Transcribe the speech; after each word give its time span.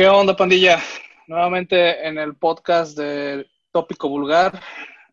¿Qué 0.00 0.08
onda, 0.08 0.34
pandilla? 0.34 0.80
Nuevamente 1.26 2.08
en 2.08 2.16
el 2.16 2.34
podcast 2.34 2.96
de 2.96 3.46
Tópico 3.70 4.08
Vulgar. 4.08 4.58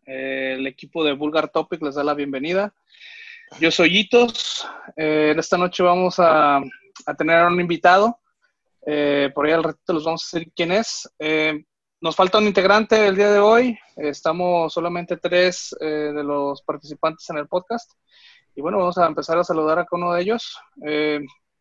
Eh, 0.06 0.54
el 0.56 0.66
equipo 0.66 1.04
de 1.04 1.12
Vulgar 1.12 1.50
Topic 1.50 1.82
les 1.82 1.96
da 1.96 2.02
la 2.02 2.14
bienvenida. 2.14 2.72
Yo 3.60 3.70
soy 3.70 3.98
Itos. 3.98 4.66
Eh, 4.96 5.34
esta 5.36 5.58
noche 5.58 5.82
vamos 5.82 6.14
a, 6.16 6.62
tener 7.18 7.36
a 7.36 7.48
un 7.48 7.60
invitado. 7.60 8.18
Eh, 8.86 9.30
por 9.34 9.44
ahí 9.44 9.52
al 9.52 9.64
ratito 9.64 9.92
les 9.92 10.04
vamos 10.04 10.24
a 10.24 10.38
decir 10.38 10.52
quién 10.56 10.72
es. 10.72 11.06
Eh, 11.18 11.66
nos 12.00 12.16
falta 12.16 12.38
un 12.38 12.46
integrante 12.46 13.08
el 13.08 13.16
día 13.16 13.30
de 13.30 13.40
hoy. 13.40 13.78
Estamos 13.94 14.72
solamente 14.72 15.18
tres 15.18 15.76
de 15.78 16.24
los 16.24 16.62
participantes 16.62 17.28
en 17.28 17.36
el 17.36 17.46
podcast. 17.46 17.92
Y 18.56 18.62
bueno, 18.62 18.78
vamos 18.78 18.96
a 18.96 19.06
empezar 19.06 19.36
a 19.36 19.44
saludar 19.44 19.80
a 19.80 19.86
uno 19.90 20.14
de 20.14 20.22
ellos. 20.22 20.58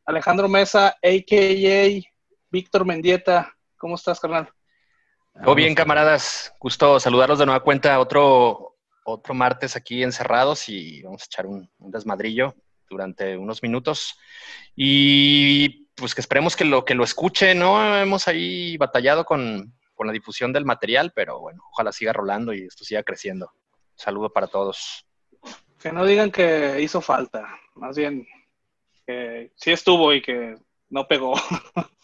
Alejandro 0.06 0.48
Mesa, 0.48 0.96
a.k.a. 1.04 2.17
Víctor 2.50 2.86
Mendieta. 2.86 3.54
¿Cómo 3.78 3.96
estás, 3.96 4.20
carnal? 4.20 4.50
Todo 5.44 5.56
bien, 5.56 5.76
camaradas. 5.76 6.54
Gusto 6.60 7.00
saludarlos 7.00 7.40
de 7.40 7.46
nueva 7.46 7.64
cuenta. 7.64 8.00
Otro, 8.00 8.78
otro 9.06 9.34
martes 9.34 9.76
aquí 9.76 10.04
encerrados 10.04 10.68
y 10.70 11.02
vamos 11.04 11.22
a 11.22 11.26
echar 11.26 11.46
un, 11.46 11.70
un 11.78 11.92
desmadrillo 11.92 12.56
durante 12.90 13.38
unos 13.38 13.62
minutos. 13.62 14.18
Y 14.76 15.88
pues 15.96 16.16
que 16.16 16.22
esperemos 16.22 16.56
que 16.56 16.66
lo, 16.66 16.86
que 16.86 16.96
lo 16.96 17.04
escuche, 17.04 17.56
¿no? 17.56 17.98
Hemos 17.98 18.28
ahí 18.28 18.78
batallado 18.78 19.26
con, 19.26 19.74
con 19.94 20.08
la 20.08 20.14
difusión 20.14 20.54
del 20.54 20.66
material, 20.66 21.12
pero 21.14 21.40
bueno, 21.40 21.64
ojalá 21.72 21.92
siga 21.92 22.14
rolando 22.14 22.54
y 22.54 22.64
esto 22.64 22.84
siga 22.84 23.04
creciendo. 23.04 23.52
Saludo 23.96 24.32
para 24.32 24.48
todos. 24.48 25.06
Que 25.80 25.92
no 25.92 26.06
digan 26.06 26.32
que 26.32 26.82
hizo 26.82 27.02
falta, 27.02 27.48
más 27.76 27.98
bien 27.98 28.28
que 29.06 29.52
sí 29.56 29.72
estuvo 29.72 30.14
y 30.14 30.22
que 30.22 30.56
no 30.90 31.08
pegó. 31.08 31.34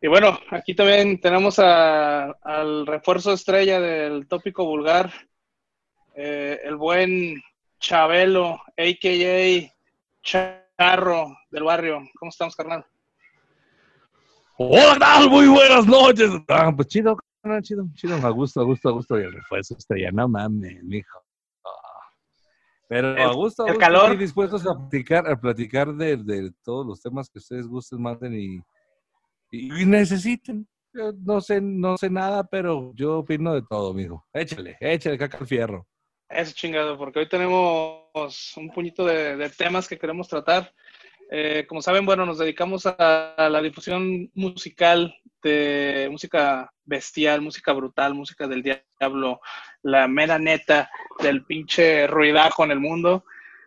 y 0.00 0.06
bueno, 0.08 0.38
aquí 0.50 0.74
también 0.74 1.20
tenemos 1.20 1.58
a- 1.58 2.30
al 2.42 2.86
refuerzo 2.86 3.32
estrella 3.32 3.80
del 3.80 4.26
tópico 4.28 4.64
vulgar, 4.64 5.12
eh, 6.14 6.60
el 6.64 6.76
buen 6.76 7.40
Chabelo, 7.80 8.60
a.k.a. 8.76 9.72
Charro 10.22 11.36
del 11.50 11.62
barrio. 11.62 12.00
¿Cómo 12.18 12.28
estamos, 12.30 12.54
carnal? 12.56 12.84
Hola, 14.56 14.94
¿qué 14.94 14.98
tal? 15.00 15.30
Muy 15.30 15.46
buenas 15.46 15.86
noches. 15.86 16.30
Ah, 16.48 16.72
pues 16.74 16.88
chido, 16.88 17.16
carnal, 17.40 17.62
chido, 17.62 17.86
chido. 17.94 18.16
A 18.16 18.30
gusto, 18.30 18.60
a 18.60 18.64
gusto, 18.64 18.88
a 18.88 18.92
gusto. 18.92 19.18
Y 19.18 19.22
el 19.22 19.32
refuerzo 19.32 19.76
estrella, 19.78 20.10
no 20.12 20.28
mames, 20.28 20.82
mijo. 20.82 21.22
Pero 22.88 23.12
El- 23.12 23.18
a 23.22 23.32
gusto, 23.32 23.62
a 23.64 23.66
el 23.68 23.74
gusto, 23.74 23.86
calor. 23.86 24.18
dispuestos 24.18 24.66
a 24.66 24.74
platicar, 24.74 25.30
a 25.30 25.38
platicar 25.40 25.94
de, 25.94 26.16
de 26.16 26.50
todos 26.64 26.84
los 26.86 27.00
temas 27.00 27.28
que 27.30 27.38
ustedes 27.38 27.66
gusten, 27.68 28.00
manden 28.02 28.34
y, 28.34 28.58
y, 29.50 29.86
necesiten. 29.86 30.66
Yo 30.92 31.12
no 31.24 31.40
sé, 31.40 31.60
no 31.60 31.96
sé 31.96 32.10
nada, 32.10 32.44
pero 32.44 32.92
yo 32.94 33.18
opino 33.18 33.54
de 33.54 33.62
todo, 33.68 33.94
mijo. 33.94 34.26
Échale, 34.32 34.76
échale 34.80 35.18
caca 35.18 35.38
al 35.38 35.46
fierro. 35.46 35.86
Eso 36.28 36.54
chingado, 36.54 36.98
porque 36.98 37.20
hoy 37.20 37.28
tenemos 37.28 38.56
un 38.56 38.70
puñito 38.70 39.04
de, 39.04 39.36
de 39.36 39.50
temas 39.50 39.88
que 39.88 39.98
queremos 39.98 40.28
tratar. 40.28 40.72
Eh, 41.30 41.66
como 41.68 41.82
saben, 41.82 42.06
bueno, 42.06 42.24
nos 42.24 42.38
dedicamos 42.38 42.86
a, 42.86 43.34
a 43.34 43.50
la 43.50 43.60
difusión 43.60 44.30
musical 44.34 45.14
de 45.42 46.08
música 46.10 46.72
bestial, 46.84 47.42
música 47.42 47.72
brutal, 47.72 48.14
música 48.14 48.46
del 48.46 48.62
diablo, 48.62 49.40
la 49.82 50.08
mera 50.08 50.38
neta 50.38 50.90
del 51.20 51.44
pinche 51.44 52.06
ruidajo 52.06 52.64
en 52.64 52.70
el 52.70 52.80
mundo. 52.80 53.24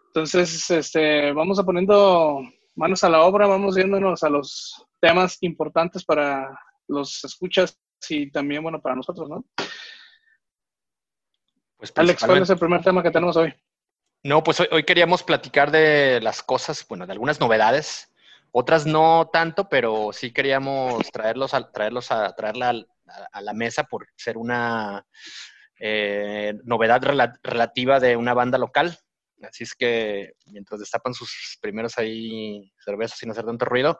Entonces, 0.08 0.70
este, 0.72 1.32
vamos 1.32 1.60
a 1.60 1.64
poniendo 1.64 2.42
manos 2.76 3.04
a 3.04 3.10
la 3.10 3.22
obra, 3.22 3.48
vamos 3.48 3.76
yéndonos 3.76 4.24
a 4.24 4.30
los 4.30 4.86
temas 5.00 5.38
importantes 5.42 6.04
para 6.04 6.50
los 6.88 7.24
escuchas 7.24 7.80
y 8.10 8.32
también, 8.32 8.64
bueno, 8.64 8.82
para 8.82 8.96
nosotros, 8.96 9.30
¿no? 9.30 9.46
Pues 11.78 11.92
Alex, 11.96 12.24
¿cuál 12.24 12.42
es 12.44 12.50
el 12.50 12.60
primer 12.60 12.84
tema 12.84 13.02
que 13.02 13.12
tenemos 13.12 13.36
hoy? 13.38 13.54
No, 14.24 14.44
pues 14.44 14.60
hoy, 14.60 14.68
hoy 14.72 14.84
queríamos 14.84 15.24
platicar 15.24 15.72
de 15.72 16.20
las 16.22 16.44
cosas, 16.44 16.86
bueno, 16.88 17.08
de 17.08 17.14
algunas 17.14 17.40
novedades, 17.40 18.14
otras 18.52 18.86
no 18.86 19.30
tanto, 19.34 19.68
pero 19.68 20.12
sí 20.14 20.32
queríamos 20.32 21.12
traerlos 21.12 21.54
a, 21.54 21.72
traerlos 21.72 22.12
a, 22.12 22.36
traerla 22.36 22.70
a, 22.70 23.28
a 23.32 23.42
la 23.42 23.54
mesa 23.54 23.86
por 23.86 24.08
ser 24.16 24.38
una 24.38 25.08
eh, 25.80 26.54
novedad 26.64 27.02
rela- 27.02 27.40
relativa 27.42 28.00
de 28.00 28.16
una 28.16 28.36
banda 28.36 28.60
local. 28.60 28.98
Así 29.48 29.64
es 29.64 29.74
que 29.76 30.34
mientras 30.48 30.80
destapan 30.80 31.14
sus 31.14 31.58
primeros 31.62 31.98
ahí 31.98 32.72
cervezas 32.84 33.18
sin 33.18 33.32
hacer 33.32 33.46
tanto 33.46 33.66
ruido, 33.66 34.00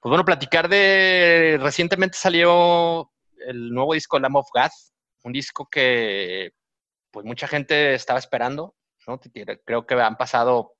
pues 0.00 0.10
bueno, 0.10 0.24
platicar 0.24 0.68
de, 0.68 1.58
recientemente 1.60 2.18
salió 2.18 3.10
el 3.46 3.70
nuevo 3.70 3.94
disco 3.94 4.18
Lamb 4.18 4.36
of 4.36 4.48
God, 4.52 4.70
un 5.24 5.32
disco 5.32 5.68
que 5.70 6.52
pues 7.10 7.24
mucha 7.24 7.46
gente 7.46 7.94
estaba 7.94 8.18
esperando, 8.18 8.74
¿no? 9.06 9.20
Creo 9.64 9.86
que 9.86 9.94
han 9.94 10.16
pasado 10.16 10.74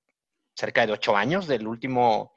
cerca 0.55 0.87
de 0.87 0.93
ocho 0.93 1.17
años 1.17 1.47
del 1.47 1.67
último, 1.67 2.33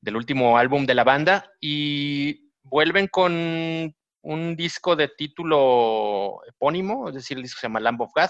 del 0.00 0.16
último 0.16 0.56
álbum 0.56 0.86
de 0.86 0.94
la 0.94 1.04
banda 1.04 1.50
y 1.60 2.52
vuelven 2.62 3.08
con 3.08 3.94
un 4.22 4.56
disco 4.56 4.96
de 4.96 5.08
título 5.08 6.40
epónimo, 6.46 7.08
es 7.08 7.14
decir, 7.16 7.36
el 7.36 7.42
disco 7.42 7.60
se 7.60 7.66
llama 7.66 7.80
Lamb 7.80 8.00
of 8.02 8.12
God, 8.14 8.28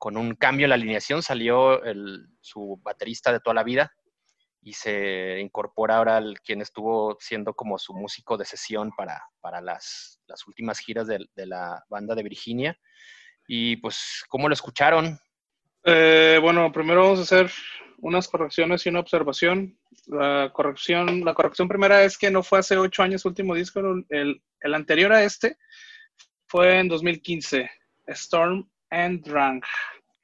con 0.00 0.16
un 0.16 0.34
cambio 0.34 0.64
en 0.64 0.70
la 0.70 0.76
alineación, 0.76 1.22
salió 1.22 1.84
el, 1.84 2.26
su 2.40 2.80
baterista 2.82 3.32
de 3.32 3.40
toda 3.40 3.52
la 3.52 3.62
vida 3.62 3.92
y 4.62 4.72
se 4.72 5.38
incorpora 5.40 5.98
ahora 5.98 6.22
quien 6.42 6.62
estuvo 6.62 7.18
siendo 7.20 7.52
como 7.52 7.78
su 7.78 7.92
músico 7.92 8.38
de 8.38 8.46
sesión 8.46 8.92
para, 8.96 9.22
para 9.42 9.60
las, 9.60 10.18
las 10.26 10.46
últimas 10.46 10.78
giras 10.78 11.06
de, 11.06 11.26
de 11.36 11.46
la 11.46 11.84
banda 11.90 12.14
de 12.14 12.22
Virginia. 12.22 12.78
Y 13.46 13.76
pues, 13.76 14.24
¿cómo 14.30 14.48
lo 14.48 14.54
escucharon? 14.54 15.18
Eh, 15.84 16.38
bueno, 16.40 16.72
primero 16.72 17.02
vamos 17.02 17.18
a 17.18 17.22
hacer 17.22 17.50
unas 17.98 18.26
correcciones 18.26 18.86
y 18.86 18.88
una 18.88 19.00
observación. 19.00 19.78
La 20.06 20.50
corrección, 20.54 21.26
la 21.26 21.34
corrección 21.34 21.68
primera 21.68 22.04
es 22.04 22.16
que 22.16 22.30
no 22.30 22.42
fue 22.42 22.60
hace 22.60 22.78
ocho 22.78 23.02
años 23.02 23.20
su 23.20 23.28
último 23.28 23.54
disco, 23.54 23.80
el, 24.08 24.42
el 24.60 24.74
anterior 24.74 25.12
a 25.12 25.24
este 25.24 25.58
fue 26.46 26.78
en 26.78 26.88
2015, 26.88 27.70
Storm 28.06 28.66
and 28.90 29.22
Drunk. 29.22 29.64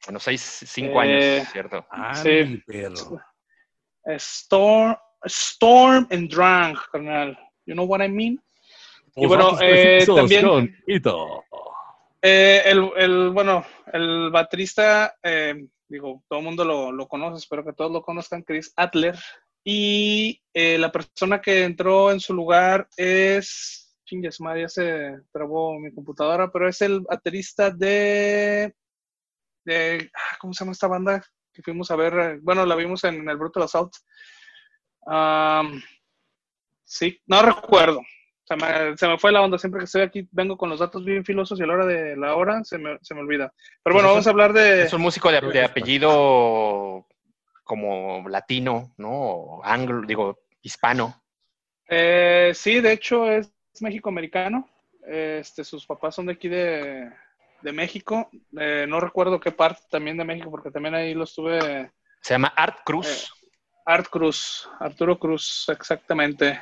Bueno, 0.05 0.21
seis, 0.21 0.41
cinco 0.67 1.03
Eh, 1.03 1.39
años, 1.39 1.49
¿cierto? 1.53 1.87
Ah, 1.91 2.15
Sí. 2.15 2.63
perro. 2.67 3.21
Storm, 4.19 4.97
Storm 5.25 6.07
and 6.11 6.29
Drunk, 6.31 6.79
carnal. 6.93 7.37
You 7.65 7.75
know 7.75 7.85
what 7.87 8.01
I 8.05 8.09
mean? 8.09 8.41
Y 9.17 9.23
Los 9.23 9.29
bueno, 9.29 9.59
eh, 9.61 10.05
también-. 10.07 10.77
Eh, 12.23 12.63
el, 12.67 12.91
el, 12.97 13.31
bueno, 13.31 13.65
el 13.93 14.31
baterista, 14.31 15.15
eh, 15.23 15.67
digo, 15.89 16.23
todo 16.29 16.41
el 16.41 16.45
mundo 16.45 16.65
lo, 16.65 16.93
lo 16.93 17.07
conoce, 17.09 17.39
espero 17.39 17.65
que 17.65 17.73
todos 17.73 17.91
lo 17.93 18.03
conozcan, 18.03 18.43
Chris 18.43 18.73
Adler. 18.77 19.17
Y 19.65 20.41
eh, 20.55 20.79
la 20.79 20.93
persona 20.93 21.41
que 21.41 21.65
entró 21.65 22.13
en 22.13 22.21
su 22.21 22.33
lugar 22.35 22.89
es, 22.97 23.86
chingues, 24.07 24.41
madre, 24.41 24.63
ya 24.63 24.69
se 24.69 25.21
trabó 25.33 25.79
mi 25.79 25.93
computadora, 25.93 26.51
pero 26.51 26.69
es 26.69 26.81
el 26.81 27.01
baterista 27.01 27.71
de, 27.71 28.75
de 29.65 30.11
ah, 30.15 30.37
¿cómo 30.41 30.55
se 30.55 30.65
llama 30.65 30.73
esta 30.73 30.87
banda? 30.87 31.23
Que 31.53 31.63
fuimos 31.63 31.91
a 31.91 31.97
ver, 31.97 32.39
bueno, 32.41 32.65
la 32.65 32.75
vimos 32.75 33.05
en 33.05 33.29
el 33.29 33.37
Brutal 33.37 33.65
Assault. 33.65 33.93
Sí, 36.85 37.21
no 37.27 37.43
recuerdo. 37.43 38.01
Se 38.45 38.55
me, 38.55 38.97
se 38.97 39.09
me 39.09 39.19
fue 39.19 39.33
la 39.33 39.43
onda. 39.43 39.59
Siempre 39.59 39.81
que 39.81 39.87
estoy 39.87 40.03
aquí 40.03 40.29
vengo 40.31 40.57
con 40.57 40.71
los 40.71 40.79
datos 40.79 41.05
bien 41.05 41.25
filosos 41.25 41.59
y 41.59 41.65
a 41.65 41.67
la 41.67 41.75
hora 41.75 41.87
de 41.87 42.17
la 42.17 42.37
hora 42.37 42.63
se 42.63 42.79
me, 42.79 42.97
se 43.03 43.13
me 43.15 43.21
olvida. 43.21 43.53
Pero 43.83 43.95
bueno, 43.95 44.09
Pues 44.09 44.15
vamos 44.15 44.27
a 44.29 44.31
hablar 44.31 44.53
de... 44.53 44.83
Es 44.83 44.93
un 44.93 45.03
músico 45.03 45.33
de, 45.33 45.41
de 45.41 45.65
apellido 45.65 47.07
como 47.65 48.29
latino, 48.29 48.95
¿no? 48.99 49.11
O 49.11 49.65
anglo, 49.65 50.07
digo, 50.07 50.39
hispano. 50.63 51.25
Eh, 51.89 52.53
sí, 52.55 52.81
de 52.81 52.93
hecho 52.93 53.29
es 53.29 53.53
México-americano. 53.83 54.69
Este, 55.07 55.65
sus 55.65 55.87
papás 55.87 56.15
son 56.15 56.27
de 56.27 56.33
aquí 56.33 56.49
de, 56.49 57.11
de 57.63 57.73
México. 57.73 58.29
Eh, 58.59 58.87
no 58.89 59.01
recuerdo 59.01 59.39
qué 59.41 59.53
parte 59.53 59.83
también 59.91 60.17
de 60.17 60.25
México, 60.25 60.51
porque 60.51 60.71
también 60.71 60.95
ahí 60.95 61.15
lo 61.15 61.25
estuve... 61.25 61.93
Se 62.21 62.35
llama 62.35 62.53
Art 62.57 62.79
Cruz. 62.85 63.33
Art 63.85 64.09
Cruz, 64.09 64.69
Arturo 64.81 65.19
Cruz, 65.19 65.67
exactamente. 65.69 66.61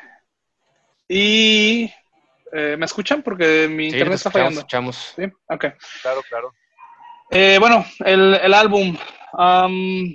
Y... 1.09 1.91
eh, 2.53 2.77
¿Me 2.79 2.85
escuchan? 2.85 3.23
Porque 3.23 3.67
mi 3.69 3.91
sí, 3.91 3.97
internet 3.97 4.21
te 4.23 4.29
está 4.29 4.29
escuchamos, 4.29 4.33
fallando. 4.33 4.61
escuchamos. 4.61 4.97
Sí, 5.17 5.23
ok. 5.49 5.65
Claro, 6.03 6.23
claro. 6.29 6.53
Eh, 7.31 7.57
bueno, 7.59 7.85
el, 8.05 8.35
el 8.35 8.53
álbum. 8.53 8.97
am, 9.33 10.15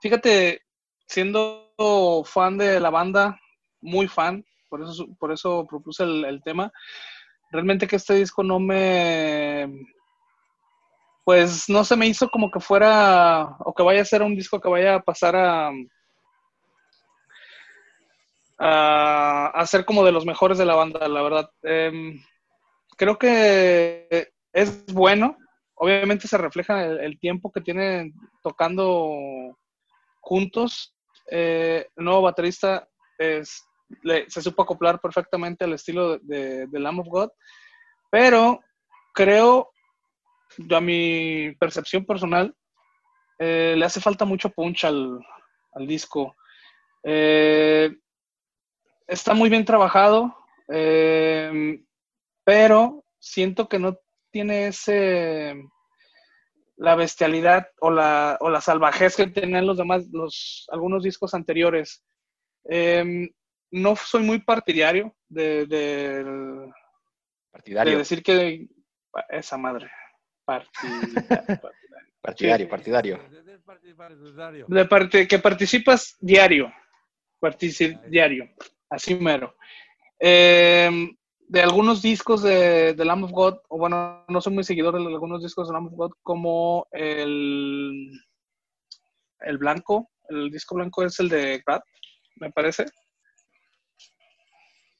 fíjate, 0.00 0.62
siendo 1.06 1.72
fan 2.24 2.56
de 2.56 2.78
la 2.78 2.90
banda, 2.90 3.40
muy 3.80 4.06
fan, 4.06 4.44
por 4.72 4.82
eso, 4.82 5.06
por 5.18 5.30
eso 5.30 5.66
propuse 5.68 6.02
el, 6.02 6.40
tema. 6.42 6.72
Realmente 7.50 7.86
que 7.86 7.96
este 7.96 8.14
disco 8.14 8.42
no 8.42 8.58
me. 8.58 9.70
Pues 11.24 11.68
no 11.68 11.84
se 11.84 11.94
me 11.94 12.06
hizo 12.06 12.30
como 12.30 12.50
que 12.50 12.58
fuera. 12.58 13.54
O 13.58 13.74
que 13.74 13.82
vaya 13.82 14.00
a 14.00 14.06
ser 14.06 14.22
un 14.22 14.34
disco 14.34 14.62
que 14.62 14.70
vaya 14.70 14.94
a 14.94 15.02
pasar 15.02 15.36
a. 15.36 15.70
a, 18.58 19.66
ser 19.66 19.84
como 19.84 20.06
de 20.06 20.12
los 20.12 20.24
mejores 20.24 20.56
de 20.56 20.64
la 20.64 20.74
banda, 20.74 21.06
la 21.06 21.20
verdad. 21.20 21.50
Em, 21.62 22.18
creo 22.96 23.18
que 23.18 24.32
es 24.54 24.86
bueno. 24.86 25.36
Obviamente 25.74 26.26
se 26.26 26.38
refleja 26.38 26.82
el, 26.82 27.18
tiempo 27.18 27.52
que 27.52 27.60
tienen 27.60 28.14
tocando 28.42 29.54
juntos. 30.20 30.94
Eh, 31.30 31.86
el 31.94 32.04
nuevo 32.06 32.22
baterista 32.22 32.88
es, 33.18 33.66
se 34.28 34.42
supo 34.42 34.62
acoplar 34.62 35.00
perfectamente 35.00 35.64
al 35.64 35.72
estilo 35.72 36.18
de, 36.18 36.66
de, 36.66 36.80
Lamb 36.80 37.00
of 37.00 37.08
God, 37.08 37.30
pero 38.10 38.60
creo, 39.12 39.70
a 40.70 40.80
mi 40.80 41.54
percepción 41.58 42.04
personal, 42.04 42.54
eh, 43.38 43.74
le 43.76 43.84
hace 43.84 44.00
falta 44.00 44.24
mucho 44.24 44.50
punch 44.50 44.84
al, 44.84 45.18
al 45.74 45.86
disco. 45.86 46.36
Eh, 47.02 47.90
está 49.06 49.34
muy 49.34 49.50
bien 49.50 49.64
trabajado, 49.64 50.36
eh, 50.68 51.82
pero 52.44 53.04
siento 53.18 53.68
que 53.68 53.78
no 53.78 53.98
tiene 54.30 54.68
ese 54.68 55.62
la 56.76 56.96
bestialidad 56.96 57.68
o 57.80 57.90
la, 57.90 58.36
o 58.40 58.50
la 58.50 58.60
salvajez 58.60 59.14
que 59.14 59.28
tenían 59.28 59.66
los 59.66 59.78
demás, 59.78 60.08
los, 60.10 60.66
algunos 60.72 61.02
discos 61.02 61.32
anteriores. 61.32 62.02
No 63.72 63.96
soy 63.96 64.22
muy 64.22 64.38
partidario 64.40 65.14
de, 65.28 65.66
de, 65.66 66.70
partidario. 67.50 67.98
decir 67.98 68.22
que 68.22 68.68
esa 69.30 69.56
madre. 69.56 69.90
Partidario, 72.22 72.68
partidario. 72.68 73.20
De 74.68 74.84
parte, 74.84 75.26
que 75.26 75.40
participas 75.40 76.16
diario. 76.20 76.72
diario. 78.08 78.48
Así 78.88 79.16
mero. 79.16 79.56
Em, 80.20 81.16
de 81.48 81.60
algunos 81.60 82.00
discos 82.00 82.42
de, 82.42 82.94
de, 82.94 83.04
Lamb 83.04 83.24
of 83.24 83.32
God, 83.32 83.58
o 83.68 83.76
bueno, 83.76 84.24
no 84.28 84.40
soy 84.40 84.52
muy 84.52 84.62
seguidor 84.62 84.94
de 84.94 85.04
algunos 85.04 85.42
discos 85.42 85.66
de 85.66 85.74
Lamb 85.74 85.88
of 85.88 85.94
God, 85.94 86.12
como 86.22 86.86
el, 86.92 88.08
el 89.40 89.58
blanco, 89.58 90.08
el 90.28 90.48
disco 90.50 90.76
blanco 90.76 91.02
es 91.02 91.18
el 91.18 91.28
de 91.28 91.60
Grad, 91.66 91.82
me 92.36 92.52
parece. 92.52 92.84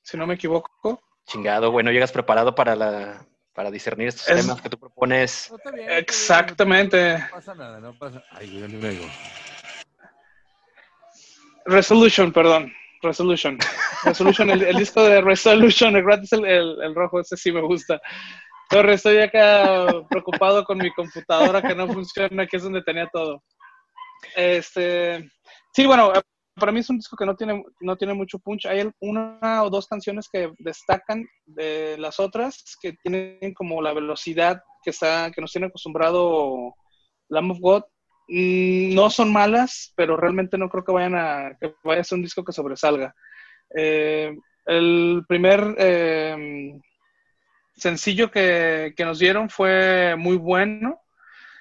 Si 0.02 0.16
no 0.16 0.26
me 0.26 0.34
equivoco. 0.34 1.00
Chingado, 1.26 1.70
bueno, 1.70 1.90
llegas 1.90 2.12
preparado 2.12 2.54
para 2.54 2.74
la 2.74 3.26
para 3.54 3.70
discernir 3.70 4.08
estos 4.08 4.26
temas 4.26 4.60
que 4.60 4.70
tú 4.70 4.78
propones. 4.78 5.52
Exactamente. 5.88 7.18
No 7.18 7.28
pasa 7.30 7.54
nada, 7.54 7.80
no 7.80 7.98
pasa. 7.98 8.24
Ay, 8.30 8.60
yo 8.60 8.68
no 8.68 9.08
Resolution, 11.66 12.32
perdón. 12.32 12.72
Resolution. 13.02 13.58
Resolution, 14.04 14.50
el, 14.50 14.76
disco 14.76 15.02
de 15.02 15.20
Resolution, 15.20 15.96
el 15.96 16.02
gratis, 16.02 16.32
el, 16.32 16.44
el, 16.44 16.94
rojo, 16.94 17.20
ese 17.20 17.36
sí 17.36 17.52
me 17.52 17.60
gusta. 17.60 18.00
Pero 18.70 18.90
estoy 18.90 19.18
acá 19.18 19.86
preocupado 20.08 20.64
con 20.64 20.78
mi 20.78 20.90
computadora 20.92 21.60
que 21.60 21.74
no 21.74 21.86
funciona, 21.88 22.46
que 22.46 22.56
es 22.56 22.62
donde 22.62 22.82
tenía 22.82 23.06
todo. 23.12 23.42
Este, 24.34 25.28
sí, 25.74 25.84
bueno, 25.86 26.12
para 26.54 26.72
mí 26.72 26.80
es 26.80 26.90
un 26.90 26.98
disco 26.98 27.16
que 27.16 27.26
no 27.26 27.36
tiene, 27.36 27.64
no 27.80 27.96
tiene 27.96 28.14
mucho 28.14 28.38
punch. 28.38 28.66
Hay 28.66 28.90
una 29.00 29.62
o 29.62 29.70
dos 29.70 29.86
canciones 29.86 30.28
que 30.32 30.52
destacan 30.58 31.26
de 31.46 31.96
las 31.98 32.20
otras, 32.20 32.76
que 32.80 32.94
tienen 33.02 33.54
como 33.54 33.82
la 33.82 33.92
velocidad 33.92 34.62
que, 34.82 34.90
está, 34.90 35.30
que 35.30 35.40
nos 35.40 35.52
tiene 35.52 35.68
acostumbrado 35.68 36.74
Lamb 37.28 37.52
of 37.52 37.58
God 37.60 37.82
Mm, 38.28 38.94
no 38.94 39.10
son 39.10 39.32
malas, 39.32 39.92
pero 39.96 40.16
realmente 40.16 40.56
no 40.56 40.68
creo 40.68 40.84
que 40.84 40.92
vayan 40.92 41.14
a 41.14 41.56
que 41.60 41.74
vaya 41.84 42.00
a 42.00 42.04
ser 42.04 42.16
un 42.16 42.22
disco 42.22 42.44
que 42.44 42.52
sobresalga. 42.52 43.14
Eh, 43.74 44.34
el 44.64 45.24
primer 45.28 45.74
eh, 45.76 46.72
sencillo 47.74 48.30
que, 48.30 48.94
nos 48.98 49.18
dieron 49.18 49.50
fue 49.50 50.14
muy 50.16 50.36
bueno. 50.36 51.00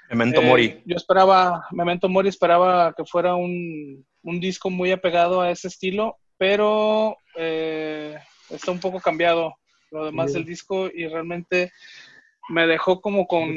Memento 0.09 0.41
Mori. 0.41 0.65
Eh, 0.65 0.83
yo 0.85 0.95
esperaba, 0.95 1.65
Memento 1.71 2.07
Mori 2.07 2.29
esperaba 2.29 2.93
que 2.93 3.05
fuera 3.05 3.35
un, 3.35 4.05
disco 4.23 4.69
muy 4.69 4.91
apegado 4.91 5.41
a 5.41 5.51
ese 5.51 5.67
estilo, 5.67 6.17
pero 6.37 7.17
está 7.35 8.71
un 8.71 8.79
poco 8.79 8.99
cambiado 8.99 9.55
lo 9.91 10.05
demás 10.05 10.33
del 10.33 10.45
disco 10.45 10.87
y 10.87 11.07
realmente 11.07 11.71
me 12.49 12.67
dejó 12.67 13.01
como 13.01 13.27
con 13.27 13.47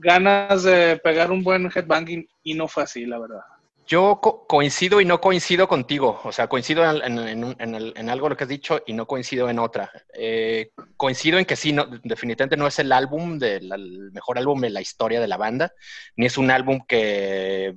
ganas 0.00 0.62
de 0.62 1.00
pegar 1.02 1.30
un 1.30 1.42
buen 1.42 1.70
headbanging 1.74 2.28
y 2.42 2.54
no 2.54 2.68
fue 2.68 2.84
así, 2.84 3.06
la 3.06 3.18
verdad. 3.18 3.40
Yo 3.86 4.18
coincido 4.48 5.02
y 5.02 5.04
no 5.04 5.20
coincido 5.20 5.68
contigo, 5.68 6.18
o 6.24 6.32
sea, 6.32 6.46
coincido 6.46 6.82
en, 6.84 8.08
algo 8.08 8.28
lo 8.30 8.36
que 8.36 8.44
has 8.44 8.48
dicho 8.48 8.82
y 8.86 8.94
no 8.94 9.06
coincido 9.06 9.50
en 9.50 9.58
otra. 9.58 9.90
Eh, 10.14 10.70
coincido 10.96 11.38
en 11.38 11.44
que 11.44 11.54
sí, 11.54 11.72
no, 11.72 11.86
definitivamente 12.02 12.56
no 12.56 12.66
es 12.66 12.78
el 12.78 12.92
álbum, 12.92 13.38
del 13.38 14.10
mejor 14.12 14.38
álbum 14.38 14.62
de 14.62 14.70
la 14.70 14.80
historia 14.80 15.20
de 15.20 15.28
la 15.28 15.36
banda, 15.36 15.72
ni 16.16 16.24
es 16.24 16.38
un 16.38 16.50
álbum 16.50 16.80
que 16.88 17.76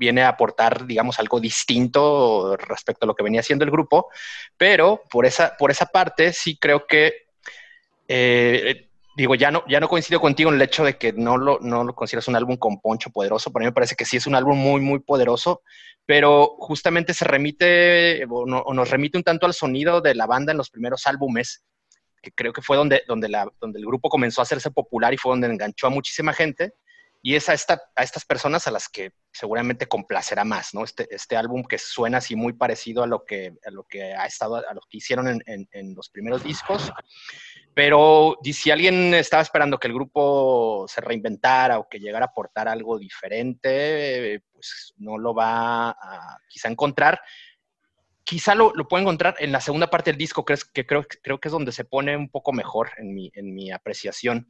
viene 0.00 0.22
a 0.22 0.28
aportar, 0.28 0.86
digamos, 0.86 1.20
algo 1.20 1.38
distinto 1.38 2.56
respecto 2.56 3.04
a 3.04 3.06
lo 3.06 3.14
que 3.14 3.22
venía 3.22 3.40
haciendo 3.40 3.66
el 3.66 3.70
grupo, 3.70 4.08
pero 4.56 5.02
por 5.10 5.26
esa, 5.26 5.56
por 5.58 5.70
esa 5.70 5.86
parte 5.86 6.32
sí 6.32 6.56
creo 6.56 6.86
que 6.86 7.26
eh, 8.08 8.88
digo, 9.14 9.34
ya 9.34 9.50
no, 9.50 9.62
ya 9.68 9.78
no 9.78 9.88
coincido 9.88 10.18
contigo 10.20 10.48
en 10.48 10.56
el 10.56 10.62
hecho 10.62 10.82
de 10.82 10.96
que 10.96 11.12
no 11.12 11.36
lo, 11.36 11.58
no 11.60 11.84
lo 11.84 11.94
consideras 11.94 12.28
un 12.28 12.36
álbum 12.36 12.56
con 12.56 12.80
poncho 12.80 13.10
poderoso. 13.10 13.52
Para 13.52 13.64
mí 13.64 13.66
me 13.66 13.74
parece 13.74 13.94
que 13.94 14.06
sí 14.06 14.16
es 14.16 14.26
un 14.26 14.34
álbum 14.34 14.56
muy, 14.58 14.80
muy 14.80 15.00
poderoso, 15.00 15.62
pero 16.06 16.56
justamente 16.58 17.12
se 17.12 17.26
remite 17.26 18.24
o, 18.30 18.46
nos 18.46 18.90
remite 18.90 19.18
un 19.18 19.22
tanto 19.22 19.44
al 19.44 19.52
sonido 19.52 20.00
de 20.00 20.14
la 20.14 20.26
banda 20.26 20.52
en 20.52 20.58
los 20.58 20.70
primeros 20.70 21.06
álbumes, 21.06 21.62
que 22.22 22.32
creo 22.32 22.54
que 22.54 22.62
fue 22.62 22.78
donde, 22.78 23.02
donde, 23.06 23.28
la, 23.28 23.46
donde 23.60 23.78
el 23.78 23.86
grupo 23.86 24.08
comenzó 24.08 24.40
a 24.40 24.44
hacerse 24.44 24.70
popular 24.70 25.12
y 25.12 25.18
fue 25.18 25.32
donde 25.32 25.48
enganchó 25.48 25.88
a 25.88 25.90
muchísima 25.90 26.32
gente. 26.32 26.72
Y 27.22 27.34
es 27.34 27.50
a, 27.50 27.52
esta, 27.52 27.82
a 27.94 28.02
estas 28.02 28.24
personas 28.24 28.66
a 28.66 28.70
las 28.70 28.88
que 28.88 29.12
seguramente 29.30 29.86
complacerá 29.86 30.44
más, 30.44 30.72
¿no? 30.72 30.84
Este, 30.84 31.06
este 31.14 31.36
álbum 31.36 31.64
que 31.64 31.76
suena 31.76 32.18
así 32.18 32.34
muy 32.34 32.54
parecido 32.54 33.02
a 33.02 33.06
lo 33.06 33.24
que, 33.26 33.52
a 33.66 33.70
lo 33.70 33.84
que 33.84 34.14
ha 34.14 34.24
estado, 34.24 34.56
a 34.56 34.72
lo 34.72 34.80
que 34.88 34.96
hicieron 34.96 35.42
en, 35.44 35.94
los 35.94 36.08
primeros 36.08 36.42
discos. 36.42 36.90
Pero 37.74 38.38
si 38.42 38.70
alguien 38.70 39.12
estaba 39.12 39.42
esperando 39.42 39.78
que 39.78 39.88
el 39.88 39.94
grupo 39.94 40.86
se 40.88 41.02
reinventara 41.02 41.78
o 41.78 41.88
que 41.88 42.00
llegara 42.00 42.24
a 42.24 42.28
aportar 42.28 42.68
algo 42.68 42.98
diferente, 42.98 44.42
pues 44.52 44.94
no 44.96 45.18
lo 45.18 45.34
va 45.34 45.90
a 45.90 46.38
quizá 46.48 46.68
encontrar. 46.68 47.20
Quizá 48.24 48.54
lo, 48.54 48.72
lo 48.74 48.88
puede 48.88 49.02
encontrar 49.02 49.34
en 49.40 49.52
la 49.52 49.60
segunda 49.60 49.90
parte 49.90 50.10
del 50.10 50.18
disco, 50.18 50.44
que, 50.44 50.54
que 50.72 50.86
creo, 50.86 51.04
creo 51.22 51.38
que 51.38 51.48
es 51.48 51.52
donde 51.52 51.72
se 51.72 51.84
pone 51.84 52.16
un 52.16 52.30
poco 52.30 52.52
mejor 52.52 52.90
en 52.96 53.14
mi, 53.14 53.30
en 53.34 53.54
mi 53.54 53.70
apreciación. 53.70 54.48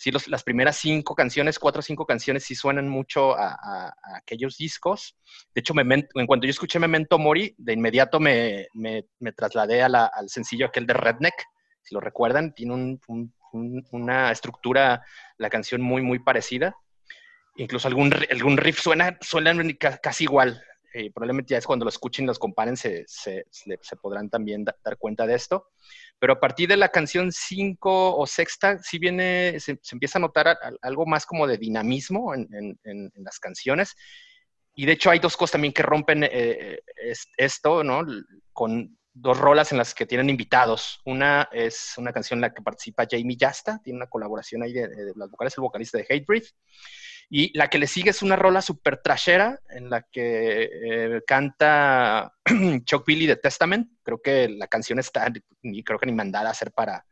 Sí, 0.00 0.10
los, 0.10 0.28
las 0.28 0.42
primeras 0.42 0.78
cinco 0.78 1.14
canciones, 1.14 1.58
cuatro 1.58 1.80
o 1.80 1.82
cinco 1.82 2.06
canciones, 2.06 2.44
sí 2.44 2.54
suenan 2.54 2.88
mucho 2.88 3.36
a, 3.36 3.92
aquellos 4.16 4.56
discos. 4.56 5.14
De 5.54 5.60
hecho, 5.60 5.74
en 5.76 6.26
cuanto 6.26 6.46
yo 6.46 6.50
escuché 6.50 6.78
Memento 6.78 7.18
Mori, 7.18 7.54
de 7.58 7.74
inmediato 7.74 8.18
me, 8.18 8.66
me, 8.72 9.04
me 9.18 9.32
trasladé 9.32 9.82
al 9.82 10.08
sencillo 10.28 10.64
aquel 10.64 10.86
de 10.86 10.94
Redneck, 10.94 11.34
si 11.82 11.94
lo 11.94 12.00
recuerdan, 12.00 12.54
tiene 12.54 12.98
una 13.90 14.32
estructura, 14.32 15.04
la 15.36 15.50
canción 15.50 15.82
muy, 15.82 16.00
muy 16.00 16.18
parecida. 16.18 16.74
Incluso 17.56 17.86
algún, 17.86 18.10
algún 18.30 18.56
riff 18.56 18.80
suena, 18.80 19.18
suena 19.20 19.52
casi 20.00 20.24
igual. 20.24 20.64
Eh, 20.92 21.10
probablemente 21.12 21.52
ya 21.52 21.58
es 21.58 21.66
cuando 21.66 21.84
lo 21.84 21.88
escuchen 21.88 22.26
los 22.26 22.38
comparen, 22.38 22.76
se, 22.76 23.04
se, 23.06 23.44
podrán 24.00 24.28
también 24.28 24.64
dar 24.64 24.96
cuenta 24.98 25.26
de 25.26 25.34
esto. 25.34 25.70
Pero 26.18 26.34
a 26.34 26.40
partir 26.40 26.68
de 26.68 26.76
la 26.76 26.88
canción 26.88 27.32
5 27.32 28.16
o 28.16 28.26
sexta, 28.26 28.78
sí 28.78 28.98
viene, 28.98 29.58
se, 29.60 29.78
empieza 29.92 30.18
a 30.18 30.22
notar 30.22 30.58
algo 30.82 31.06
más 31.06 31.26
como 31.26 31.46
de 31.46 31.58
dinamismo 31.58 32.34
en, 32.34 32.78
en, 32.84 33.12
las 33.16 33.38
canciones. 33.38 33.94
Y 34.74 34.86
de 34.86 34.92
hecho 34.92 35.10
hay 35.10 35.18
dos 35.18 35.36
cosas 35.36 35.52
también 35.52 35.72
que 35.72 35.82
rompen 35.82 36.24
eh, 36.24 36.80
esto, 37.36 37.84
¿no? 37.84 38.04
Con 38.52 38.99
dos 39.20 39.38
rolas 39.38 39.72
en 39.72 39.78
las 39.78 39.94
que 39.94 40.06
tienen 40.06 40.30
invitados. 40.30 41.00
Una 41.04 41.48
es 41.52 41.94
una 41.98 42.12
canción 42.12 42.38
en 42.38 42.42
la 42.42 42.54
que 42.54 42.62
participa 42.62 43.06
Jamie 43.10 43.36
Yasta, 43.36 43.80
tiene 43.82 43.98
una 43.98 44.08
colaboración 44.08 44.62
ahí 44.62 44.72
de, 44.72 45.12
las 45.16 45.30
vocales, 45.30 45.56
el 45.56 45.62
vocalista 45.62 45.98
de 45.98 46.06
Hatebreed. 46.08 46.44
Y 47.32 47.56
la 47.56 47.70
que 47.70 47.78
le 47.78 47.86
sigue 47.86 48.10
es 48.10 48.22
una 48.22 48.34
rola 48.34 48.60
super 48.60 49.00
trashera 49.00 49.60
en 49.68 49.88
la 49.88 50.02
que 50.02 50.64
eh, 50.64 51.22
canta 51.24 52.32
Chuck 52.84 53.06
Billy 53.06 53.26
de 53.26 53.36
Testament. 53.36 53.88
Creo 54.02 54.20
que 54.20 54.48
la 54.48 54.66
canción 54.66 54.98
está, 54.98 55.32
ni 55.62 55.84
creo 55.84 55.98
que 55.98 56.06
ni 56.06 56.12
mandada 56.12 56.48
a 56.48 56.52
hacer 56.52 56.72
para, 56.72 57.06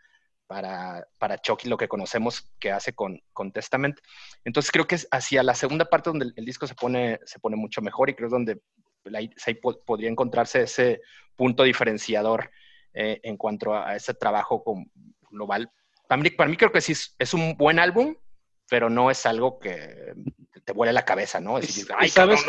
para, 0.49 1.07
para 1.19 1.39
Chucky 1.39 1.69
lo 1.69 1.77
que 1.77 1.87
conocemos 1.87 2.51
que 2.59 2.73
hace 2.73 2.95
con, 2.95 3.21
con, 3.33 3.53
Testament. 3.53 4.01
Entonces 4.45 4.73
creo 4.73 4.89
que 4.89 4.97
es 4.97 5.07
hacia 5.13 5.45
la 5.45 5.55
segunda 5.55 5.85
parte 5.85 6.11
donde 6.11 6.33
el, 6.35 6.45
disco 6.45 6.67
se 6.67 6.75
pone, 6.75 7.21
se 7.25 7.39
pone 7.39 7.55
mucho 7.55 7.83
mejor 7.83 8.11
y 8.11 8.15
creo 8.15 8.27
es 8.27 8.33
donde 8.33 8.61
ahí, 9.17 9.31
podría 9.87 10.11
encontrarse 10.11 10.63
ese 10.63 11.01
punto 11.37 11.63
diferenciador 11.63 12.51
eh, 12.95 13.21
en 13.23 13.37
cuanto 13.37 13.75
a, 13.75 13.97
ese 13.97 14.15
trabajo 14.15 14.63
global. 15.31 15.71
Para 16.09 16.23
mí, 16.23 16.31
para 16.31 16.51
mí 16.51 16.57
creo 16.57 16.73
que 16.73 16.81
sí 16.81 16.95
es, 17.19 17.35
un 17.35 17.57
buen 17.57 17.79
álbum, 17.79 18.15
pero 18.69 18.91
no 18.91 19.11
es 19.11 19.25
algo 19.27 19.59
que 19.59 20.15
te 20.65 20.73
vuele 20.73 20.93
la 20.93 21.05
cabeza, 21.05 21.41
¿no? 21.41 21.61
¿sabes, 22.09 22.43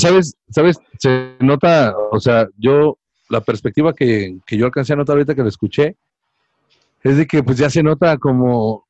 ¿sabes? 0.00 0.36
¿Sabes? 0.50 0.78
Se 0.98 1.36
nota, 1.40 1.94
o 2.10 2.20
sea, 2.20 2.48
yo 2.56 2.98
la 3.28 3.40
perspectiva 3.40 3.94
que, 3.94 4.38
que 4.46 4.56
yo 4.56 4.66
alcancé 4.66 4.92
a 4.92 4.96
notar 4.96 5.14
ahorita 5.14 5.34
que 5.34 5.42
lo 5.42 5.48
escuché, 5.48 5.96
es 7.02 7.16
de 7.16 7.26
que 7.26 7.42
pues 7.42 7.58
ya 7.58 7.70
se 7.70 7.82
nota 7.82 8.18
como, 8.18 8.85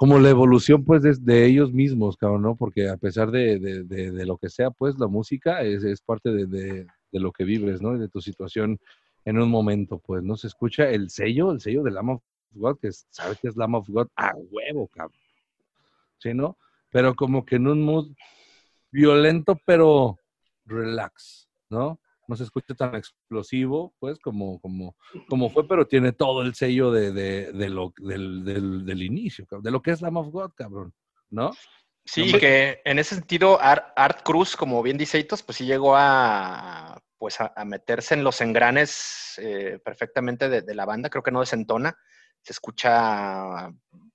como 0.00 0.18
la 0.18 0.30
evolución 0.30 0.82
pues 0.82 1.02
de, 1.02 1.14
de 1.20 1.44
ellos 1.44 1.74
mismos, 1.74 2.16
cabrón, 2.16 2.40
¿no? 2.40 2.56
Porque 2.56 2.88
a 2.88 2.96
pesar 2.96 3.30
de, 3.30 3.58
de, 3.58 3.84
de- 3.84 4.10
de 4.12 4.24
lo 4.24 4.38
que 4.38 4.48
sea, 4.48 4.70
pues 4.70 4.98
la 4.98 5.08
música 5.08 5.60
es, 5.60 5.84
es 5.84 6.00
parte 6.00 6.30
de, 6.30 6.46
de- 6.46 6.86
de 7.12 7.20
lo 7.20 7.32
que 7.32 7.44
vives, 7.44 7.82
¿no? 7.82 7.94
Y 7.94 7.98
de 7.98 8.08
tu 8.08 8.22
situación 8.22 8.78
en 9.26 9.38
un 9.38 9.50
momento, 9.50 9.98
pues, 9.98 10.22
¿no? 10.22 10.38
Se 10.38 10.46
escucha 10.46 10.88
el 10.88 11.10
sello, 11.10 11.52
el 11.52 11.60
sello 11.60 11.82
del 11.82 11.92
Lamb 11.96 12.12
of 12.12 12.22
God, 12.52 12.78
que 12.80 12.88
es- 12.88 13.06
sabes 13.10 13.38
que 13.40 13.48
es 13.48 13.56
Lamb 13.58 13.74
of 13.74 13.90
God 13.90 14.08
a 14.16 14.32
huevo, 14.34 14.88
cabrón. 14.88 15.20
¿Sí, 16.16 16.32
no? 16.32 16.56
Pero 16.88 17.14
como 17.14 17.44
que 17.44 17.56
en 17.56 17.66
un 17.66 17.82
mood 17.82 18.08
violento, 18.90 19.60
pero 19.66 20.16
relax, 20.64 21.46
¿no? 21.68 22.00
No 22.30 22.36
se 22.36 22.44
escucha 22.44 22.74
tan 22.76 22.94
explosivo, 22.94 23.92
pues, 23.98 24.20
como, 24.20 24.60
como, 24.60 24.94
como 25.28 25.50
fue, 25.50 25.66
pero 25.66 25.84
tiene 25.88 26.12
todo 26.12 26.42
el 26.42 26.54
sello 26.54 26.92
de, 26.92 27.10
de, 27.12 27.50
de 27.52 27.68
lo, 27.68 27.92
del, 27.98 28.44
del, 28.44 28.86
del 28.86 29.02
inicio, 29.02 29.48
de 29.50 29.70
lo 29.72 29.82
que 29.82 29.90
es 29.90 30.00
Lamb 30.00 30.18
of 30.18 30.28
God, 30.28 30.52
cabrón, 30.54 30.94
¿no? 31.28 31.50
Sí, 32.04 32.30
No, 32.32 32.38
que 32.38 32.80
en 32.84 33.00
ese 33.00 33.16
sentido 33.16 33.60
Art, 33.60 33.92
Art 33.96 34.22
Cruz, 34.22 34.54
como 34.56 34.80
bien 34.80 34.96
dice 34.96 35.18
Hitos, 35.18 35.42
pues 35.42 35.58
sí 35.58 35.64
llegó 35.66 35.96
a, 35.96 37.02
pues 37.18 37.40
a, 37.40 37.52
a 37.56 37.64
meterse 37.64 38.14
en 38.14 38.22
los 38.22 38.40
engranes 38.40 39.34
eh, 39.38 39.80
perfectamente 39.84 40.48
de, 40.48 40.62
de 40.62 40.74
la 40.76 40.86
banda. 40.86 41.10
Creo 41.10 41.24
que 41.24 41.32
no 41.32 41.40
desentona, 41.40 41.98
se 42.42 42.52
escucha 42.52 43.72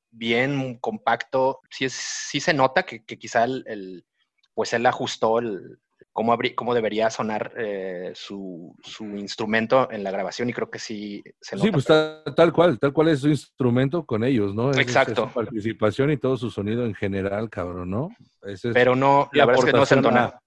bien, 0.10 0.77
compacto. 0.79 1.60
Sí, 1.69 1.84
es, 1.84 1.93
sí 1.93 2.39
se 2.39 2.53
nota 2.53 2.84
que, 2.84 3.03
que 3.03 3.19
quizá 3.19 3.43
el, 3.43 3.65
el- 3.67 4.05
pues 4.53 4.72
él 4.72 4.86
ajustó 4.86 5.39
el, 5.39 5.79
cómo, 6.15 6.74
debería 6.74 7.10
sonar 7.10 7.51
eh, 7.57 8.12
su, 8.15 8.74
su 8.81 9.03
instrumento 9.17 9.91
en 9.91 10.03
la 10.03 10.12
grabación 10.12 10.50
y 10.50 10.53
creo 10.53 10.69
que 10.72 10.79
sí 10.79 11.22
se 11.41 11.55
nota. 11.57 11.65
Sí, 11.65 11.72
pues 11.72 11.84
está 11.84 12.24
tal 12.36 12.53
cual, 12.53 12.79
tal 12.79 12.93
cual 12.93 13.10
es 13.10 13.19
su 13.19 13.27
instrumento 13.27 14.05
con 14.05 14.24
ellos, 14.24 14.55
¿no? 14.55 14.72
Es- 14.72 14.77
es- 14.77 14.81
es 14.86 14.88
Exacto. 14.88 15.27
su 15.27 15.34
participación 15.34 16.12
y 16.12 16.17
todo 16.17 16.38
su 16.38 16.50
sonido 16.50 16.86
en 16.86 16.95
general, 16.95 17.50
cabrón, 17.50 17.89
¿no? 17.89 18.10
Es- 18.43 18.62
pero 18.74 18.95
no, 18.95 19.29
la 19.34 19.45
verdad 19.45 19.60
es 19.60 19.65
que 19.65 19.72
no 19.74 19.77
aportación 19.79 20.01
desentona. 20.01 20.24
a- 20.38 20.41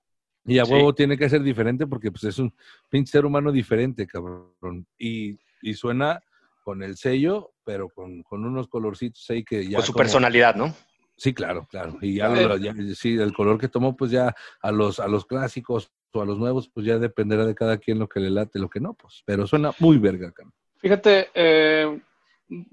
Y 0.46 0.58
a 0.58 0.64
Sí. 0.64 0.72
huevo 0.72 0.94
tiene 0.94 1.18
que 1.18 1.28
ser 1.28 1.42
diferente 1.42 1.86
porque 1.86 2.10
pues 2.10 2.24
es 2.24 2.38
un 2.38 2.54
pinche 2.88 3.12
ser 3.12 3.26
humano 3.26 3.52
diferente, 3.52 4.06
cabrón. 4.06 4.86
Y, 4.98 5.38
y 5.60 5.74
suena 5.74 6.22
con 6.64 6.82
el 6.82 6.96
sello, 6.96 7.52
pero 7.64 7.90
con, 7.90 8.22
con 8.22 8.44
unos 8.46 8.68
colorcitos 8.68 9.28
ahí 9.28 9.44
que 9.44 9.66
ya... 9.68 9.76
Con 9.76 9.84
su 9.84 9.92
como- 9.92 10.02
personalidad, 10.02 10.54
¿no? 10.54 10.74
Sí, 11.18 11.34
claro, 11.34 11.66
claro. 11.70 11.98
Y 12.00 12.14
ya, 12.14 12.28
lo- 12.28 12.56
ya- 12.56 12.74
sí, 12.94 13.14
el 13.18 13.34
color 13.34 13.58
que 13.58 13.68
tomó, 13.68 13.94
pues 13.96 14.10
ya 14.10 14.34
a 14.62 14.72
los, 14.72 15.00
a 15.00 15.08
los 15.08 15.26
clásicos 15.26 15.90
o 16.12 16.22
a 16.22 16.24
los 16.24 16.38
nuevos, 16.38 16.68
pues 16.72 16.86
ya 16.86 16.96
dependerá 16.98 17.44
de 17.44 17.54
cada 17.54 17.76
quien 17.76 17.98
lo 17.98 18.08
que 18.08 18.20
le 18.20 18.30
late, 18.30 18.58
lo 18.58 18.70
que 18.70 18.80
no, 18.80 18.94
pues. 18.94 19.22
Pero 19.26 19.46
suena 19.46 19.72
muy 19.80 19.98
verga, 19.98 20.32
cabrón. 20.32 20.54
Fíjate, 20.78 21.28
eh, 21.34 22.00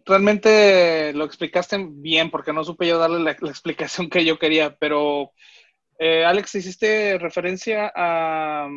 realmente 0.06 1.12
lo 1.14 1.26
explicaste 1.26 1.86
bien 1.90 2.30
porque 2.30 2.54
no 2.54 2.64
supe 2.64 2.88
yo 2.88 2.98
darle 2.98 3.20
la, 3.20 3.36
la 3.40 3.50
explicación 3.50 4.10
que 4.10 4.24
yo 4.24 4.38
quería, 4.38 4.76
pero 4.76 5.32
eh, 5.98 6.24
Alex, 6.24 6.56
hiciste 6.56 7.18
referencia 7.18 7.92
a, 7.96 8.70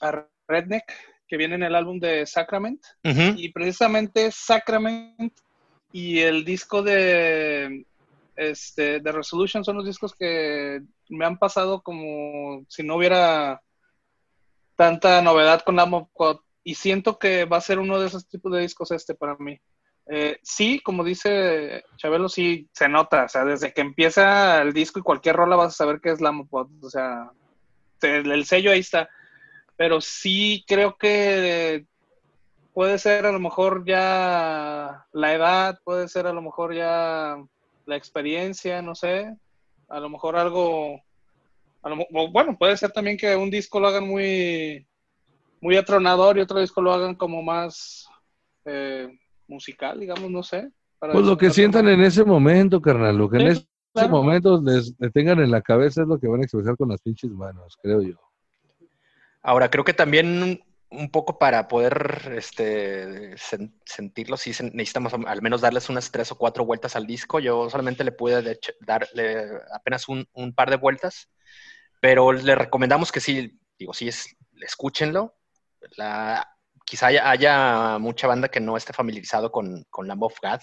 a 0.00 0.26
Redneck, 0.46 0.84
que 1.26 1.36
viene 1.36 1.56
en 1.56 1.64
el 1.64 1.74
álbum 1.74 1.98
de 1.98 2.24
Sacrament, 2.24 2.80
y 3.36 3.50
precisamente 3.50 4.30
Sacrament 4.30 5.32
y 5.92 6.20
el 6.20 6.44
disco 6.44 6.82
de, 6.82 7.84
este, 8.38 9.00
de 9.00 9.12
Resolution 9.12 9.64
son 9.64 9.76
los 9.76 9.84
discos 9.84 10.14
que 10.14 10.80
me 11.08 11.26
han 11.26 11.38
pasado 11.38 11.82
como 11.82 12.64
si 12.68 12.84
no 12.84 12.94
hubiera 12.94 13.60
tanta 14.76 15.20
novedad 15.22 15.62
con 15.62 15.74
Lamb 15.74 16.06
of. 16.14 16.40
Y 16.62 16.76
siento 16.76 17.18
que 17.18 17.46
va 17.46 17.56
a 17.56 17.62
ser 17.62 17.80
uno 17.80 17.98
de 17.98 18.06
esos 18.06 18.28
tipos 18.28 18.52
de 18.52 18.60
discos 18.60 18.92
este 18.92 19.14
para 19.14 19.36
mí. 19.38 19.58
Eh, 20.06 20.38
sí, 20.42 20.80
como 20.80 21.02
dice 21.02 21.82
Chabelo, 21.96 22.28
sí 22.28 22.68
se 22.72 22.88
nota. 22.88 23.24
O 23.24 23.28
sea, 23.28 23.44
desde 23.44 23.72
que 23.72 23.80
empieza 23.80 24.62
el 24.62 24.72
disco 24.72 25.00
y 25.00 25.02
cualquier 25.02 25.34
rola 25.34 25.56
vas 25.56 25.74
a 25.74 25.76
saber 25.76 26.00
que 26.00 26.10
es 26.10 26.20
Lamb 26.20 26.46
of. 26.48 26.70
O 26.80 26.90
sea, 26.90 27.30
el 28.02 28.44
sello 28.44 28.70
ahí 28.70 28.80
está. 28.80 29.08
Pero 29.76 30.00
sí 30.00 30.64
creo 30.68 30.96
que 30.96 31.86
puede 32.72 32.98
ser 32.98 33.26
a 33.26 33.32
lo 33.32 33.40
mejor 33.40 33.84
ya 33.84 35.06
la 35.12 35.34
edad, 35.34 35.80
puede 35.82 36.06
ser 36.06 36.28
a 36.28 36.32
lo 36.32 36.42
mejor 36.42 36.74
ya 36.74 37.36
la 37.88 37.96
experiencia, 37.96 38.82
no 38.82 38.94
sé. 38.94 39.34
A 39.88 39.98
lo 39.98 40.10
mejor 40.10 40.36
algo 40.36 41.02
a 41.82 41.88
lo 41.88 41.96
bueno, 42.30 42.56
puede 42.58 42.76
ser 42.76 42.90
también 42.90 43.16
que 43.16 43.34
un 43.34 43.50
disco 43.50 43.80
lo 43.80 43.88
hagan 43.88 44.06
muy, 44.06 44.86
muy 45.60 45.76
atronador 45.76 46.36
y 46.36 46.40
otro 46.40 46.60
disco 46.60 46.82
lo 46.82 46.92
hagan 46.92 47.14
como 47.14 47.42
más 47.42 48.06
eh, 48.64 49.08
musical, 49.46 49.98
digamos, 50.00 50.30
no 50.30 50.42
sé. 50.42 50.70
para 50.98 51.12
Pues 51.14 51.24
lo 51.24 51.38
que 51.38 51.50
sientan 51.50 51.88
en 51.88 52.00
ese 52.02 52.24
momento, 52.24 52.80
carnal, 52.80 53.16
lo 53.16 53.30
que 53.30 53.38
en 53.38 53.46
ese 53.48 53.66
claro. 53.92 54.10
momento 54.10 54.60
les, 54.62 54.94
les 54.98 55.12
tengan 55.12 55.38
en 55.40 55.50
la 55.50 55.62
cabeza 55.62 56.02
es 56.02 56.08
lo 56.08 56.18
que 56.18 56.28
van 56.28 56.40
a 56.40 56.44
expresar 56.44 56.76
con 56.76 56.88
las 56.88 57.00
pinches 57.00 57.30
manos, 57.30 57.78
creo 57.80 58.02
yo. 58.02 58.16
Ahora, 59.40 59.70
creo 59.70 59.84
que 59.84 59.94
también 59.94 60.60
un 60.90 61.10
poco 61.10 61.38
para 61.38 61.68
poder 61.68 62.32
este, 62.36 63.34
sen- 63.36 63.72
sentirlo, 63.84 64.36
sí 64.36 64.50
necesitamos 64.72 65.12
al 65.12 65.42
menos 65.42 65.60
darles 65.60 65.88
unas 65.88 66.10
tres 66.10 66.32
o 66.32 66.38
cuatro 66.38 66.64
vueltas 66.64 66.96
al 66.96 67.06
disco. 67.06 67.40
Yo 67.40 67.68
solamente 67.68 68.04
le 68.04 68.12
pude 68.12 68.42
de 68.42 68.58
darle 68.80 69.50
apenas 69.72 70.08
un, 70.08 70.26
par 70.54 70.70
de 70.70 70.76
vueltas, 70.76 71.28
pero 72.00 72.32
le 72.32 72.54
recomendamos 72.54 73.12
que 73.12 73.20
sí, 73.20 73.58
digo, 73.78 73.92
sí, 73.92 74.08
es, 74.08 74.34
escúchenlo. 74.62 75.36
Quizá 76.84 77.08
haya, 77.08 77.98
mucha 77.98 78.26
banda 78.26 78.48
que 78.48 78.60
no 78.60 78.76
esté 78.76 78.94
familiarizado 78.94 79.52
con, 79.52 79.86
Lamb 80.04 80.22
of 80.22 80.38
God, 80.42 80.60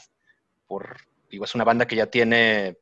por, 0.65 0.97
digo, 1.29 1.45
es 1.45 1.53
una 1.53 1.63
banda 1.63 1.85
que 1.85 1.95
ya 1.95 2.07
tiene 2.07 2.77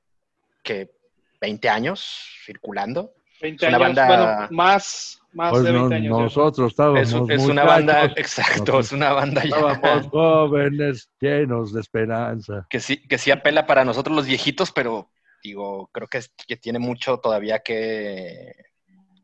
que 0.63 0.95
20 1.41 1.67
años 1.67 2.39
circulando. 2.45 3.13
20 3.43 3.65
es 3.65 3.69
una 3.75 3.85
años, 3.85 3.95
banda- 3.97 4.07
bueno, 4.07 4.47
más, 4.51 5.21
más 5.33 5.51
Pues 5.51 5.63
de 5.65 5.73
no- 5.73 5.79
20 5.89 5.95
años. 5.95 6.17
nosotros 6.19 6.71
estábamos 6.71 7.01
Es, 7.01 7.13
un- 7.13 7.31
es 7.31 7.41
una 7.43 7.63
banda, 7.65 8.05
exacto, 8.15 8.51
nosotros 8.53 8.85
es 8.87 8.91
una 8.93 9.11
banda 9.13 9.41
ya. 9.43 9.47
estábamos 9.49 10.07
jóvenes, 10.11 11.09
llenos 11.19 11.73
de 11.73 11.81
esperanza. 11.81 12.65
que 12.69 12.79
sí, 12.79 13.05
que 13.05 13.17
sí 13.17 13.29
apela 13.31 13.67
para 13.67 13.83
nosotros 13.85 14.15
los 14.15 14.25
viejitos, 14.25 14.71
pero 14.71 15.11
digo, 15.43 15.89
creo 15.91 16.07
que, 16.07 16.21
que 16.47 16.55
tiene 16.55 16.79
mucho 16.79 17.17
todavía 17.19 17.59
que 17.59 18.53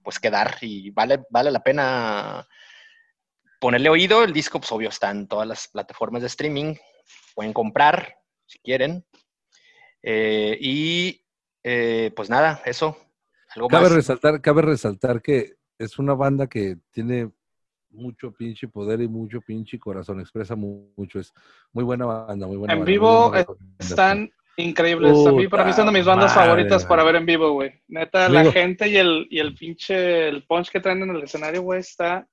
pues 0.03 0.19
que 0.19 0.29
dar 0.29 0.57
y 0.61 0.89
vale, 0.91 1.21
vale 1.29 1.49
la 1.51 1.61
pena 1.63 2.45
ponerle 3.59 3.89
oído. 3.89 4.23
El 4.23 4.33
disco, 4.33 4.59
pues 4.59 4.71
obvio, 4.71 4.89
está 4.89 5.11
en 5.11 5.27
todas 5.27 5.47
las 5.47 5.67
plataformas 5.67 6.21
de 6.21 6.27
streaming. 6.27 6.75
Pueden 7.35 7.53
comprar 7.53 8.15
si 8.45 8.59
quieren. 8.59 9.05
Eh, 10.01 10.57
y 10.59 11.21
eh, 11.63 12.11
pues 12.15 12.29
nada, 12.29 12.61
eso. 12.65 12.97
Algo 13.55 13.67
Cabe 13.67 13.83
más. 13.85 13.93
resaltar, 13.93 14.41
cabe 14.41 14.61
resaltar 14.61 15.21
que 15.21 15.53
es 15.77 15.97
una 15.99 16.13
banda 16.13 16.47
que 16.47 16.77
tiene 16.91 17.31
mucho 17.91 18.31
pinche 18.31 18.67
poder 18.67 19.01
y 19.01 19.07
mucho 19.07 19.41
pinche 19.41 19.79
corazón, 19.79 20.19
expresa 20.19 20.55
mu- 20.55 20.91
mucho, 20.95 21.19
es 21.19 21.33
muy 21.73 21.83
buena 21.83 22.05
banda, 22.05 22.45
muy 22.45 22.57
buena 22.57 22.73
En 22.73 22.79
banda, 22.79 22.91
vivo 22.91 23.29
buena. 23.29 23.45
Están 23.79 24.29
increíbles. 24.57 25.25
A 25.25 25.31
mí, 25.31 25.47
para 25.47 25.65
mí 25.65 25.73
son 25.73 25.87
de 25.87 25.93
mis 25.93 26.05
bandas 26.05 26.33
favoritas 26.33 26.85
para 26.85 27.03
ver 27.03 27.15
en 27.15 27.25
vivo, 27.25 27.51
güey. 27.53 27.71
Neta, 27.87 28.29
la 28.29 28.41
Digo- 28.41 28.51
gente 28.51 28.87
y 28.89 28.97
el, 28.97 29.25
y 29.31 29.39
el 29.39 29.55
pinche, 29.55 30.27
el 30.27 30.45
punch 30.45 30.69
que 30.69 30.79
traen 30.81 31.01
en 31.01 31.09
el 31.15 31.23
escenario, 31.23 31.61
güey, 31.63 31.79
está 31.79 32.27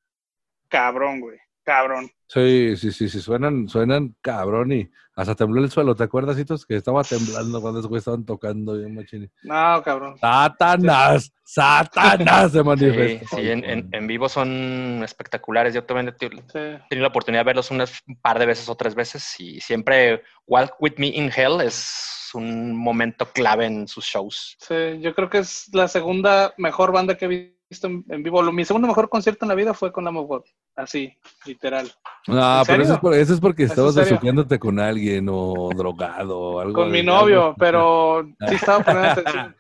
cabrón, 0.69 1.21
güey. 1.21 1.39
Cabrón. 1.67 2.09
Sí, 2.29 2.77
sí, 2.77 2.93
sí, 2.93 3.09
sí, 3.09 3.21
suenan, 3.21 3.69
suenan 3.69 4.15
cabrón 4.23 4.71
y 4.73 4.89
hasta 5.17 5.35
tembló 5.35 5.63
el 5.63 5.71
suelo, 5.71 5.95
¿te 5.97 6.05
acuerdas, 6.05 6.39
Hitos? 6.39 6.65
Que 6.65 6.77
estaba 6.77 7.03
temblando 7.03 7.61
cuando 7.61 7.81
esos 7.81 7.89
güeyes 7.89 8.03
estaban 8.03 8.25
tocando 8.25 8.77
bien 8.77 8.95
machín. 8.95 9.31
No, 9.43 9.83
cabrón. 9.85 10.17
Satanás, 10.19 11.33
Satanás 11.45 12.53
se 12.53 12.59
Sí, 12.59 12.65
manifestó. 12.65 13.37
sí, 13.37 13.51
en, 13.51 13.65
en- 13.65 13.89
en 13.93 14.07
vivo 14.07 14.29
son 14.29 15.03
espectaculares. 15.05 15.75
Yo 15.75 15.85
también 15.85 16.09
he 16.09 16.19
Sí. 16.19 16.27
he 16.27 16.81
tenido 16.89 17.03
la 17.03 17.09
oportunidad 17.09 17.41
de 17.41 17.47
verlos 17.47 17.71
unas 17.71 18.01
un 18.07 18.17
par 18.21 18.39
de 18.39 18.47
veces 18.47 18.69
o 18.69 18.75
tres 18.77 18.95
veces 18.95 19.35
y 19.41 19.61
siempre 19.61 20.23
Walk 20.47 20.75
With 20.81 20.95
Me 20.99 21.09
in 21.09 21.31
Hell 21.35 21.61
es 21.63 22.31
un 22.35 22.77
momento 22.77 23.27
clave 23.33 23.67
en 23.67 23.89
sus 23.89 24.05
shows. 24.05 24.57
Sí, 24.61 25.01
yo 25.01 25.15
creo 25.15 25.31
que 25.31 25.39
es 25.39 25.69
la 25.73 25.89
segunda 25.89 26.53
mejor 26.59 26.93
banda 26.93 27.17
que 27.17 27.25
he 27.25 27.29
visto 27.29 27.56
en, 27.71 28.05
en 28.09 28.23
vivo. 28.23 28.43
Lo- 28.43 28.53
Mi 28.53 28.65
segundo 28.65 28.87
mejor 28.89 29.09
concierto 29.09 29.45
en 29.45 29.49
la 29.49 29.55
vida 29.55 29.75
fue 29.75 29.93
con 29.93 30.05
Lamb 30.05 30.19
of 30.19 30.27
God. 30.29 30.43
Así, 30.77 31.13
literal. 31.45 31.91
No, 32.27 32.61
¿En 32.61 32.67
pero 32.67 32.83
eso 32.83 32.83
es, 32.83 32.89
serio? 32.89 33.01
por- 33.01 33.15
eso 33.15 33.35
es 33.35 33.41
porque 33.41 33.63
¿Es 33.65 33.71
en 33.71 33.73
estabas 33.73 33.95
besuqueándote 33.95 34.59
con 34.59 34.79
alguien 34.79 35.27
o 35.31 35.71
drogado 35.75 36.39
o 36.39 36.61
algo. 36.61 36.75
Con 36.75 36.91
mi 36.91 37.03
novio, 37.03 37.43
algo. 37.43 37.57
pero 37.59 38.27
sí 38.49 38.55
estaba 38.55 38.85
poniendo 38.85 39.11
atención. 39.11 39.57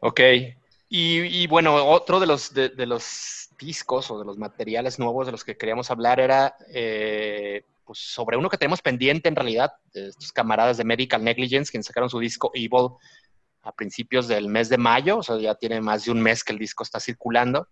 Ok. 0.00 0.20
Y, 0.88 1.20
y 1.42 1.46
bueno, 1.46 1.74
otro 1.86 2.20
de 2.20 2.26
los, 2.26 2.54
de, 2.54 2.68
de 2.70 2.86
los 2.86 3.48
discos 3.58 4.10
o 4.10 4.18
de 4.18 4.24
los 4.24 4.38
materiales 4.38 4.98
nuevos 4.98 5.26
de 5.26 5.32
los 5.32 5.44
que 5.44 5.56
queríamos 5.56 5.90
hablar 5.90 6.20
era 6.20 6.54
eh, 6.72 7.64
pues 7.84 7.98
sobre 7.98 8.36
uno 8.36 8.48
que 8.48 8.56
tenemos 8.58 8.80
pendiente 8.80 9.28
en 9.28 9.36
realidad, 9.36 9.72
de 9.92 10.08
estos 10.08 10.32
camaradas 10.32 10.76
de 10.76 10.84
Medical 10.84 11.22
Negligence, 11.22 11.70
quienes 11.70 11.86
sacaron 11.86 12.08
su 12.10 12.18
disco 12.18 12.50
Evil 12.54 12.90
a 13.64 13.72
principios 13.72 14.28
del 14.28 14.48
mes 14.48 14.68
de 14.68 14.78
mayo, 14.78 15.18
o 15.18 15.22
sea, 15.22 15.38
ya 15.38 15.54
tiene 15.54 15.80
más 15.80 16.04
de 16.04 16.12
un 16.12 16.20
mes 16.20 16.44
que 16.44 16.52
el 16.52 16.58
disco 16.58 16.82
está 16.82 17.00
circulando. 17.00 17.68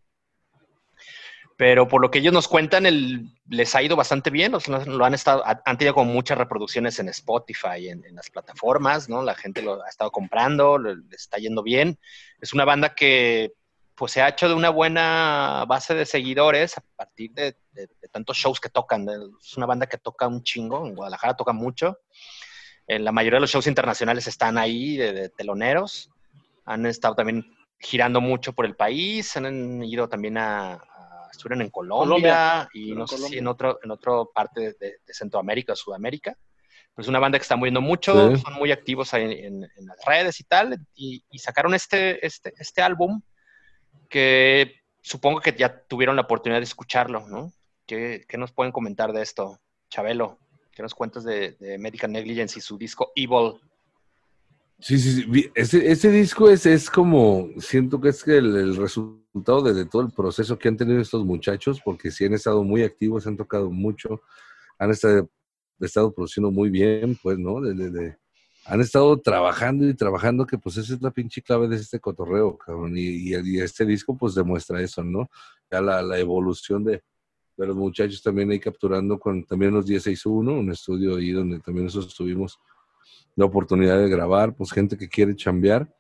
Pero 1.57 1.87
por 1.87 2.01
lo 2.01 2.11
que 2.11 2.19
ellos 2.19 2.33
nos 2.33 2.49
cuentan, 2.49 2.87
el, 2.87 3.29
les 3.49 3.75
ha 3.75 3.83
ido 3.83 3.95
bastante 3.95 4.31
bien, 4.31 4.53
lo 4.87 5.05
han 5.05 5.15
estado, 5.15 5.45
han 5.45 5.79
tenido 5.79 5.95
como 5.95 6.13
muchas 6.13 6.39
reproducciones 6.39 6.99
en 6.99 7.09
Spotify, 7.11 7.89
en, 7.89 8.05
en 8.05 8.17
las 8.17 8.31
plataformas, 8.31 9.09
¿no? 9.09 9.23
La 9.23 9.35
gente 9.35 9.63
lo 9.63 9.83
ha 9.83 9.89
estado 9.89 10.11
comprando, 10.11 10.79
le, 10.79 10.97
está 11.15 11.37
yendo 11.37 11.63
bien. 11.63 11.99
Es 12.41 12.53
una 12.53 12.65
banda 12.65 12.95
que 12.95 13.53
pues 13.95 14.13
se 14.13 14.23
ha 14.23 14.29
hecho 14.29 14.49
de 14.49 14.55
una 14.55 14.71
buena 14.71 15.65
base 15.69 15.95
de 15.95 16.07
seguidores 16.07 16.79
a 16.79 16.83
partir 16.97 17.31
de, 17.33 17.57
de, 17.73 17.89
tantos 18.11 18.39
shows 18.39 18.59
que 18.59 18.71
tocan. 18.71 19.07
Es 19.41 19.57
una 19.57 19.67
banda 19.67 19.87
que 19.87 19.99
toca 19.99 20.27
un 20.27 20.43
chingo, 20.43 20.87
en 20.87 20.95
Guadalajara 20.95 21.37
toca 21.37 21.53
mucho. 21.53 21.99
En 22.95 23.05
la 23.05 23.13
mayoría 23.13 23.39
de 23.39 23.43
los 23.43 23.51
shows 23.51 23.67
internacionales 23.67 24.27
están 24.27 24.59
ahí 24.59 24.99
de, 24.99 25.31
teloneros. 25.31 26.11
Han 26.67 26.85
estado 26.85 27.15
también 27.15 27.45
girando 27.79 28.21
mucho 28.21 28.53
por 28.53 28.67
el 28.67 28.77
país, 28.77 29.35
han 29.37 29.83
ido 29.83 30.09
también 30.09 30.37
a, 30.37 30.79
estuvieron 31.31 31.63
en 31.63 31.71
Colombia, 31.71 32.69
y 32.75 32.93
no 32.93 33.07
sé 33.07 33.17
si 33.17 33.39
en 33.39 33.47
otro, 33.47 33.79
en 33.83 33.91
otra 33.91 34.13
parte 34.35 34.75
de, 34.79 34.99
Centroamérica 35.07 35.73
o 35.73 35.77
Sudamérica. 35.77 36.37
Pues 36.95 37.09
una 37.09 37.19
banda 37.19 37.39
que 37.39 37.43
está 37.43 37.57
moviendo 37.57 37.81
mucho, 37.81 38.37
son 38.37 38.53
muy 38.55 38.71
activos 38.71 39.15
en, 39.15 39.63
las 39.63 40.05
redes 40.07 40.39
y 40.41 40.45
tal, 40.45 40.77
y, 40.95 41.23
sacaron 41.39 41.75
este, 41.75 42.25
este, 42.25 42.53
este 42.59 42.83
álbum 42.83 43.23
que 44.11 44.77
supongo 45.01 45.41
que 45.41 45.55
ya 45.57 45.83
tuvieron 45.89 46.17
la 46.17 46.23
oportunidad 46.23 46.61
de 46.61 46.65
escucharlo, 46.65 47.27
¿no? 47.27 47.53
¿Qué, 47.87 48.27
qué 48.29 48.37
nos 48.37 48.53
pueden 48.53 48.71
comentar 48.71 49.13
de 49.15 49.23
esto, 49.23 49.59
Chabelo? 49.89 50.39
¿Qué 50.75 50.83
nos 50.83 50.95
cuentas 50.95 51.25
de, 51.25 51.57
Medical 51.79 52.11
Negligence 52.11 52.59
y 52.59 52.63
su 52.63 52.79
disco 52.79 53.13
Evil? 53.15 53.61
Sí, 54.79 54.99
sí, 54.99 55.23
sí. 55.23 55.51
Ese, 55.55 55.91
ese 55.93 56.11
disco 56.11 56.49
es, 56.49 56.67
es 56.67 56.91
como, 56.91 57.49
siento 57.59 58.01
que 58.01 58.09
es 58.09 58.27
el, 58.27 58.57
el 58.57 58.77
resultado 58.77 59.63
de, 59.63 59.85
todo 59.85 60.03
el 60.03 60.11
proceso 60.11 60.59
que 60.59 60.69
han 60.69 60.77
tenido 60.77 61.01
estos 61.01 61.25
muchachos, 61.25 61.81
porque 61.85 62.11
sí 62.11 62.25
han 62.25 62.35
estado 62.35 62.65
muy 62.65 62.83
activos, 62.83 63.27
han 63.27 63.37
tocado 63.37 63.71
mucho, 63.71 64.23
han 64.79 64.91
estado, 64.91 65.29
produciendo 66.15 66.51
muy 66.51 66.71
bien, 66.71 67.19
pues, 67.23 67.39
¿no? 67.39 67.59
Han 68.65 68.81
estado 68.81 69.21
trabajando 69.21 69.87
y 69.87 69.95
trabajando, 69.95 70.47
que 70.47 70.57
pues 70.57 70.79
esa 70.79 70.95
es 70.95 71.03
la 71.03 71.11
pinche 71.11 71.43
clave 71.43 71.69
de 71.69 71.77
este 71.77 72.01
cotorreo, 72.01 72.57
cabrón. 72.57 72.95
Y, 72.97 73.35
este 73.61 73.85
disco 73.85 74.17
pues 74.17 74.35
demuestra 74.35 74.81
eso, 74.81 75.05
¿no? 75.05 75.29
Ya 75.71 75.81
la 75.81 76.19
evolución 76.19 76.83
de, 76.85 77.03
de, 77.57 77.67
los 77.67 77.77
muchachos 77.77 78.23
también 78.23 78.51
ahí 78.51 78.59
capturando 78.59 79.19
con 79.19 79.45
también 79.45 79.73
los 79.73 79.87
161, 79.87 80.53
un 80.53 80.71
estudio 80.71 81.17
ahí 81.17 81.31
donde 81.31 81.61
también 81.61 81.87
nosotros 81.87 82.13
estuvimos 82.13 82.59
la 83.35 83.45
oportunidad 83.45 83.99
de 83.99 84.09
grabar, 84.09 84.55
pues 84.55 84.73
gente 84.73 84.97
que 84.97 85.09
quiere 85.09 85.35
chambear. 85.35 85.93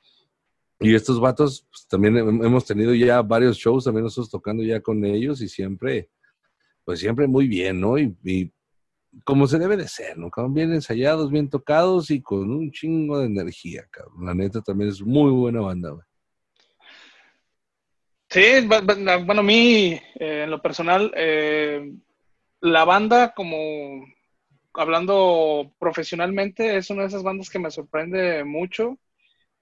Y 0.80 0.94
estos 0.94 1.20
vatos, 1.20 1.66
pues, 1.70 1.86
también 1.86 2.16
hemos 2.16 2.64
tenido 2.64 2.94
ya 2.94 3.22
varios 3.22 3.56
shows, 3.56 3.84
también 3.84 4.04
nosotros 4.04 4.30
tocando 4.30 4.62
ya 4.64 4.80
con 4.80 5.04
ellos 5.04 5.40
y 5.40 5.48
siempre, 5.48 6.10
pues 6.84 6.98
siempre 6.98 7.28
muy 7.28 7.46
bien, 7.46 7.80
¿no? 7.80 7.98
Y, 7.98 8.52
como 9.24 9.46
se 9.46 9.58
debe 9.58 9.76
de 9.76 9.88
ser, 9.88 10.16
¿no? 10.16 10.30
Bien 10.48 10.72
ensayados, 10.72 11.30
bien 11.30 11.50
tocados 11.50 12.10
y 12.10 12.22
con 12.22 12.50
un 12.50 12.70
chingo 12.70 13.18
de 13.18 13.26
energía, 13.26 13.86
cabrón. 13.90 14.24
La 14.24 14.34
neta 14.34 14.62
también 14.62 14.88
es 14.88 15.02
muy 15.02 15.30
buena 15.30 15.60
banda, 15.60 15.90
güey. 15.90 16.04
Sí, 18.32 18.66
bueno, 18.66 19.40
a 19.40 19.42
mí, 19.42 20.00
eh, 20.18 20.44
en 20.44 20.50
lo 20.50 20.62
personal, 20.62 21.12
eh, 21.14 21.92
la 22.62 22.84
banda 22.86 23.34
como 23.34 24.06
hablando 24.72 25.74
profesionalmente, 25.78 26.78
es 26.78 26.88
una 26.88 27.02
de 27.02 27.08
esas 27.08 27.22
bandas 27.22 27.50
que 27.50 27.58
me 27.58 27.70
sorprende 27.70 28.42
mucho. 28.44 28.98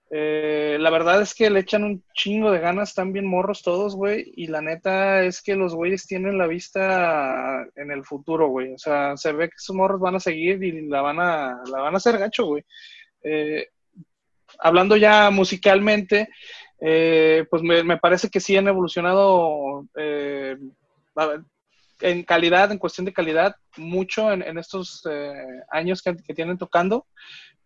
Eh, 0.08 0.76
la 0.78 0.90
verdad 0.90 1.20
es 1.20 1.34
que 1.34 1.50
le 1.50 1.60
echan 1.60 1.82
un 1.82 2.04
chingo 2.14 2.52
de 2.52 2.60
ganas, 2.60 2.90
están 2.90 3.12
bien 3.12 3.26
morros 3.26 3.62
todos, 3.62 3.96
güey. 3.96 4.32
Y 4.36 4.46
la 4.46 4.60
neta 4.60 5.24
es 5.24 5.42
que 5.42 5.56
los 5.56 5.74
güeyes 5.74 6.06
tienen 6.06 6.38
la 6.38 6.46
vista 6.46 7.66
en 7.74 7.90
el 7.90 8.04
futuro, 8.04 8.50
güey. 8.50 8.72
O 8.74 8.78
sea, 8.78 9.16
se 9.16 9.32
ve 9.32 9.48
que 9.48 9.56
esos 9.56 9.74
morros 9.74 10.00
van 10.00 10.14
a 10.14 10.20
seguir 10.20 10.62
y 10.62 10.86
la 10.88 11.02
van 11.02 11.18
a, 11.18 11.60
la 11.68 11.80
van 11.80 11.94
a 11.94 11.96
hacer 11.96 12.18
gacho, 12.18 12.46
güey. 12.46 12.64
Hablando 14.60 14.96
ya 14.96 15.30
musicalmente, 15.30 16.28
eh, 16.80 17.46
pues 17.50 17.62
me, 17.62 17.96
parece 17.98 18.28
que 18.28 18.40
sí 18.40 18.56
han 18.56 18.68
evolucionado 18.68 19.86
en 22.00 22.22
calidad, 22.24 22.72
en 22.72 22.78
cuestión 22.78 23.04
de 23.04 23.12
calidad, 23.12 23.54
mucho 23.76 24.32
en, 24.32 24.58
estos 24.58 25.02
eh, 25.10 25.34
años 25.70 26.02
que, 26.02 26.14
tienen 26.34 26.58
tocando. 26.58 27.06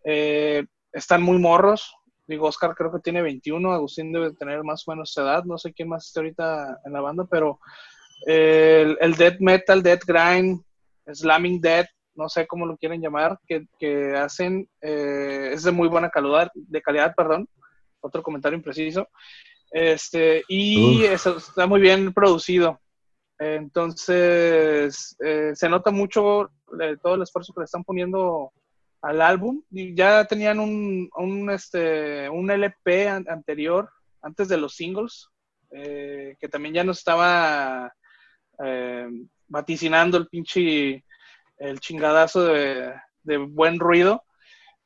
Eh, 0.04 0.64
están 0.92 1.22
muy 1.22 1.38
morros. 1.38 1.94
Digo, 2.26 2.46
Oscar 2.46 2.74
creo 2.74 2.90
que 2.90 3.00
tiene 3.00 3.22
21, 3.22 3.72
Agustín 3.72 4.12
debe 4.12 4.32
tener 4.32 4.64
más 4.64 4.88
o 4.88 4.92
menos 4.92 5.14
edad, 5.16 5.44
no 5.44 5.58
sé 5.58 5.74
quién 5.74 5.88
más 5.90 6.06
está 6.06 6.20
ahorita 6.20 6.80
en 6.86 6.92
la 6.94 7.02
banda, 7.02 7.26
pero 7.30 7.60
el, 8.26 8.96
el 8.98 9.14
death 9.14 9.36
metal, 9.40 9.82
death 9.82 10.04
grind, 10.06 10.62
slamming 11.12 11.60
death, 11.60 11.88
no 12.14 12.28
sé 12.28 12.46
cómo 12.46 12.66
lo 12.66 12.76
quieren 12.76 13.00
llamar, 13.00 13.38
que, 13.46 14.16
hacen, 14.16 14.68
eh, 14.80 15.50
es 15.52 15.64
de 15.64 15.72
muy 15.72 15.88
buena 15.88 16.10
calidad, 16.10 16.50
de 16.54 16.82
calidad, 16.82 17.14
perdón, 17.16 17.48
otro 18.04 18.22
comentario 18.22 18.56
impreciso. 18.56 19.08
Este, 19.70 20.44
y 20.48 21.02
eso 21.04 21.38
está 21.38 21.66
muy 21.66 21.80
bien 21.80 22.12
producido. 22.12 22.80
Entonces, 23.38 25.16
eh, 25.24 25.52
se 25.54 25.68
nota 25.68 25.90
mucho 25.90 26.50
eh, 26.80 26.96
todo 27.02 27.14
el 27.14 27.22
esfuerzo 27.22 27.52
que 27.52 27.60
le 27.60 27.64
están 27.64 27.82
poniendo 27.82 28.52
al 29.02 29.20
álbum. 29.20 29.62
Y 29.70 29.94
ya 29.94 30.24
tenían 30.26 30.60
un, 30.60 31.10
un, 31.16 31.50
este, 31.50 32.28
un 32.28 32.50
LP 32.50 33.08
anterior, 33.08 33.90
antes 34.22 34.48
de 34.48 34.58
los 34.58 34.74
singles, 34.74 35.28
eh, 35.72 36.36
que 36.38 36.48
también 36.48 36.74
ya 36.74 36.84
nos 36.84 36.98
estaba 36.98 37.92
vaticinando 39.48 40.16
el 40.16 40.28
pinche, 40.28 41.04
el 41.58 41.80
chingadazo 41.80 42.44
de, 42.44 43.36
buen 43.48 43.80
ruido. 43.80 44.22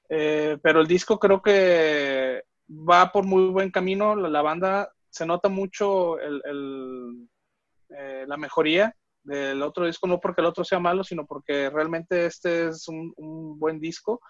pero 0.09 0.81
el 0.81 0.87
disco 0.87 1.19
creo 1.19 1.43
que 1.43 2.43
va 2.69 3.13
por 3.13 3.25
muy 3.25 3.49
buen 3.49 3.71
camino. 3.71 4.15
La, 4.17 4.43
banda 4.43 4.93
se 5.11 5.27
nota 5.27 5.49
mucho 5.49 6.19
el 6.21 6.43
eh, 7.91 8.25
la 8.27 8.37
mejoría 8.37 8.95
del 9.23 9.63
otro 9.63 9.87
disco, 9.87 10.07
no 10.07 10.21
porque 10.21 10.43
el 10.43 10.47
otro 10.47 10.63
sea 10.63 10.79
malo, 10.79 11.03
sino 11.05 11.25
porque 11.27 11.71
realmente 11.71 12.27
este 12.27 12.69
es 12.69 12.87
un, 12.89 13.59
buen 13.59 13.81
disco. 13.81 14.21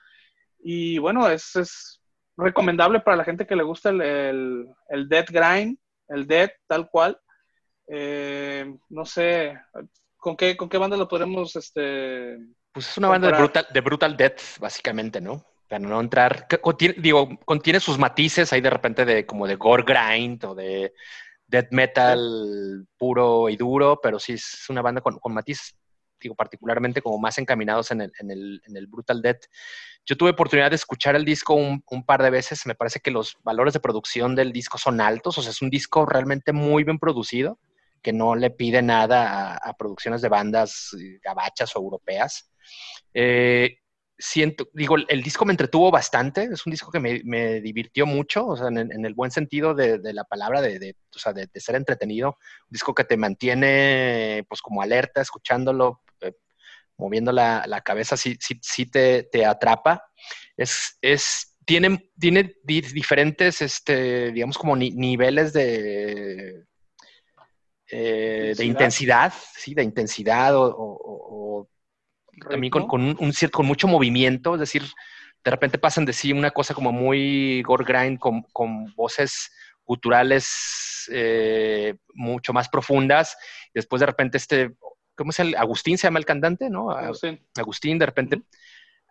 Y 0.60 0.98
bueno, 0.98 1.28
es, 1.28 1.56
es, 1.56 2.00
recomendable 2.36 3.00
para 3.00 3.16
la 3.16 3.24
gente 3.24 3.48
que 3.48 3.56
le 3.56 3.64
gusta 3.64 3.90
el, 3.90 4.68
el, 4.88 5.08
Dead 5.08 5.26
Grind, 5.28 5.76
el 6.08 6.26
Dead 6.26 6.50
tal 6.68 6.88
cual. 6.88 7.18
Eh, 7.88 8.76
no 8.90 9.04
sé, 9.04 9.58
¿con 10.16 10.36
qué, 10.36 10.56
¿con 10.56 10.68
qué 10.68 10.78
banda 10.78 10.96
lo 10.96 11.08
podemos 11.08 11.56
este, 11.56 12.38
Pues 12.70 12.90
es 12.90 12.98
una 12.98 13.08
banda 13.08 13.28
de 13.28 13.38
brutal, 13.38 13.66
de 13.72 13.80
brutal 13.80 14.16
Death, 14.16 14.58
básicamente, 14.60 15.20
¿no? 15.20 15.44
Para 15.68 15.80
no 15.80 16.00
entrar, 16.00 16.46
digo, 16.96 17.38
contiene 17.44 17.78
sus 17.80 17.98
matices 17.98 18.52
ahí 18.52 18.60
de 18.60 18.70
repente 18.70 19.04
de 19.04 19.26
como 19.26 19.46
de 19.46 19.56
gore 19.56 19.84
grind 19.86 20.44
o 20.44 20.54
de 20.54 20.92
death 21.46 21.68
metal 21.70 22.86
puro 22.96 23.48
y 23.48 23.56
duro, 23.56 24.00
pero 24.02 24.18
sí 24.18 24.34
es 24.34 24.66
una 24.68 24.82
banda 24.82 25.00
con, 25.00 25.18
con 25.18 25.34
matices, 25.34 25.76
digo, 26.20 26.34
particularmente 26.34 27.02
como 27.02 27.18
más 27.18 27.38
encaminados 27.38 27.90
en 27.90 28.02
el, 28.02 28.12
en 28.18 28.30
el, 28.30 28.62
en 28.66 28.76
el 28.76 28.86
brutal 28.86 29.20
death. 29.20 29.44
Yo 30.06 30.16
tuve 30.16 30.30
oportunidad 30.30 30.70
de 30.70 30.76
escuchar 30.76 31.16
el 31.16 31.24
disco 31.24 31.54
un, 31.54 31.82
un, 31.90 32.04
par 32.04 32.22
de 32.22 32.30
veces, 32.30 32.64
me 32.66 32.74
parece 32.74 33.00
que 33.00 33.10
los 33.10 33.36
valores 33.42 33.74
de 33.74 33.80
producción 33.80 34.34
del 34.34 34.52
disco 34.52 34.78
son 34.78 35.00
altos, 35.00 35.36
o 35.36 35.42
sea, 35.42 35.50
es 35.50 35.60
un 35.60 35.70
disco 35.70 36.06
realmente 36.06 36.52
muy 36.52 36.84
bien 36.84 36.98
producido, 36.98 37.58
que 38.02 38.12
no 38.12 38.34
le 38.36 38.50
pide 38.50 38.82
nada 38.82 39.56
a, 39.56 39.72
producciones 39.74 40.22
de 40.22 40.28
bandas 40.28 40.94
eh, 40.98 41.18
gabachas 41.22 41.74
o 41.74 41.80
europeas. 41.80 42.50
Eh, 43.12 43.78
siento, 44.18 44.68
digo, 44.72 44.96
el 44.96 45.22
disco 45.22 45.44
me 45.44 45.52
entretuvo 45.52 45.92
bastante, 45.92 46.48
es 46.52 46.66
un 46.66 46.72
disco 46.72 46.90
que 46.90 46.98
me, 46.98 47.60
divirtió 47.60 48.04
mucho, 48.04 48.46
o 48.46 48.56
sea, 48.56 48.66
en, 48.66 49.04
el 49.04 49.14
buen 49.14 49.30
sentido 49.30 49.74
de, 49.74 50.00
la 50.12 50.24
palabra, 50.24 50.60
de, 50.60 50.96
o 51.14 51.18
sea, 51.18 51.32
de, 51.32 51.48
ser 51.54 51.76
entretenido, 51.76 52.30
un 52.30 52.70
disco 52.70 52.94
que 52.94 53.04
te 53.04 53.16
mantiene, 53.16 54.44
pues, 54.48 54.60
como 54.60 54.82
alerta, 54.82 55.20
escuchándolo, 55.20 56.02
eh, 56.20 56.32
moviendo 56.96 57.30
la, 57.30 57.82
cabeza, 57.84 58.16
sí, 58.16 58.36
sí, 58.40 58.86
te, 58.86 59.46
atrapa. 59.46 60.04
Es, 60.56 60.98
es, 61.00 61.56
tiene, 61.64 62.10
tiene 62.18 62.56
diferentes, 62.64 63.62
este, 63.62 64.32
digamos, 64.32 64.58
como 64.58 64.74
niveles 64.76 65.52
de... 65.52 66.64
Eh, 67.90 68.52
de 68.54 68.64
intensidad, 68.66 69.32
sí, 69.56 69.72
de 69.72 69.82
intensidad 69.82 70.54
o 70.54 71.17
también 72.48 72.70
con, 72.70 72.86
con, 72.86 73.02
un, 73.02 73.32
con 73.52 73.66
mucho 73.66 73.88
movimiento, 73.88 74.54
es 74.54 74.60
decir, 74.60 74.82
de 75.44 75.50
repente 75.50 75.78
pasan 75.78 76.04
de 76.04 76.12
sí 76.12 76.32
una 76.32 76.50
cosa 76.50 76.74
como 76.74 76.92
muy 76.92 77.62
gore 77.62 77.84
grind, 77.84 78.18
con, 78.18 78.42
con 78.52 78.94
voces 78.94 79.50
guturales 79.84 81.08
eh, 81.12 81.94
mucho 82.14 82.52
más 82.52 82.68
profundas, 82.68 83.36
y 83.68 83.72
después 83.74 84.00
de 84.00 84.06
repente 84.06 84.36
este, 84.36 84.76
¿cómo 85.14 85.32
se 85.32 85.44
llama? 85.44 85.58
Agustín 85.58 85.98
se 85.98 86.06
llama 86.06 86.18
el 86.18 86.26
cantante, 86.26 86.70
¿no? 86.70 86.90
Agustín. 86.90 87.44
Agustín, 87.56 87.98
de 87.98 88.06
repente, 88.06 88.42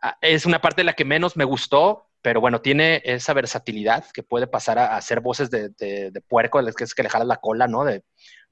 ah, 0.02 0.18
es 0.22 0.46
una 0.46 0.62
parte 0.62 0.82
de 0.82 0.86
la 0.86 0.94
que 0.94 1.06
menos 1.06 1.36
me 1.36 1.44
gustó, 1.44 2.10
pero 2.22 2.42
bueno, 2.42 2.62
tiene 2.62 3.02
esa 3.06 3.34
versatilidad 3.34 4.06
que 4.14 4.24
puede 4.24 4.48
pasar 4.48 4.80
a, 4.80 4.96
hacer 4.96 5.20
voces 5.20 5.50
de, 5.50 5.70
de, 5.78 6.12
de 6.12 6.22
puerco, 6.22 6.64
que 6.76 6.84
es 6.84 6.96
que 6.96 7.04
le 7.04 7.10
jalas 7.10 7.28
la 7.28 7.38
cola, 7.38 7.68
¿no? 7.68 7.84
De, 7.84 8.04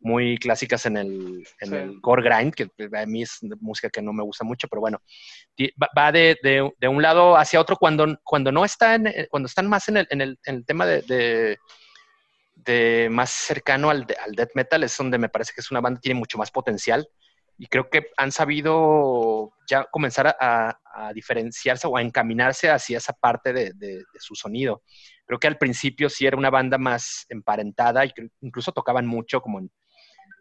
muy 0.06 0.38
clásicas 0.38 0.86
en 0.86 0.98
el, 0.98 1.48
en 1.62 1.70
Sí. 1.70 1.76
el 1.76 2.00
gore 2.00 2.22
grind, 2.22 2.54
que 2.54 2.70
a 2.96 3.06
mí 3.08 3.24
es 3.24 3.40
música 3.60 3.90
que 3.90 4.04
no 4.04 4.14
me 4.14 4.22
gusta 4.22 4.44
mucho, 4.46 4.68
pero 4.68 4.80
bueno, 4.80 5.02
va, 5.98 6.12
de, 6.12 6.38
de- 6.44 6.72
de 6.80 6.88
un 6.88 7.02
lado 7.02 7.36
hacia 7.36 7.60
otro 7.60 7.76
cuando, 7.76 8.16
cuando 8.24 8.52
no 8.52 8.64
están, 8.64 9.08
eh, 9.08 9.28
cuando 9.32 9.48
están 9.48 9.68
más 9.68 9.88
en 9.90 9.98
el, 9.98 10.08
en 10.12 10.22
el, 10.22 10.40
en 10.46 10.56
el 10.58 10.66
tema 10.66 10.86
de, 10.86 11.02
de, 11.02 11.58
de 12.54 13.08
más 13.10 13.32
cercano 13.32 13.90
al, 13.90 14.06
de- 14.06 14.16
al 14.24 14.34
death 14.34 14.52
metal, 14.54 14.84
es 14.84 14.96
donde 14.96 15.18
me 15.18 15.30
parece 15.30 15.54
que 15.56 15.62
es 15.62 15.72
una 15.72 15.82
banda 15.82 16.00
que 16.00 16.04
tiene 16.04 16.20
mucho 16.20 16.38
más 16.38 16.52
potencial 16.52 17.08
y 17.58 17.66
creo 17.66 17.90
que 17.90 18.08
han 18.18 18.32
sabido 18.32 19.54
ya 19.68 19.86
comenzar 19.86 20.28
a, 20.40 20.78
a- 20.94 21.14
diferenciarse 21.14 21.88
o 21.88 21.98
a 21.98 22.02
encaminarse 22.04 22.70
hacia 22.70 23.00
esa 23.00 23.14
parte 23.14 23.54
de, 23.54 23.72
de- 23.74 23.98
de 24.14 24.20
su 24.20 24.36
sonido. 24.36 24.84
Creo 25.26 25.40
que 25.40 25.48
al 25.48 25.58
principio 25.58 26.10
sí 26.10 26.28
era 26.28 26.38
una 26.38 26.52
banda 26.52 26.78
más 26.78 27.26
emparentada 27.30 28.06
y 28.06 28.12
incluso 28.42 28.72
tocaban 28.72 29.08
mucho 29.08 29.42
como 29.42 29.58
en, 29.60 29.72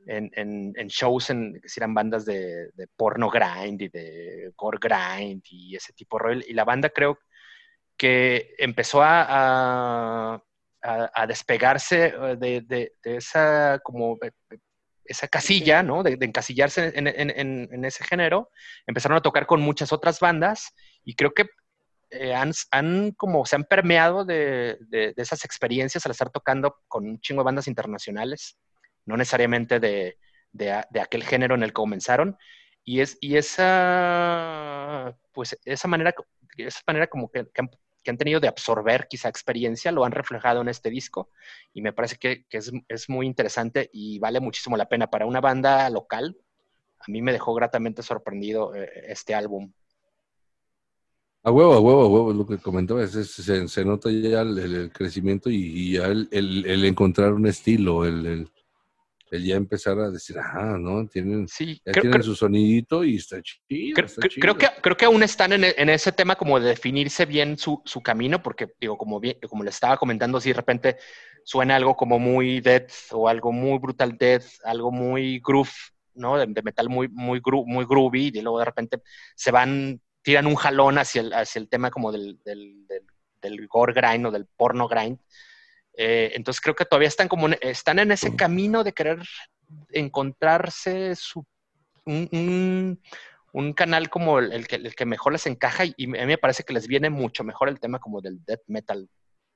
en, 0.07 0.31
en- 0.35 0.73
en 0.77 0.88
shows, 0.88 1.31
en, 1.31 1.55
que 1.61 1.69
eran 1.77 1.95
bandas 1.95 2.25
de, 2.25 2.71
de 2.75 2.87
porno 2.97 3.31
grind 3.31 3.81
y 3.83 3.88
de 3.88 4.53
gore 4.57 4.79
grind 4.81 5.43
y 5.51 5.77
ese 5.77 5.93
tipo 5.93 6.19
de 6.19 6.23
rol. 6.23 6.45
Y 6.47 6.53
la 6.55 6.64
banda 6.64 6.88
creo 6.90 7.19
que 7.97 8.55
empezó 8.59 9.03
a, 9.03 9.23
a- 10.35 10.43
a- 10.83 11.11
a 11.14 11.27
despegarse 11.27 12.07
eh, 12.07 12.37
de, 12.38 12.61
de- 12.62 12.93
de 13.03 13.17
esa 13.17 13.81
como 13.83 14.17
eh, 14.23 14.31
esa 15.07 15.29
casilla, 15.29 15.83
¿no? 15.83 16.03
De, 16.03 16.17
encasillarse 16.21 16.93
en, 16.97 17.85
ese 17.85 18.05
género. 18.05 18.51
Empezaron 18.87 19.19
a 19.19 19.23
tocar 19.23 19.47
con 19.47 19.61
muchas 19.61 19.93
otras 19.93 20.19
bandas 20.21 20.75
y 21.05 21.14
creo 21.14 21.33
que 21.35 21.47
eh, 22.11 22.35
han, 22.35 22.53
han 22.71 23.12
como 23.12 23.45
se 23.45 23.57
han 23.57 23.64
permeado 23.64 24.25
de, 24.25 24.79
de- 24.88 25.12
de 25.14 25.23
esas 25.23 25.45
experiencias 25.45 26.05
al 26.07 26.12
estar 26.12 26.31
tocando 26.31 26.77
con 26.88 27.07
un 27.07 27.21
chingo 27.21 27.43
de 27.43 27.45
bandas 27.47 27.69
internacionales, 27.69 28.57
no 29.07 29.17
necesariamente 29.17 29.81
de, 29.81 30.19
de 30.53 31.01
aquel 31.01 31.25
género 31.25 31.55
en 31.55 31.62
el 31.62 31.71
que 31.71 31.75
comenzaron. 31.75 32.37
Y, 32.85 33.01
es, 33.01 33.17
y 33.21 33.37
esa, 33.37 35.17
pues, 35.33 35.59
esa 35.64 35.88
manera, 35.88 36.14
esa 36.57 36.81
manera 36.87 37.07
como 37.07 37.31
que, 37.31 37.47
que 37.53 37.62
han, 37.62 37.71
que 38.03 38.11
han 38.11 38.19
tenido 38.19 38.38
de 38.38 38.49
absorber 38.49 39.09
quizá 39.09 39.29
experiencia, 39.29 39.90
lo 39.90 40.05
han 40.05 40.12
reflejado 40.12 40.61
en 40.61 40.69
este 40.69 40.90
disco 40.90 41.31
y 41.73 41.81
me 41.81 41.93
parece 41.93 42.17
que, 42.17 42.45
que 42.49 42.59
es, 42.59 43.09
muy 43.09 43.27
interesante 43.27 43.88
y 43.93 44.19
vale 44.19 44.38
muchísimo 44.40 44.77
la 44.77 44.88
pena 44.88 45.09
para 45.09 45.27
una 45.27 45.40
banda 45.40 45.88
local. 45.90 46.37
A 47.01 47.11
mí 47.11 47.23
me 47.23 47.33
dejó 47.33 47.55
gratamente 47.55 48.03
sorprendido 48.03 48.75
eh, 48.75 48.88
este 49.09 49.35
álbum. 49.35 49.73
A 51.43 51.51
huevo, 51.51 51.75
a 51.75 51.81
huevo, 51.81 52.03
a 52.03 52.09
huevo, 52.09 52.33
lo 52.33 52.47
que 52.47 52.59
comentaba, 52.59 53.03
es, 53.03 53.12
se, 53.12 53.85
nota 53.85 54.11
ya 54.11 54.40
el, 54.40 54.90
crecimiento 54.93 55.51
y, 55.51 55.93
ya 55.93 56.07
el- 56.07 56.29
el 56.31 56.85
encontrar 56.87 57.35
un 57.35 57.47
estilo, 57.47 58.07
el, 58.07 58.51
el- 59.37 59.44
ya 59.44 59.57
empezar 59.57 59.99
a 59.99 60.11
decir, 60.11 60.38
ajá, 60.38 60.77
¿no? 60.79 61.07
Tienen, 61.07 61.47
Sí, 61.49 61.81
ya 61.85 61.92
creo, 61.92 62.03
tienen 62.03 62.12
creo- 62.20 62.23
su 62.25 62.35
sonidito 62.37 63.05
y 63.05 63.16
está 63.16 63.40
chido. 63.42 63.94
creo- 63.94 64.07
está 64.07 64.20
creo- 64.20 64.31
chido. 64.31 64.40
creo 64.42 64.59
que, 64.59 64.81
creo 64.83 64.97
que 64.97 65.05
aún 65.05 65.23
están 65.23 65.53
en, 65.53 65.64
en 65.64 65.88
ese 65.88 66.12
tema 66.12 66.37
como 66.37 66.59
de 66.61 66.68
definirse 66.68 67.27
bien 67.27 67.59
su, 67.59 67.83
su 67.85 68.01
camino, 68.03 68.42
porque 68.42 68.68
digo, 68.81 68.97
como, 68.99 69.20
bien, 69.20 69.37
como 69.49 69.64
les 69.64 69.75
estaba 69.75 69.97
comentando, 69.97 70.40
si 70.40 70.51
de 70.51 70.55
repente 70.57 70.97
suena 71.44 71.77
algo 71.77 71.94
como 71.97 72.18
muy 72.18 72.61
death 72.61 72.90
o 73.12 73.29
algo 73.29 73.53
muy 73.53 73.79
brutal 73.79 74.16
death, 74.18 74.44
algo 74.64 74.90
muy 74.90 75.40
groove, 75.44 75.70
¿no? 76.14 76.38
De, 76.38 76.47
de 76.49 76.62
metal 76.62 76.88
muy, 76.88 77.09
muy, 77.09 77.40
gru- 77.40 77.66
muy 77.66 77.85
groovy, 77.85 78.31
y 78.35 78.40
luego 78.40 78.59
de 78.61 78.64
repente 78.64 79.03
se 79.35 79.51
van, 79.51 80.01
tiran 80.23 80.47
un 80.47 80.55
jalón 80.55 80.97
hacia 80.99 81.20
el, 81.20 81.33
hacia 81.35 81.59
el 81.59 81.68
tema 81.68 81.90
como 81.90 82.11
del, 82.12 82.38
del, 82.44 82.87
del, 82.87 83.03
del 83.42 83.66
gore 83.68 83.92
grind 83.92 84.25
o 84.27 84.31
del 84.31 84.47
porno 84.57 84.88
grind. 84.88 85.18
Eh, 85.96 86.33
entonces 86.35 86.61
creo 86.61 86.74
que 86.74 86.85
todavía 86.85 87.09
están 87.09 87.28
como 87.28 87.48
están 87.61 87.98
en 88.00 88.11
ese 88.12 88.35
camino 88.35 88.83
de 88.83 88.92
querer 88.92 89.20
encontrarse 89.92 91.14
su, 91.16 91.44
un, 92.04 92.28
un- 92.33 93.00
un 93.52 93.72
canal 93.72 94.11
como 94.11 94.40
el, 94.40 94.52
el 94.52 94.66
que, 94.66 94.76
el 94.76 94.94
que 94.96 95.07
mejor 95.07 95.33
les 95.33 95.46
encaja 95.46 95.85
y, 95.85 95.94
y 95.96 96.04
a 96.07 96.09
mí 96.22 96.26
me 96.26 96.38
parece 96.38 96.64
que 96.64 96.72
les 96.72 96.88
viene 96.88 97.09
mucho 97.09 97.44
mejor 97.44 97.68
el 97.68 97.78
tema 97.78 98.00
como 98.00 98.20
del 98.20 98.44
death 98.44 98.62
metal 98.66 99.09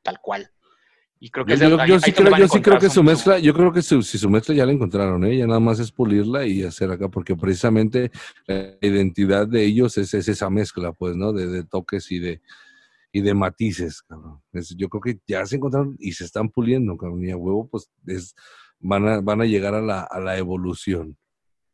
tal 0.02 0.20
cual. 0.20 0.48
Y 1.20 1.30
creo 1.30 1.44
que 1.44 1.56
Yo, 1.56 1.64
es 1.66 1.70
yo- 1.72 1.80
ahí- 1.80 1.88
yo 1.88 1.94
ahí 1.96 2.00
sí 2.00 2.12
creo, 2.12 2.36
yo 2.36 2.46
sí 2.46 2.62
creo 2.62 2.78
que 2.78 2.86
su 2.88 2.94
su- 2.94 3.02
mezcla, 3.02 3.38
yo 3.40 3.52
creo 3.52 3.72
que 3.72 3.82
su, 3.82 4.02
si 4.02 4.16
su 4.18 4.30
mezcla 4.30 4.54
ya 4.54 4.64
la 4.64 4.70
encontraron, 4.70 5.24
¿eh? 5.24 5.36
ya 5.36 5.48
nada 5.48 5.58
más 5.58 5.80
es 5.80 5.90
pulirla 5.90 6.46
y 6.46 6.62
hacer 6.62 6.92
acá, 6.92 7.08
porque 7.08 7.34
precisamente 7.34 8.12
la 8.46 8.76
identidad 8.80 9.48
de 9.48 9.64
ellos 9.64 9.98
es, 9.98 10.14
es 10.14 10.28
esa 10.28 10.48
mezcla, 10.48 10.92
pues, 10.92 11.16
¿no? 11.16 11.32
De, 11.32 11.48
de 11.48 11.64
toques 11.64 12.12
y 12.12 12.20
de, 12.20 12.40
y 13.12 13.20
de 13.20 13.34
matices, 13.34 14.02
cabrón. 14.02 14.42
Yo 14.76 14.88
creo 14.88 15.00
que 15.00 15.20
ya 15.26 15.44
se 15.46 15.56
encontraron 15.56 15.96
y 15.98 16.12
se 16.12 16.24
están 16.24 16.48
puliendo, 16.48 16.96
cabrón, 16.96 17.24
y 17.24 17.30
a 17.30 17.36
huevo, 17.36 17.68
pues, 17.68 17.90
es, 18.06 18.34
van, 18.78 19.08
a, 19.08 19.20
van 19.20 19.40
a 19.40 19.46
llegar 19.46 19.74
a 19.74 19.80
la, 19.80 20.02
a 20.02 20.20
la 20.20 20.36
evolución. 20.36 21.16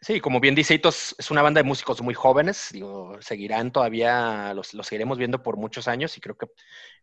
Sí, 0.05 0.21
como 0.21 0.39
bien 0.39 0.55
dice 0.55 0.75
Hitos, 0.75 1.15
es 1.19 1.31
una 1.31 1.41
banda 1.41 1.63
de 1.63 1.67
músicos 1.67 2.03
muy 2.03 2.13
jóvenes, 2.13 2.69
digo, 2.73 3.17
seguirán 3.23 3.73
todavía, 3.73 4.53
los, 4.53 4.75
los 4.75 4.87
seguiremos 4.87 5.17
viendo 5.17 5.43
por 5.43 5.57
muchos 5.57 5.89
años 5.89 6.15
y 6.19 6.21
creo 6.21 6.37
que 6.37 6.47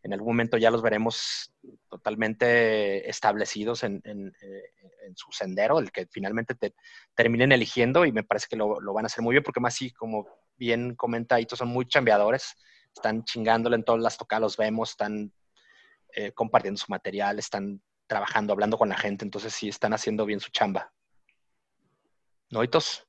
en 0.04 0.14
algún 0.14 0.28
momento 0.28 0.56
ya 0.56 0.70
los 0.70 0.84
veremos 0.84 1.52
totalmente 1.90 3.10
establecidos 3.10 3.84
en, 3.84 4.02
en, 4.04 4.28
eh, 4.28 5.14
su 5.16 5.32
sendero, 5.32 5.80
el 5.80 5.92
que 5.92 6.06
finalmente 6.12 6.54
te 6.54 6.76
terminen 7.16 7.52
eligiendo 7.52 8.06
y 8.06 8.12
me 8.12 8.24
parece 8.24 8.46
que 8.48 8.56
lo, 8.56 8.80
lo 8.80 8.94
van 8.94 9.06
a 9.06 9.08
hacer 9.08 9.24
muy 9.24 9.34
bien 9.34 9.44
porque 9.44 9.60
más 9.60 9.74
sí, 9.74 9.90
como 9.90 10.28
bien 10.56 10.94
comenta 10.94 11.40
Hitos, 11.40 11.58
son 11.58 11.70
muy 11.70 11.88
chambeadores, 11.88 12.56
están 12.96 13.24
chingándole 13.24 13.76
en 13.76 13.84
todas 13.84 14.02
las 14.02 14.18
tocadas, 14.18 14.42
los 14.42 14.58
vemos, 14.58 14.92
están 14.92 15.34
eh, 16.14 16.32
compartiendo 16.34 16.78
su 16.78 16.88
material, 16.90 17.40
están 17.40 17.82
trabajando, 18.08 18.54
hablando 18.54 18.78
con 18.78 18.90
la 18.90 18.98
gente, 18.98 19.24
entonces 19.24 19.54
sí 19.54 19.70
están 19.70 19.94
haciendo 19.94 20.26
bien 20.26 20.40
su 20.40 20.52
chamba. 20.52 20.92
¿Noitos? 22.50 23.08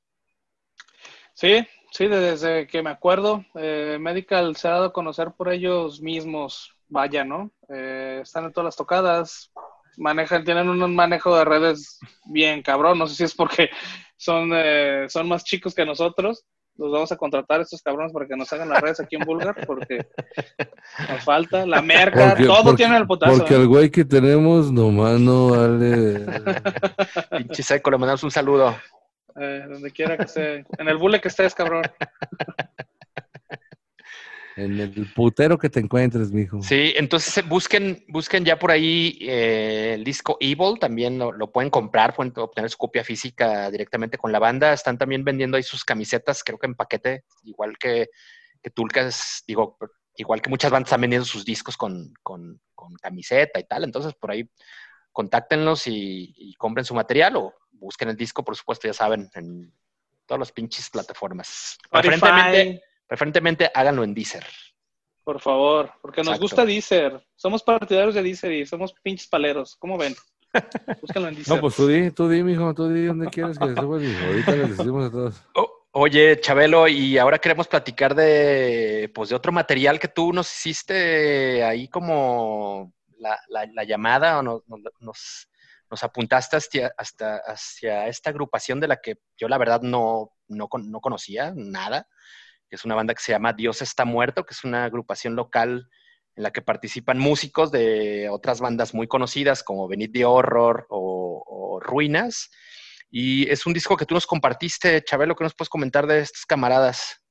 Sí, 1.33 1.67
sí, 1.91 2.07
desde 2.07 2.67
que 2.67 2.81
me 2.81 2.91
acuerdo, 2.91 3.43
eh, 3.55 3.97
Medical 3.99 4.55
se 4.55 4.67
ha 4.67 4.71
dado 4.71 4.85
a 4.85 4.93
conocer 4.93 5.31
por 5.35 5.51
ellos 5.51 6.01
mismos, 6.01 6.73
vaya, 6.87 7.25
¿no? 7.25 7.51
Eh, 7.69 8.19
están 8.21 8.45
en 8.45 8.53
todas 8.53 8.65
las 8.65 8.75
tocadas, 8.77 9.51
manejan, 9.97 10.45
tienen 10.45 10.69
un 10.69 10.95
manejo 10.95 11.35
de 11.35 11.45
redes 11.45 11.99
bien 12.25 12.61
cabrón, 12.61 12.99
no 12.99 13.07
sé 13.07 13.15
si 13.15 13.23
es 13.23 13.35
porque 13.35 13.69
son, 14.15 14.51
eh, 14.53 15.07
son 15.09 15.27
más 15.27 15.43
chicos 15.43 15.75
que 15.75 15.85
nosotros, 15.85 16.45
los 16.77 16.91
vamos 16.91 17.11
a 17.11 17.17
contratar 17.17 17.59
a 17.59 17.63
estos 17.63 17.81
cabrones 17.81 18.11
para 18.11 18.25
que 18.27 18.35
nos 18.35 18.51
hagan 18.51 18.69
las 18.69 18.81
redes 18.81 18.99
aquí 18.99 19.15
en 19.15 19.23
Bulgar, 19.25 19.55
porque 19.65 20.05
nos 21.09 21.23
falta 21.23 21.65
la 21.65 21.81
merca, 21.81 22.29
Porque- 22.29 22.45
todo 22.45 22.63
porque- 22.63 22.77
tiene 22.77 22.97
el 22.97 23.05
putazo. 23.07 23.37
Porque 23.37 23.55
el 23.55 23.67
güey 23.67 23.89
que 23.91 24.03
tenemos 24.05 24.71
nomás 24.71 25.19
no 25.19 25.49
vale. 25.51 26.25
Pinche 27.37 27.63
seco, 27.63 27.91
le 27.91 27.97
mandamos 27.97 28.23
un 28.23 28.31
saludo. 28.31 28.75
Eh, 29.39 29.65
donde 29.67 29.89
quiera 29.91 30.15
que 30.15 30.23
esté, 30.25 30.65
en 30.77 30.87
el 30.87 30.97
bule 30.97 31.19
que 31.19 31.27
estés, 31.27 31.55
cabrón. 31.55 31.83
En 34.55 34.79
el 34.79 35.11
putero 35.13 35.57
que 35.57 35.69
te 35.69 35.79
encuentres, 35.79 36.31
mijo. 36.31 36.61
Sí, 36.61 36.93
entonces 36.95 37.37
eh, 37.39 37.41
busquen, 37.41 38.05
busquen 38.07 38.45
ya 38.45 38.59
por 38.59 38.69
ahí 38.71 39.17
eh, 39.21 39.93
el 39.95 40.03
disco 40.03 40.37
Evil, 40.39 40.77
también 40.79 41.17
lo, 41.17 41.31
lo 41.31 41.51
pueden 41.51 41.71
comprar, 41.71 42.13
pueden 42.15 42.31
obtener 42.37 42.69
su 42.69 42.77
copia 42.77 43.03
física 43.03 43.71
directamente 43.71 44.17
con 44.17 44.31
la 44.31 44.39
banda. 44.39 44.71
Están 44.73 44.97
también 44.97 45.23
vendiendo 45.23 45.57
ahí 45.57 45.63
sus 45.63 45.83
camisetas, 45.83 46.43
creo 46.43 46.59
que 46.59 46.67
en 46.67 46.75
paquete, 46.75 47.23
igual 47.43 47.77
que, 47.79 48.09
que 48.61 48.69
Tulcas, 48.69 49.43
digo, 49.47 49.77
igual 50.15 50.41
que 50.41 50.49
muchas 50.51 50.71
bandas 50.71 50.89
están 50.89 51.01
vendiendo 51.01 51.25
sus 51.25 51.43
discos 51.43 51.75
con, 51.75 52.13
con- 52.21 52.61
con 52.75 52.93
camiseta 52.95 53.59
y 53.59 53.63
tal. 53.63 53.83
Entonces, 53.83 54.13
por 54.13 54.29
ahí 54.31 54.47
contáctenlos 55.11 55.87
y, 55.87 56.33
y 56.37 56.53
compren 56.55 56.85
su 56.85 56.93
material 56.93 57.37
o 57.37 57.53
busquen 57.71 58.09
el 58.09 58.15
disco, 58.15 58.43
por 58.43 58.55
supuesto, 58.55 58.87
ya 58.87 58.93
saben, 58.93 59.29
en 59.33 59.73
todas 60.25 60.39
las 60.39 60.51
pinches 60.51 60.89
plataformas. 60.89 61.77
Spotify, 61.83 62.79
preferentemente 63.07 63.69
háganlo 63.73 64.03
en 64.03 64.13
Deezer. 64.13 64.45
por 65.23 65.39
favor, 65.39 65.91
porque 66.01 66.19
nos 66.21 66.27
Exacto. 66.35 66.41
gusta 66.43 66.65
Deezer. 66.65 67.25
Somos 67.35 67.63
partidarios 67.63 68.13
de 68.15 68.21
Deezer 68.23 68.51
y 68.51 68.65
somos 68.65 68.93
pinches 69.01 69.27
paleros. 69.27 69.75
¿Cómo 69.77 69.97
ven? 69.97 70.13
Búsquenlo 71.01 71.29
en 71.29 71.35
Deezer. 71.35 71.55
No, 71.55 71.61
pues 71.61 71.75
tú 71.75 71.87
di, 71.87 72.11
tú 72.11 72.27
di, 72.27 72.43
mijo, 72.43 72.73
tú 72.73 72.89
di 72.89 73.05
donde 73.05 73.27
quieres 73.29 73.57
que 73.57 73.73
subas, 73.73 74.01
mijo. 74.01 74.25
Ahorita 74.25 74.51
les 74.55 74.77
decimos 74.77 75.07
a 75.07 75.11
todos. 75.11 75.41
Oye, 75.95 76.39
Chabelo, 76.41 76.87
y 76.87 77.17
ahora 77.19 77.37
queremos 77.37 77.67
platicar 77.67 78.15
de, 78.15 79.11
pues, 79.13 79.29
de 79.29 79.35
otro 79.35 79.51
material 79.51 79.99
que 79.99 80.07
tú 80.07 80.33
nos 80.33 80.47
hiciste 80.53 81.63
ahí 81.63 81.87
como 81.87 82.91
la, 83.19 83.39
la- 83.47 83.67
la 83.67 83.83
llamada 83.83 84.39
o 84.39 84.41
no- 84.43 84.63
no- 84.67 84.77
nos, 84.99 85.49
nos 85.91 86.03
apuntaste 86.03 86.57
hacia, 86.57 86.91
hasta, 86.97 87.37
hacia 87.45 88.07
esta 88.07 88.31
agrupación 88.31 88.79
de 88.79 88.87
la 88.87 88.97
que 88.97 89.17
yo 89.37 89.47
la 89.47 89.59
verdad 89.59 89.81
no, 89.83 90.31
no, 90.47 90.67
con- 90.67 90.89
no 90.91 90.99
conocía 90.99 91.53
nada, 91.55 92.07
que 92.73 92.77
es 92.77 92.85
una 92.85 92.95
banda 92.95 93.13
que 93.13 93.21
se 93.21 93.31
llama 93.31 93.53
Dios 93.53 93.83
está 93.83 94.03
muerto, 94.03 94.47
que 94.47 94.55
es 94.55 94.63
una 94.63 94.85
agrupación 94.85 95.35
local 95.35 95.87
en 96.35 96.41
la 96.41 96.49
que 96.49 96.63
participan 96.63 97.19
músicos 97.19 97.71
de 97.71 98.29
otras 98.29 98.61
bandas 98.61 98.95
muy 98.95 99.07
conocidas 99.07 99.61
como 99.61 99.87
Benit 99.87 100.11
the 100.11 100.25
Horror 100.25 100.87
o, 100.89 101.79
Ruinas. 101.83 102.49
Y 103.11 103.47
es 103.47 103.67
un 103.67 103.73
disco 103.73 103.95
que 103.95 104.07
tú 104.07 104.15
nos 104.15 104.25
compartiste, 104.25 105.03
Chabelo, 105.03 105.35
¿qué 105.35 105.43
nos 105.43 105.53
puedes 105.53 105.69
comentar 105.69 106.07
de 106.07 106.21
estos 106.21 106.47
camaradas? 106.47 107.21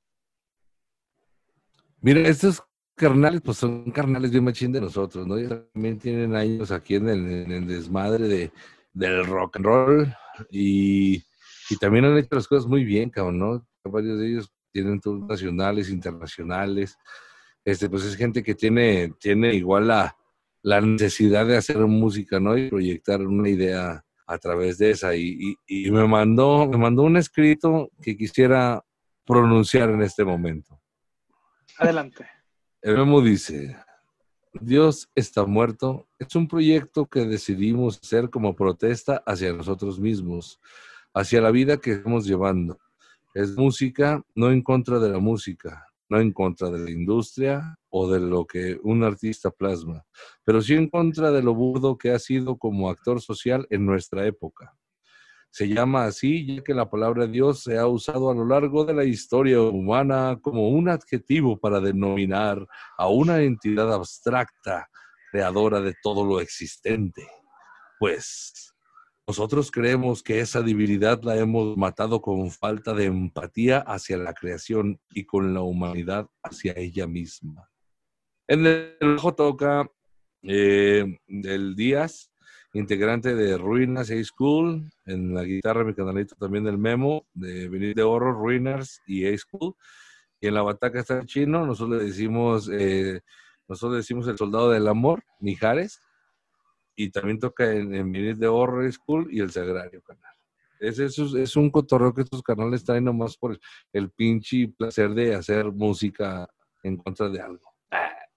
Mira, 2.01 2.21
estos 2.21 2.63
carnales, 2.95 3.41
pues 3.45 3.59
son 3.59 3.91
carnales 3.91 4.31
bien 4.31 4.45
machín 4.45 4.71
de 4.71 4.81
nosotros, 4.81 5.27
¿no? 5.27 5.39
Ellos 5.39 5.65
también 5.75 5.99
tienen 5.99 6.37
años 6.37 6.71
aquí 6.71 6.95
en 6.95 7.09
el, 7.09 7.29
en 7.29 7.51
el 7.51 7.67
desmadre 7.67 8.29
de, 8.29 8.53
del 8.93 9.27
rock 9.27 9.57
and 9.57 9.65
roll. 9.65 10.17
Y, 10.53 11.17
y 11.69 11.77
también 11.81 12.05
han 12.05 12.17
hecho 12.17 12.37
las 12.37 12.47
cosas 12.47 12.69
muy 12.69 12.85
bien, 12.85 13.11
cabrón, 13.11 13.41
¿no? 13.41 13.67
Varios 13.83 14.21
de 14.21 14.29
ellos 14.29 14.53
tienen 14.73 15.01
tours 15.01 15.25
nacionales, 15.25 15.91
internacionales. 15.91 16.99
Este, 17.65 17.89
pues 17.89 18.05
es 18.05 18.17
gente 18.17 18.43
que 18.43 18.55
tiene, 18.55 19.13
tiene 19.21 19.55
igual 19.55 19.89
la, 19.89 20.17
la 20.63 20.81
necesidad 20.81 21.47
de 21.47 21.57
hacer 21.57 21.79
música, 21.79 22.41
¿no? 22.41 22.57
Y 22.57 22.71
proyectar 22.71 23.21
una 23.21 23.49
idea 23.49 24.05
a 24.27 24.39
través 24.39 24.79
de 24.79 24.91
esa. 24.91 25.15
Y, 25.15 25.57
y, 25.67 25.87
y 25.87 25.91
me, 25.91 26.07
mandó, 26.07 26.67
me 26.67 26.79
mandó 26.79 27.03
un 27.03 27.17
escrito 27.17 27.91
que 28.01 28.17
quisiera 28.17 28.85
pronunciar 29.25 29.91
en 29.91 30.03
este 30.03 30.25
momento. 30.25 30.81
Adelante. 31.79 32.27
El 32.81 32.97
memo 32.97 33.21
dice, 33.21 33.77
Dios 34.53 35.09
está 35.15 35.45
muerto 35.45 36.09
es 36.19 36.35
un 36.37 36.47
proyecto 36.47 37.07
que 37.07 37.25
decidimos 37.25 37.99
hacer 38.03 38.31
como 38.31 38.55
protesta 38.55 39.23
hacia 39.27 39.53
nosotros 39.53 39.99
mismos, 39.99 40.61
hacia 41.15 41.41
la 41.41 41.51
vida 41.51 41.79
que 41.79 41.93
estamos 41.93 42.27
llevando. 42.27 42.79
Es 43.35 43.57
música, 43.57 44.23
no 44.35 44.51
en 44.51 44.63
contra 44.63 44.99
de 44.99 45.09
la 45.09 45.19
música, 45.19 45.87
no 46.11 46.21
en 46.21 46.33
contra 46.33 46.69
de 46.69 46.79
la 46.79 46.91
industria 46.91 47.79
o 47.89 48.11
de 48.11 48.21
lo 48.21 48.47
que 48.47 48.79
un 48.83 49.03
artista 49.05 49.51
plasma, 49.51 50.05
pero 50.45 50.61
sí 50.61 50.75
en 50.75 50.91
contra 50.91 51.31
de 51.31 51.43
lo 51.43 51.55
burdo 51.55 51.97
que 51.97 52.11
ha 52.11 52.19
sido 52.19 52.59
como 52.59 52.91
actor 52.91 53.23
social 53.23 53.67
en 53.71 53.87
nuestra 53.87 54.27
época. 54.27 54.77
Se 55.51 55.67
llama 55.67 56.05
así 56.05 56.47
ya 56.47 56.63
que 56.63 56.75
la 56.75 56.91
palabra 56.91 57.27
Dios 57.27 57.63
se 57.63 57.79
ha 57.79 57.87
usado 57.87 58.31
a 58.31 58.35
lo 58.35 58.45
largo 58.45 58.85
de 58.85 58.93
la 58.93 59.05
historia 59.05 59.63
humana 59.63 60.39
como 60.43 60.69
un 60.69 60.91
adjetivo 60.91 61.59
para 61.59 61.81
denominar 61.81 62.67
a 62.99 63.09
una 63.09 63.41
entidad 63.41 63.93
abstracta, 63.93 64.91
creadora 65.31 65.81
de 65.81 65.95
todo 66.03 66.25
lo 66.25 66.41
existente. 66.41 67.27
Pues 67.99 68.72
nosotros 69.27 69.71
creemos 69.71 70.23
que 70.23 70.41
esa 70.41 70.63
divinidad 70.63 71.23
la 71.23 71.37
hemos 71.37 71.77
matado 71.77 72.21
con 72.21 72.51
falta 72.51 72.93
de 72.93 73.05
empatía 73.05 73.79
hacia 73.79 74.17
la 74.17 74.35
creación 74.35 75.01
y 75.11 75.25
con 75.25 75.55
la 75.55 75.61
humanidad 75.61 76.29
hacia 76.43 76.73
ella 76.77 77.07
misma. 77.07 77.71
En 78.49 78.67
el 78.67 78.97
bajo 79.01 79.35
toca 79.35 79.89
eh, 80.43 81.19
el 81.29 81.77
Díaz, 81.77 82.33
integrante 82.75 83.35
de 83.35 83.57
Ruinas 83.57 84.11
A 84.11 84.25
School, 84.25 84.91
en 85.07 85.35
la 85.35 85.45
guitarra 85.45 85.85
mi 85.85 85.95
canalito 85.95 86.35
también 86.35 86.65
del 86.65 86.79
Memo, 86.79 87.27
de 87.33 87.69
Venir 87.69 87.95
de 87.95 88.03
Horror, 88.03 88.35
Ruinas 88.35 89.01
y 89.07 89.27
A 89.27 89.39
School, 89.39 89.75
y 90.41 90.49
en 90.49 90.55
la 90.55 90.63
bataca 90.63 90.99
está 90.99 91.21
el 91.21 91.27
chino, 91.27 91.65
nosotros 91.65 92.01
le 92.01 92.07
decimos, 92.07 92.69
eh, 92.73 93.21
nosotros 93.69 93.93
le 93.93 93.99
decimos 93.99 94.27
el 94.27 94.37
soldado 94.37 94.71
del 94.71 94.89
amor, 94.89 95.23
Mijares, 95.39 96.01
y 96.97 97.11
también 97.11 97.39
toca 97.39 97.71
en, 97.73 97.95
en 97.95 98.11
Venir 98.13 98.37
de 98.37 98.47
Horror 98.49 98.91
School 98.93 99.29
y 99.31 99.41
el 99.41 99.51
Sagrario 99.51 100.03
Canal. 100.03 100.33
Es, 100.81 100.99
es, 100.99 101.17
es 101.19 101.57
un 101.57 101.71
cotorreo 101.71 102.13
que 102.13 102.23
estos 102.23 102.43
canales 102.43 102.85
traen 102.85 103.05
nomás 103.05 103.37
por 103.37 103.53
el, 103.53 103.61
el 103.93 104.11
pinche 104.11 104.69
placer 104.77 105.11
de 105.11 105.35
hacer 105.35 105.67
música 105.67 106.49
en 106.83 106.97
contra 106.97 107.29
de 107.29 107.41
algo. 107.41 107.73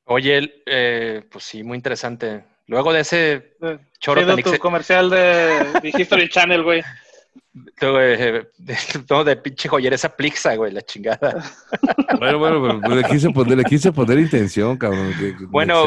Oye, 0.05 0.61
eh, 0.67 1.23
pues 1.31 1.43
sí, 1.43 1.63
muy 1.63 1.75
interesante. 1.77 2.45
Luego 2.67 2.93
de 2.93 2.99
ese 3.01 3.57
choro 3.99 4.21
Pido 4.21 4.35
tan 4.35 4.43
tu 4.43 4.59
comercial 4.59 5.09
de, 5.09 5.17
de 5.81 5.93
History 5.97 6.29
Channel, 6.29 6.63
güey. 6.63 6.81
de, 7.81 8.47
de, 8.57 8.77
no, 9.09 9.23
de 9.23 9.35
pinche 9.37 9.67
joyeresa 9.67 10.15
plixa, 10.15 10.55
güey, 10.55 10.71
la 10.71 10.81
chingada. 10.81 11.43
Bueno, 12.17 12.39
bueno, 12.39 12.79
pero 12.81 12.95
le 12.95 13.03
quise 13.03 13.29
poner, 13.31 13.57
le 13.57 13.63
quise 13.65 13.91
poner 13.91 14.17
intención, 14.19 14.77
cabrón. 14.77 15.11
que- 15.19 15.35
Bueno. 15.47 15.83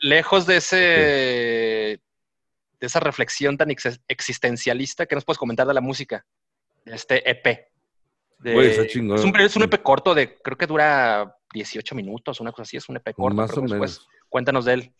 Lejos 0.00 0.44
de 0.44 0.56
ese 0.58 0.76
de 2.80 2.86
esa 2.86 3.00
reflexión 3.00 3.56
tan 3.56 3.70
ex- 3.70 4.00
existencialista, 4.08 5.06
¿qué 5.06 5.14
nos 5.14 5.24
puedes 5.24 5.38
comentar 5.38 5.66
de 5.66 5.74
la 5.74 5.80
música? 5.80 6.24
De 6.84 6.94
este 6.94 7.28
EP. 7.30 7.68
De- 8.38 8.70
está 8.70 8.86
chingón. 8.86 9.18
Es 9.18 9.24
un, 9.24 9.38
es 9.38 9.56
un 9.56 9.62
EP 9.64 9.82
corto 9.82 10.14
de, 10.14 10.34
creo 10.42 10.56
que 10.56 10.66
dura 10.66 11.36
18 11.52 11.94
minutos, 11.94 12.40
una 12.40 12.52
cosa 12.52 12.62
así, 12.62 12.76
es 12.78 12.88
un 12.88 12.96
EP 12.96 13.12
corto. 13.14 13.34
Más 13.36 13.50
o 13.56 13.60
después 13.60 13.70
menos. 13.98 14.08
Cuéntanos 14.28 14.64
de 14.64 14.72
él. 14.74 14.94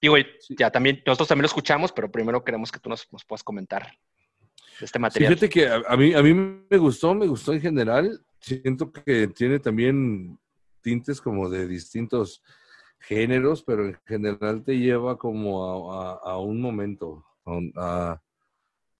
Digo, 0.00 0.16
ya 0.50 0.70
también, 0.70 1.02
nosotros 1.06 1.28
también 1.28 1.42
lo 1.42 1.46
escuchamos, 1.48 1.92
pero 1.92 2.10
primero 2.10 2.42
queremos 2.44 2.70
que 2.72 2.78
tú 2.78 2.88
nos, 2.88 3.06
nos 3.12 3.24
puedas 3.24 3.42
comentar 3.42 3.82
de 4.78 4.84
este 4.84 4.98
Sí, 4.98 5.00
material. 5.00 5.34
fíjate 5.34 5.48
que 5.48 5.66
a, 5.68 5.82
a 5.88 5.96
mí, 5.96 6.14
a 6.14 6.22
mí 6.22 6.34
me 6.34 6.76
gustó, 6.78 7.14
me 7.14 7.26
gustó 7.26 7.52
en 7.52 7.60
general. 7.60 8.20
Siento 8.40 8.92
que 8.92 9.26
tiene 9.28 9.58
también 9.58 10.38
tintes 10.82 11.20
como 11.20 11.48
de 11.48 11.66
distintos 11.66 12.42
géneros, 13.00 13.62
pero 13.62 13.86
en 13.86 13.98
general 14.06 14.64
te 14.64 14.78
lleva 14.78 15.16
como 15.18 15.92
a, 15.92 16.14
a- 16.14 16.32
a 16.32 16.38
un 16.38 16.60
momento, 16.60 17.24
a 17.76 18.20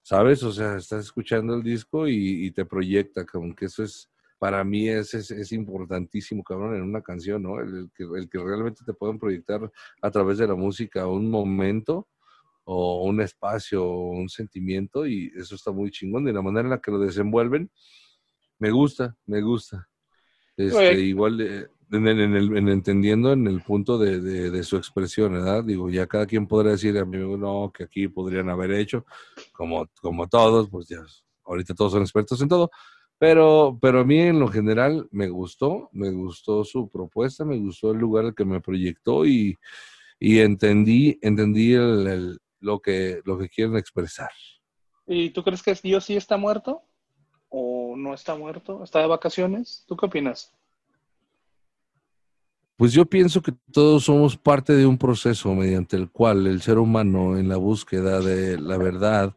¿sabes? 0.03 0.43
O 0.43 0.51
sea, 0.51 0.77
estás 0.77 1.05
escuchando 1.05 1.55
el 1.55 1.63
disco 1.63 2.07
y, 2.07 2.45
y 2.47 2.51
te 2.51 2.65
proyecta, 2.65 3.25
como 3.25 3.53
que 3.55 3.65
eso 3.65 3.83
es, 3.83 4.09
para 4.39 4.63
mí 4.63 4.87
es, 4.89 5.13
es, 5.13 5.31
es 5.31 5.51
importantísimo, 5.51 6.43
cabrón, 6.43 6.75
en 6.75 6.83
una 6.83 7.01
canción, 7.01 7.43
¿no? 7.43 7.59
El, 7.59 7.75
el 7.77 7.91
que, 7.95 8.03
el 8.03 8.29
que 8.29 8.37
realmente 8.39 8.83
te 8.85 8.93
puedan 8.93 9.19
proyectar 9.19 9.71
a 10.01 10.11
través 10.11 10.37
de 10.37 10.47
la 10.47 10.55
música 10.55 11.07
un 11.07 11.29
momento 11.29 12.07
o 12.65 13.05
un 13.05 13.21
espacio 13.21 13.83
o 13.85 14.11
un 14.11 14.29
sentimiento 14.29 15.07
y 15.07 15.31
eso 15.35 15.55
está 15.55 15.71
muy 15.71 15.91
chingón. 15.91 16.27
Y 16.27 16.33
la 16.33 16.41
manera 16.41 16.63
en 16.65 16.71
la 16.71 16.81
que 16.81 16.91
lo 16.91 16.99
desenvuelven, 16.99 17.71
me 18.59 18.71
gusta, 18.71 19.15
me 19.25 19.41
gusta. 19.41 19.87
Este, 20.57 20.99
igual 20.99 21.41
eh, 21.41 21.67
en, 21.91 22.07
el- 22.07 22.19
en 22.21 22.35
el- 22.35 22.57
en 22.57 22.69
entendiendo 22.69 23.31
en 23.33 23.47
el 23.47 23.61
punto 23.61 23.97
de, 23.97 24.19
de- 24.19 24.49
de 24.51 24.63
su 24.63 24.77
expresión, 24.77 25.33
¿verdad? 25.33 25.63
Digo, 25.63 25.89
ya 25.89 26.07
cada 26.07 26.25
quien 26.25 26.47
podrá 26.47 26.71
decir 26.71 26.97
a 26.97 27.05
mí, 27.05 27.17
no, 27.17 27.71
que 27.73 27.83
aquí 27.83 28.07
podrían 28.07 28.49
haber 28.49 28.71
hecho, 28.71 29.05
como, 29.53 29.87
como 30.01 30.27
todos, 30.27 30.69
pues 30.69 30.87
ya, 30.87 30.99
ahorita 31.45 31.73
todos 31.73 31.93
son 31.93 32.01
expertos 32.01 32.41
en 32.41 32.49
todo. 32.49 32.69
Pero, 33.19 33.77
pero 33.81 34.01
a 34.01 34.03
mí 34.03 34.19
en 34.19 34.39
lo 34.39 34.47
general 34.47 35.07
me 35.11 35.27
gustó, 35.29 35.89
me 35.91 36.11
gustó 36.11 36.63
su 36.63 36.87
propuesta, 36.87 37.43
me 37.45 37.57
gustó 37.57 37.91
el 37.91 37.97
lugar 37.97 38.25
al 38.25 38.35
que 38.35 38.45
me 38.45 38.61
proyectó 38.61 39.25
y, 39.25 39.57
y 40.19 40.39
entendí, 40.39 41.17
entendí 41.21 41.73
el- 41.73 42.07
el- 42.07 42.39
lo, 42.59 42.79
que, 42.79 43.21
lo 43.25 43.37
que 43.37 43.49
quieren 43.49 43.75
expresar. 43.77 44.29
¿Y 45.07 45.29
tú 45.31 45.43
crees 45.43 45.63
que 45.63 45.73
Dios 45.81 46.05
sí 46.05 46.15
está 46.15 46.37
muerto? 46.37 46.81
¿O 47.49 47.95
no 47.95 48.13
está 48.13 48.35
muerto? 48.35 48.83
¿Está 48.83 48.99
de 48.99 49.07
vacaciones? 49.07 49.83
¿Tú 49.87 49.95
qué 49.95 50.05
opinas? 50.07 50.53
Pues 52.77 52.93
yo 52.93 53.05
pienso 53.05 53.41
que 53.41 53.51
todos 53.71 54.03
somos 54.03 54.37
parte 54.37 54.73
de 54.73 54.85
un 54.85 54.99
proceso 54.99 55.51
mediante 55.55 55.95
el 55.95 56.11
cual 56.11 56.45
el 56.45 56.61
ser 56.61 56.77
humano 56.77 57.35
en 57.35 57.49
la 57.49 57.55
búsqueda 57.57 58.19
de 58.21 58.59
la 58.59 58.77
verdad 58.77 59.33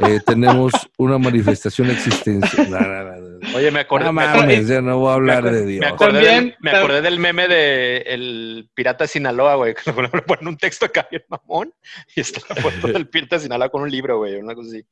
eh, 0.00 0.18
tenemos 0.26 0.72
una 0.98 1.16
manifestación 1.16 1.90
existencial. 1.90 2.68
No, 2.68 2.80
no, 2.80 3.04
no, 3.04 3.20
no. 3.38 3.56
Oye, 3.56 3.70
me 3.70 3.80
acordé, 3.80 4.06
No 4.06 4.12
me 4.12 4.22
acordé- 4.24 4.40
mames, 4.40 4.66
ya 4.66 4.80
no 4.80 4.98
voy 4.98 5.10
a 5.12 5.14
hablar 5.14 5.44
de 5.44 5.64
Dios. 5.64 5.80
Me 5.80 5.86
acordé, 5.86 6.12
También- 6.24 6.44
del, 6.46 6.56
me 6.58 6.70
acordé 6.72 7.02
del 7.02 7.18
meme 7.20 7.46
de 7.46 7.98
el 7.98 8.68
pirata 8.74 9.04
de 9.04 9.08
Sinaloa, 9.08 9.54
güey, 9.54 9.74
que 9.84 9.92
le 9.92 10.22
ponen 10.22 10.48
un 10.48 10.56
texto 10.56 10.86
acá 10.86 11.06
bien 11.08 11.22
mamón 11.28 11.72
y 12.16 12.20
está 12.20 12.40
la 12.52 12.56
foto 12.62 12.88
del 12.88 13.06
pirata 13.08 13.36
de 13.36 13.42
Sinaloa 13.42 13.68
con 13.68 13.82
un 13.82 13.90
libro, 13.92 14.18
güey, 14.18 14.34
una 14.40 14.56
cosa 14.56 14.70
así. 14.70 14.84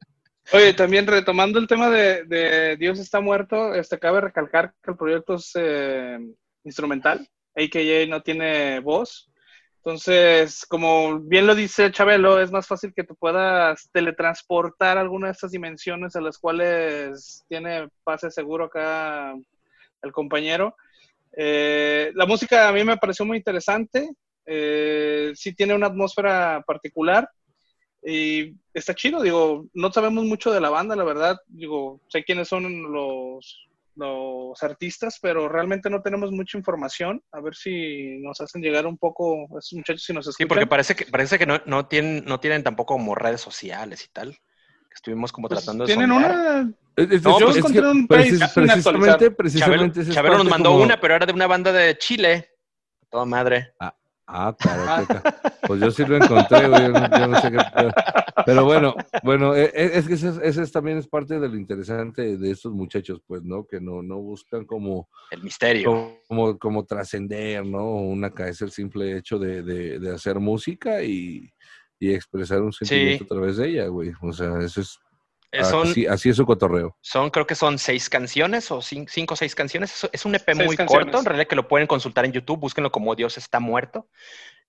Oye, 0.55 0.75
también 0.75 1.07
retomando 1.07 1.59
el 1.59 1.67
tema 1.67 1.89
de, 1.89 2.77
Dios 2.79 2.99
está 2.99 3.21
muerto, 3.21 3.75
este, 3.75 3.99
cabe 3.99 4.21
recalcar 4.21 4.75
que 4.83 4.91
el 4.91 4.99
proyecto 4.99 5.37
es 5.37 5.51
eh, 5.55 6.19
instrumental, 6.65 7.27
AKA 7.57 8.07
no 8.09 8.23
tiene 8.23 8.81
voz. 8.81 9.31
Entonces, 9.79 10.67
como 10.69 11.21
bien 11.21 11.47
lo 11.47 11.55
dice 11.55 11.91
Chabelo, 11.91 12.39
es 12.39 12.53
más 12.53 12.67
fácil 12.67 12.93
que 12.95 13.03
tú 13.03 13.17
puedas 13.17 13.89
teletransportar 13.93 14.99
alguna 14.99 15.29
de 15.29 15.33
estas 15.33 15.53
dimensiones 15.53 16.15
a 16.17 16.21
las 16.21 16.37
cuales 16.37 17.45
tiene 17.49 17.89
pase 18.05 18.31
seguro 18.31 18.67
acá 18.67 19.35
el 20.03 20.13
compañero. 20.13 20.77
Eh, 21.35 22.13
la 22.15 22.27
música 22.27 22.69
a 22.69 22.73
mí 22.73 22.85
me 22.85 22.99
pareció 22.99 23.25
muy 23.25 23.39
interesante, 23.39 24.11
eh, 24.45 25.33
sí 25.35 25.55
tiene 25.55 25.75
una 25.75 25.87
atmósfera 25.87 26.63
particular. 26.67 27.27
Y 28.05 28.57
está 28.75 28.95
chido, 28.95 29.23
digo, 29.23 29.67
no 29.75 29.93
sabemos 29.93 30.25
mucho 30.25 30.51
de 30.53 30.61
la 30.61 30.71
banda, 30.71 30.97
la 30.97 31.05
verdad, 31.05 31.39
digo, 31.47 32.01
sé 32.09 32.25
quiénes 32.25 32.49
son 32.49 32.93
los, 32.93 33.69
los 33.95 34.61
artistas, 34.63 35.19
pero 35.23 35.49
realmente 35.49 35.89
no 35.89 36.03
tenemos 36.03 36.33
mucha 36.33 36.59
información. 36.59 37.23
A 37.31 37.41
ver 37.41 37.55
si 37.55 38.19
nos 38.21 38.41
hacen 38.41 38.61
llegar 38.63 38.87
un 38.87 38.99
poco, 38.99 39.47
esos 39.59 39.75
muchachos, 39.75 40.03
si 40.03 40.13
nos 40.13 40.25
Sí, 40.25 40.31
escuchan. 40.31 40.49
porque 40.49 40.67
parece 40.67 40.97
que, 40.97 41.07
parece 41.07 41.39
que 41.39 41.47
no, 41.47 41.61
no, 41.67 41.87
tienen, 41.87 42.25
no 42.25 42.41
tienen 42.41 42.65
tampoco 42.65 42.95
como 42.95 43.15
redes 43.15 43.41
sociales 43.41 44.05
y 44.05 44.13
tal. 44.13 44.37
Estuvimos 44.95 45.31
como 45.33 45.49
Pues, 45.49 45.61
tratando 45.61 45.85
de 45.85 45.95
tienen 45.95 46.11
una... 46.13 46.73
Es- 46.97 47.11
es- 47.11 47.23
No, 47.23 47.39
es 47.39 47.45
pues, 47.45 47.57
encontré 47.57 47.87
un 47.89 48.07
precis- 48.09 48.39
page 48.41 49.31
precisamente, 49.31 50.05
Chabelo, 50.13 50.39
nos 50.39 50.49
mandó 50.49 50.71
como- 50.73 50.83
una, 50.85 51.01
pero 51.01 51.15
era 51.15 51.25
de 51.25 51.33
una 51.33 51.47
banda 51.47 51.73
de 51.73 51.97
Chile. 51.97 52.51
Toda 53.09 53.25
madre. 53.25 53.73
Ah, 53.81 53.95
claro, 54.59 55.07
Teca. 55.07 55.23
Pues 55.67 55.81
yo 55.81 55.91
sí 55.93 56.05
lo 56.05 56.17
encontré, 56.17 56.69
güey. 56.69 56.83
Yo 56.83 56.89
no, 56.91 57.19
yo 57.19 57.27
no 57.29 57.41
sé 57.41 57.53
qué. 57.53 57.59
Pero 58.45 58.65
bueno, 58.65 58.95
bueno, 59.23 59.55
e- 59.55 59.71
e- 59.73 59.97
es 59.99 60.09
que 60.09 60.15
ese, 60.15 60.31
es- 60.31 60.41
ese 60.43 60.63
es- 60.63 60.73
también 60.73 60.99
es 60.99 61.07
parte 61.07 61.39
de 61.39 61.49
lo 61.49 61.55
interesante 61.57 62.37
de 62.37 62.51
estos 62.51 62.73
muchachos, 62.73 63.21
pues, 63.27 63.43
¿no? 63.45 63.65
Que 63.65 63.81
no, 63.81 64.03
no 64.03 64.19
buscan 64.19 64.65
como, 64.65 65.09
El 65.31 65.43
misterio. 65.45 66.19
como, 66.27 66.59
como 66.59 66.85
trascender, 66.85 67.65
¿no? 67.65 67.85
Una 67.95 68.33
es 68.49 68.61
el 68.63 68.73
simple 68.73 69.17
hecho 69.17 69.39
de, 69.39 69.63
de- 69.63 70.01
de 70.01 70.15
hacer 70.15 70.41
música 70.41 71.03
y, 71.05 71.49
y 72.01 72.13
expresar 72.13 72.61
un 72.61 72.73
sentimiento 72.73 73.25
a 73.25 73.29
través 73.29 73.57
de 73.59 73.69
ella, 73.69 73.87
güey. 73.87 74.11
O 74.21 74.33
sea, 74.33 74.59
eso 74.61 74.81
es 74.81 74.99
Son, 75.61 75.89
así, 75.91 76.07
así 76.07 76.31
es 76.31 76.37
su 76.37 76.47
cotorreo. 76.47 76.97
son, 77.03 77.29
creo 77.31 77.47
que 77.47 77.55
son 77.55 77.79
seis 77.79 78.09
canciones 78.09 78.71
o 78.71 78.79
cin- 78.79 79.07
cinco 79.09 79.35
o 79.35 79.37
seis 79.37 79.55
canciones. 79.55 80.09
Es- 80.13 80.25
un 80.25 80.35
EP 80.35 80.55
Seis 80.55 80.67
muy 80.67 80.77
canciones. 80.77 81.05
corto, 81.07 81.19
en 81.19 81.25
realidad 81.27 81.47
que 81.47 81.57
lo 81.57 81.69
pueden 81.69 81.87
consultar 81.87 82.25
en 82.25 82.33
YouTube, 82.33 82.59
búsquenlo 82.61 82.91
como 82.91 83.15
Dios 83.15 83.37
está 83.37 83.61
muerto. 83.61 84.09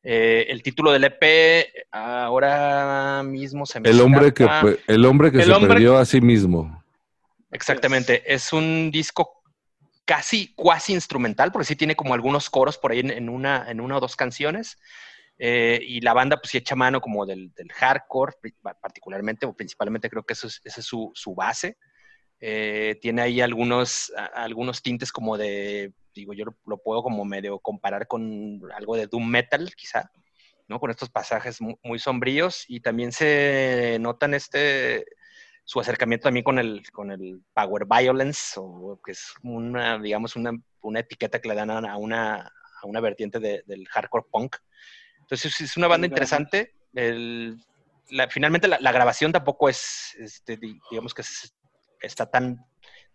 Eh, 0.03 0.47
el 0.49 0.61
título 0.61 0.91
del 0.91 1.05
EP 1.05 1.71
ahora 1.91 3.23
mismo 3.23 3.65
se 3.65 3.79
me 3.79 3.89
El 3.89 4.01
hombre 4.01 4.33
que, 4.33 4.43
escapa. 4.43 4.71
el 4.87 5.05
hombre 5.05 5.31
que 5.31 5.37
El 5.37 5.45
se 5.45 5.51
hombre- 5.53 5.69
perdió 5.69 5.97
a 5.97 6.05
sí 6.05 6.19
mismo. 6.19 6.83
Exactamente, 7.51 8.23
es 8.33 8.51
un 8.51 8.89
disco 8.91 9.41
casi 10.05 10.53
cuasi 10.55 10.91
instrumental, 10.93 11.51
porque 11.51 11.65
sí 11.65 11.75
tiene 11.75 11.95
como 11.95 12.13
algunos 12.13 12.49
coros 12.49 12.77
por 12.77 12.91
ahí 12.91 12.99
en, 12.99 13.11
en 13.11 13.29
una, 13.29 13.65
en 13.69 13.79
una 13.79 13.97
o 13.97 13.99
dos 14.01 14.15
canciones. 14.17 14.77
Eh, 15.37 15.79
y 15.81 16.01
la 16.01 16.13
banda 16.13 16.37
pues 16.37 16.51
sí 16.51 16.57
echa 16.59 16.75
mano 16.75 17.01
como 17.01 17.25
del, 17.25 17.51
del 17.53 17.71
hardcore, 17.71 18.33
particularmente 18.81 19.45
o 19.45 19.53
principalmente 19.55 20.09
creo 20.09 20.23
que 20.23 20.33
eso 20.33 20.47
es, 20.47 20.61
esa 20.63 20.79
es 20.81 20.85
su, 20.85 21.11
su 21.15 21.33
base. 21.35 21.77
Eh, 22.39 22.97
tiene 23.01 23.21
ahí 23.21 23.41
algunos, 23.41 24.11
a- 24.17 24.25
algunos 24.43 24.81
tintes 24.81 25.11
como 25.11 25.37
de, 25.37 25.93
digo, 26.13 26.33
yo 26.33 26.45
lo, 26.45 26.57
lo 26.65 26.77
puedo 26.77 27.01
como 27.03 27.25
medio 27.25 27.59
comparar 27.59 28.07
con 28.07 28.61
algo 28.75 28.95
de 28.97 29.07
doom 29.07 29.27
metal 29.27 29.73
quizá, 29.75 30.11
¿no? 30.67 30.79
Con 30.79 30.91
estos 30.91 31.09
pasajes 31.09 31.61
mu- 31.61 31.77
muy, 31.83 31.99
sombríos 31.99 32.65
y 32.67 32.81
también 32.81 33.11
se 33.11 33.97
notan 34.01 34.33
este, 34.33 35.05
su 35.63 35.79
acercamiento 35.79 36.25
también 36.25 36.43
con 36.43 36.59
el, 36.59 36.83
con 36.91 37.11
el 37.11 37.41
power 37.53 37.85
violence, 37.85 38.55
o 38.57 38.99
que 39.05 39.13
es 39.13 39.33
una, 39.43 39.97
digamos, 39.99 40.35
una, 40.35 40.51
una 40.81 40.99
etiqueta 40.99 41.39
que 41.39 41.49
le 41.49 41.55
dan 41.55 41.71
a 41.71 41.97
una, 41.97 42.41
a 42.81 42.85
una 42.87 42.99
vertiente 42.99 43.39
de- 43.39 43.63
del 43.65 43.87
hardcore 43.87 44.25
punk. 44.31 44.57
Entonces 45.33 45.61
es 45.61 45.77
una 45.77 45.87
banda 45.87 46.05
interesante. 46.05 46.75
El- 46.93 47.57
la- 48.11 48.29
finalmente 48.29 48.67
la, 48.67 48.79
la 48.79 48.91
grabación 48.91 49.31
tampoco 49.31 49.67
es, 49.67 50.15
este, 50.19 50.57
di- 50.57 50.79
digamos 50.91 51.13
que 51.13 51.23
es- 51.23 51.55
está 52.01 52.29
tan, 52.29 52.63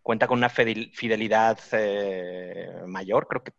cuenta 0.02 0.26
con 0.26 0.38
una 0.38 0.48
fidel- 0.48 0.90
fidelidad 0.94 1.58
eh, 1.72 2.70
mayor. 2.86 3.28
Creo 3.28 3.44
que 3.44 3.52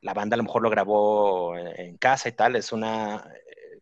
la 0.00 0.14
banda 0.14 0.34
a 0.34 0.38
lo 0.38 0.44
mejor 0.44 0.62
lo 0.62 0.70
grabó 0.70 1.56
en 1.58 1.98
casa 1.98 2.28
y 2.30 2.32
tal. 2.32 2.56
Es 2.56 2.72
una, 2.72 3.30
eh, 3.34 3.80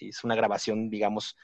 es 0.00 0.22
una 0.22 0.36
grabación, 0.36 0.88
digamos, 0.88 1.36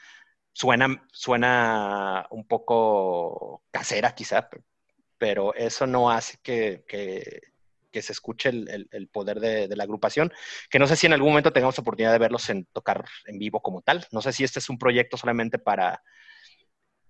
suena, 0.52 1.04
suena 1.12 2.26
un 2.30 2.46
poco 2.46 3.64
casera 3.72 4.14
quizá, 4.14 4.48
pe- 4.48 4.62
pero 5.18 5.52
eso 5.54 5.86
no 5.86 6.10
hace 6.10 6.38
que, 6.42 6.84
que- 6.86 7.40
que 7.90 8.02
se 8.02 8.12
escuche 8.12 8.48
el, 8.50 8.68
el- 8.68 8.88
el 8.90 9.08
poder 9.08 9.40
de, 9.40 9.68
de 9.68 9.76
la 9.76 9.84
agrupación, 9.84 10.32
que 10.70 10.78
no 10.78 10.86
sé 10.86 10.96
si 10.96 11.06
en 11.06 11.12
algún 11.14 11.30
momento 11.30 11.52
tengamos 11.52 11.78
oportunidad 11.78 12.12
de 12.12 12.18
verlos 12.18 12.48
en 12.50 12.66
tocar 12.72 13.04
en 13.26 13.38
vivo 13.38 13.60
como 13.60 13.82
tal. 13.82 14.06
No 14.12 14.20
sé 14.20 14.32
si 14.32 14.44
este 14.44 14.58
es 14.58 14.68
un 14.70 14.78
proyecto 14.78 15.16
solamente 15.16 15.58
para 15.58 16.02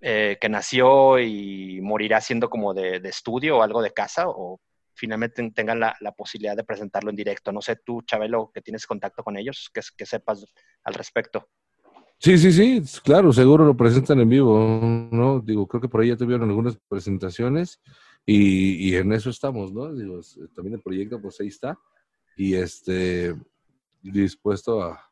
eh, 0.00 0.38
que 0.40 0.48
nació 0.48 1.18
y 1.18 1.80
morirá 1.82 2.20
siendo 2.20 2.48
como 2.48 2.72
de, 2.74 3.00
de 3.00 3.08
estudio 3.08 3.58
o 3.58 3.62
algo 3.62 3.82
de 3.82 3.92
casa, 3.92 4.24
o 4.28 4.60
finalmente 4.94 5.48
tengan 5.50 5.80
la, 5.80 5.96
la 6.00 6.12
posibilidad 6.12 6.56
de 6.56 6.64
presentarlo 6.64 7.10
en 7.10 7.16
directo. 7.16 7.52
No 7.52 7.60
sé 7.60 7.76
tú, 7.84 8.02
Chabelo, 8.02 8.50
que 8.52 8.62
tienes 8.62 8.86
contacto 8.86 9.22
con 9.22 9.36
ellos, 9.36 9.70
que, 9.72 9.80
que 9.96 10.06
sepas 10.06 10.44
al 10.84 10.94
respecto. 10.94 11.48
Sí, 12.20 12.36
sí, 12.36 12.52
sí, 12.52 12.82
claro, 13.04 13.32
seguro 13.32 13.64
lo 13.64 13.76
presentan 13.76 14.18
en 14.18 14.28
vivo, 14.28 14.58
¿no? 15.12 15.38
Digo, 15.40 15.68
creo 15.68 15.80
que 15.80 15.88
por 15.88 16.00
ahí 16.00 16.08
ya 16.08 16.16
tuvieron 16.16 16.48
algunas 16.48 16.76
presentaciones 16.88 17.80
y, 18.32 18.94
en 18.96 19.12
eso 19.12 19.30
estamos, 19.30 19.72
¿no? 19.72 19.94
Digo, 19.94 20.20
es- 20.20 20.38
también 20.54 20.74
el 20.74 20.82
proyecto, 20.82 21.20
pues 21.20 21.40
ahí 21.40 21.48
está. 21.48 21.78
Y 22.36 22.54
este, 22.54 23.34
dispuesto 24.02 24.82
a, 24.82 25.02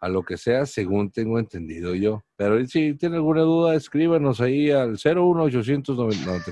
a 0.00 0.08
lo 0.08 0.22
que 0.22 0.36
sea, 0.36 0.66
según 0.66 1.10
tengo 1.10 1.38
entendido 1.38 1.94
yo. 1.94 2.22
Pero 2.36 2.64
si 2.66 2.94
tiene 2.94 3.16
alguna 3.16 3.42
duda, 3.42 3.74
escríbanos 3.74 4.40
ahí 4.40 4.70
al 4.70 4.98
01890. 4.98 6.42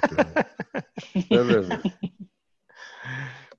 No. 1.30 1.82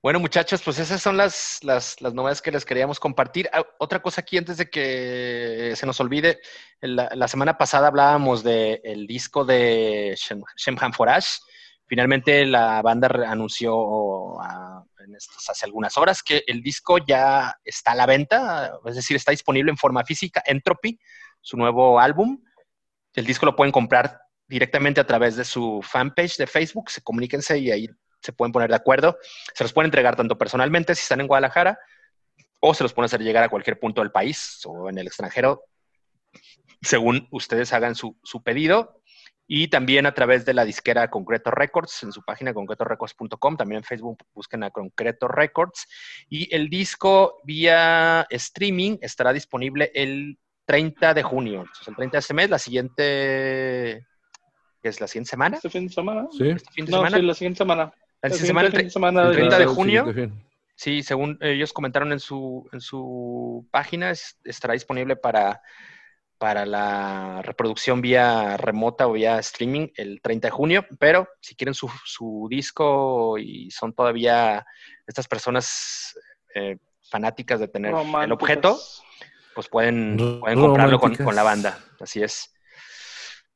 Bueno, 0.02 0.20
muchachos, 0.20 0.62
pues 0.62 0.78
esas 0.78 1.02
son 1.02 1.16
las, 1.16 1.58
las, 1.62 2.00
las 2.00 2.14
novedades 2.14 2.40
que 2.40 2.52
les 2.52 2.64
queríamos 2.64 3.00
compartir. 3.00 3.48
Ah, 3.52 3.64
otra 3.80 4.00
cosa 4.00 4.20
aquí 4.20 4.38
antes 4.38 4.56
de 4.56 4.70
que 4.70 5.72
se 5.74 5.84
nos 5.84 5.98
olvide, 5.98 6.38
la, 6.80 7.10
la 7.12 7.26
semana 7.26 7.58
pasada 7.58 7.88
hablábamos 7.88 8.44
del 8.44 9.06
disco 9.08 9.44
de 9.44 10.14
Shem- 10.16 10.44
Shemham 10.56 10.92
Forage. 10.92 11.38
Finalmente 11.86 12.44
la 12.46 12.82
banda 12.82 13.08
anunció 13.28 14.40
ah, 14.40 14.84
en 14.98 15.14
hace 15.14 15.64
algunas 15.64 15.96
horas 15.96 16.22
que 16.22 16.42
el 16.46 16.60
disco 16.62 16.98
ya 16.98 17.56
está 17.64 17.92
a 17.92 17.94
la 17.94 18.06
venta, 18.06 18.78
es 18.84 18.96
decir, 18.96 19.16
está 19.16 19.30
disponible 19.30 19.70
en 19.70 19.76
forma 19.76 20.04
física, 20.04 20.42
Entropy, 20.44 20.98
su 21.40 21.56
nuevo 21.56 22.00
álbum. 22.00 22.42
El 23.14 23.24
disco 23.24 23.46
lo 23.46 23.54
pueden 23.54 23.72
comprar 23.72 24.20
directamente 24.48 25.00
a 25.00 25.06
través 25.06 25.36
de 25.36 25.44
su 25.44 25.80
fanpage 25.82 26.36
de 26.36 26.46
Facebook, 26.46 26.90
se 26.90 27.02
comuníquense 27.02 27.58
y 27.58 27.70
ahí 27.70 27.88
se 28.20 28.32
pueden 28.32 28.52
poner 28.52 28.68
de 28.68 28.76
acuerdo. 28.76 29.18
Se 29.54 29.62
los 29.64 29.72
pueden 29.72 29.86
entregar 29.86 30.16
tanto 30.16 30.36
personalmente 30.36 30.94
si 30.94 31.02
están 31.02 31.20
en 31.20 31.28
Guadalajara 31.28 31.78
o 32.60 32.74
se 32.74 32.82
los 32.82 32.92
pueden 32.92 33.06
hacer 33.06 33.22
llegar 33.22 33.44
a 33.44 33.48
cualquier 33.48 33.78
punto 33.78 34.00
del 34.00 34.10
país 34.10 34.60
o 34.64 34.90
en 34.90 34.98
el 34.98 35.06
extranjero, 35.06 35.62
según 36.82 37.28
ustedes 37.30 37.72
hagan 37.72 37.94
su, 37.94 38.18
su 38.22 38.42
pedido. 38.42 39.02
Y 39.48 39.68
también 39.68 40.06
a 40.06 40.12
través 40.14 40.44
de 40.44 40.54
la 40.54 40.64
disquera 40.64 41.08
Concreto 41.08 41.50
Records, 41.52 42.02
en 42.02 42.10
su 42.12 42.22
página 42.22 42.52
concretorecords.com, 42.52 43.56
también 43.56 43.78
en 43.78 43.84
Facebook 43.84 44.18
busquen 44.34 44.64
a 44.64 44.70
Concreto 44.70 45.28
Records. 45.28 45.86
Y 46.28 46.52
el 46.54 46.68
disco 46.68 47.40
vía 47.44 48.26
streaming 48.30 48.98
estará 49.00 49.32
disponible 49.32 49.92
el 49.94 50.36
30 50.64 51.14
de 51.14 51.22
junio. 51.22 51.60
Entonces, 51.60 51.86
el 51.88 51.94
30 51.96 52.16
de 52.16 52.18
este 52.20 52.34
mes, 52.34 52.50
la 52.50 52.58
siguiente, 52.58 54.06
¿qué 54.82 54.88
es 54.88 55.00
la 55.00 55.06
siguiente 55.06 55.30
semana? 55.30 55.56
¿Este 55.56 55.70
fin 55.70 55.86
de 55.86 55.92
semana? 55.94 56.26
Sí. 56.36 56.48
Este 56.48 56.72
fin 56.72 56.84
de 56.86 56.90
No, 56.90 56.98
semana. 56.98 57.16
sí, 57.16 57.22
la 57.22 57.34
siguiente 57.34 57.58
semana. 57.58 57.84
la 57.84 58.28
El 58.28 58.32
siguiente 58.32 58.46
semana, 58.46 58.68
el 58.82 58.90
semana 58.90 59.22
el 59.22 59.28
de- 59.28 59.34
30 59.34 59.58
de 59.58 59.66
junio. 59.66 60.06
Sí, 60.74 61.02
según 61.02 61.38
ellos 61.40 61.72
comentaron 61.72 62.12
en 62.12 62.20
su, 62.20 62.68
en 62.72 62.80
su 62.80 63.66
página, 63.70 64.10
es- 64.10 64.38
estará 64.44 64.74
disponible 64.74 65.14
para, 65.16 65.62
para 66.38 66.66
la 66.66 67.40
reproducción 67.42 68.00
vía 68.00 68.56
remota 68.56 69.06
o 69.06 69.12
vía 69.12 69.38
streaming 69.38 69.88
el 69.96 70.20
30 70.20 70.48
de 70.48 70.52
junio, 70.52 70.86
pero 70.98 71.28
si 71.40 71.54
quieren 71.54 71.74
su, 71.74 71.90
su 72.04 72.46
disco 72.50 73.38
y 73.38 73.70
son 73.70 73.94
todavía 73.94 74.66
estas 75.06 75.26
personas 75.28 76.18
eh, 76.54 76.78
fanáticas 77.10 77.60
de 77.60 77.68
tener 77.68 77.94
el 77.94 78.32
objeto, 78.32 78.78
pues 79.54 79.68
pueden, 79.68 80.40
pueden 80.40 80.60
comprarlo 80.60 80.98
con, 80.98 81.14
con 81.16 81.34
la 81.34 81.42
banda. 81.42 81.78
Así 82.00 82.22
es. 82.22 82.52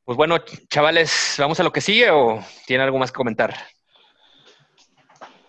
Pues 0.04 0.16
bueno, 0.16 0.38
chavales, 0.68 1.36
¿vamos 1.38 1.60
a 1.60 1.62
lo 1.62 1.72
que 1.72 1.80
sigue 1.80 2.10
o 2.10 2.42
tienen 2.66 2.84
algo 2.84 2.98
más 2.98 3.12
que 3.12 3.16
comentar? 3.16 3.54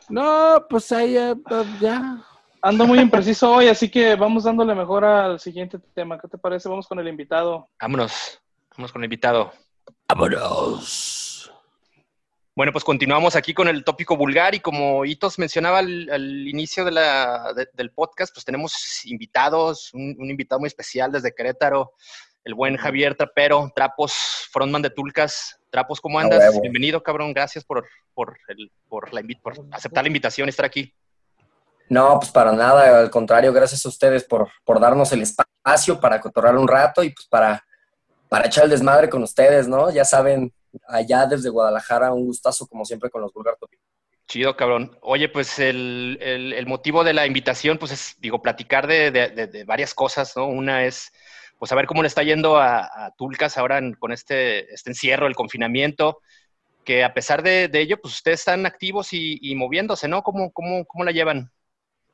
No, 0.10 0.66
pues 0.70 0.92
ahí 0.92 1.14
ya, 1.14 1.36
ya. 1.80 2.26
Ando 2.64 2.86
muy 2.86 3.00
impreciso 3.00 3.52
hoy, 3.54 3.68
así 3.68 3.90
que 3.90 4.16
vamos 4.16 4.44
dándole 4.44 4.76
mejor 4.76 5.04
al 5.04 5.40
siguiente 5.40 5.80
tema. 5.96 6.20
¿Qué 6.20 6.28
te 6.28 6.38
parece? 6.38 6.70
Vamos 6.70 6.88
con 6.88 7.00
el 7.00 7.08
invitado. 7.08 7.68
Vámonos, 7.82 8.40
vámonos 8.72 8.92
con 8.92 9.02
el 9.02 9.06
invitado. 9.06 9.52
Vámonos. 10.08 11.52
Bueno, 12.56 12.72
pues 12.72 12.84
continuamos 12.84 13.36
aquí 13.36 13.54
con 13.56 13.68
el 13.68 13.84
tópico 13.84 14.16
vulgar 14.16 14.54
y 14.54 14.60
como 14.60 15.06
Hitos 15.06 15.40
mencionaba 15.40 15.80
al, 15.80 16.08
al 16.12 16.48
inicio 16.48 16.86
de 16.86 16.92
la- 16.92 17.54
de- 17.56 17.70
del 17.74 17.92
podcast, 17.92 18.32
pues 18.34 18.46
tenemos 18.46 19.06
invitados, 19.06 19.92
un, 19.94 20.16
un 20.20 20.30
invitado 20.30 20.60
muy 20.60 20.68
especial 20.68 21.12
desde 21.12 21.34
Querétaro, 21.34 21.94
el 22.44 22.54
buen 22.54 22.76
Javier 22.78 23.16
Trapero, 23.16 23.72
Trapos, 23.74 24.14
frontman 24.52 24.82
de 24.84 24.90
Tulcas. 24.92 25.60
Trapos, 25.72 26.00
¿cómo 26.02 26.20
andas? 26.20 26.44
Bienvenido, 26.62 27.02
cabrón, 27.02 27.34
gracias 27.34 27.64
por, 27.64 27.88
por, 28.14 28.38
el- 28.50 28.72
por, 28.88 29.12
la, 29.14 29.24
por 29.42 29.54
aceptar 29.72 30.04
la 30.04 30.08
invitación 30.10 30.48
y 30.48 30.52
estar 30.52 30.66
aquí. 30.66 30.94
No, 31.92 32.20
pues 32.20 32.32
para 32.32 32.54
nada, 32.54 33.00
al 33.02 33.10
contrario, 33.10 33.52
gracias 33.52 33.86
a 33.86 33.90
ustedes 33.90 34.24
por, 34.24 34.48
por 34.64 34.80
darnos 34.80 35.12
el 35.12 35.24
espacio 35.24 36.00
para 36.00 36.22
cotorrar 36.22 36.56
un 36.56 36.66
rato 36.66 37.04
y 37.04 37.10
pues 37.10 37.28
para, 37.28 37.66
para 38.30 38.46
echar 38.48 38.64
el 38.64 38.70
desmadre 38.70 39.10
con 39.10 39.22
ustedes, 39.24 39.68
¿no? 39.68 39.92
Ya 39.92 40.06
saben, 40.06 40.54
allá 40.88 41.26
desde 41.26 41.50
Guadalajara, 41.50 42.14
un 42.14 42.26
gustazo 42.26 42.66
como 42.66 42.86
siempre 42.86 43.10
con 43.10 43.22
los 43.22 43.34
Vulgar 43.34 43.58
Topic. 43.60 43.78
Chido, 44.26 44.56
cabrón. 44.56 44.98
Oye, 45.02 45.28
pues 45.28 45.60
el, 45.60 46.18
el- 46.22 46.66
motivo 46.66 47.04
de 47.04 47.12
la 47.12 47.28
invitación, 47.28 47.78
pues 47.78 47.92
es, 47.92 48.16
digo, 48.20 48.42
platicar 48.42 48.88
de, 48.88 49.12
de- 49.12 49.28
de- 49.28 49.48
de 49.48 49.64
varias 49.66 49.94
cosas, 49.94 50.32
¿no? 50.38 50.48
Una 50.48 50.86
es, 50.86 51.12
pues, 51.60 51.68
saber 51.68 51.88
cómo 51.88 52.04
le 52.04 52.08
está 52.08 52.24
yendo 52.24 52.56
a, 52.58 52.84
a 53.08 53.12
Tulcas 53.18 53.58
ahora 53.58 53.80
en- 53.80 53.96
con 53.96 54.14
este, 54.14 54.74
este 54.74 54.92
encierro, 54.92 55.28
el 55.28 55.36
confinamiento, 55.36 56.22
que 56.86 57.04
a 57.04 57.14
pesar 57.14 57.44
de 57.44 57.70
ello, 57.74 58.00
pues 58.02 58.14
ustedes 58.14 58.40
están 58.40 58.66
activos 58.66 59.12
y, 59.12 59.40
y 59.42 59.56
moviéndose, 59.56 60.08
¿no? 60.08 60.24
¿Cómo, 60.24 60.54
cómo, 60.54 60.86
cómo 60.86 61.04
la 61.04 61.12
llevan? 61.12 61.52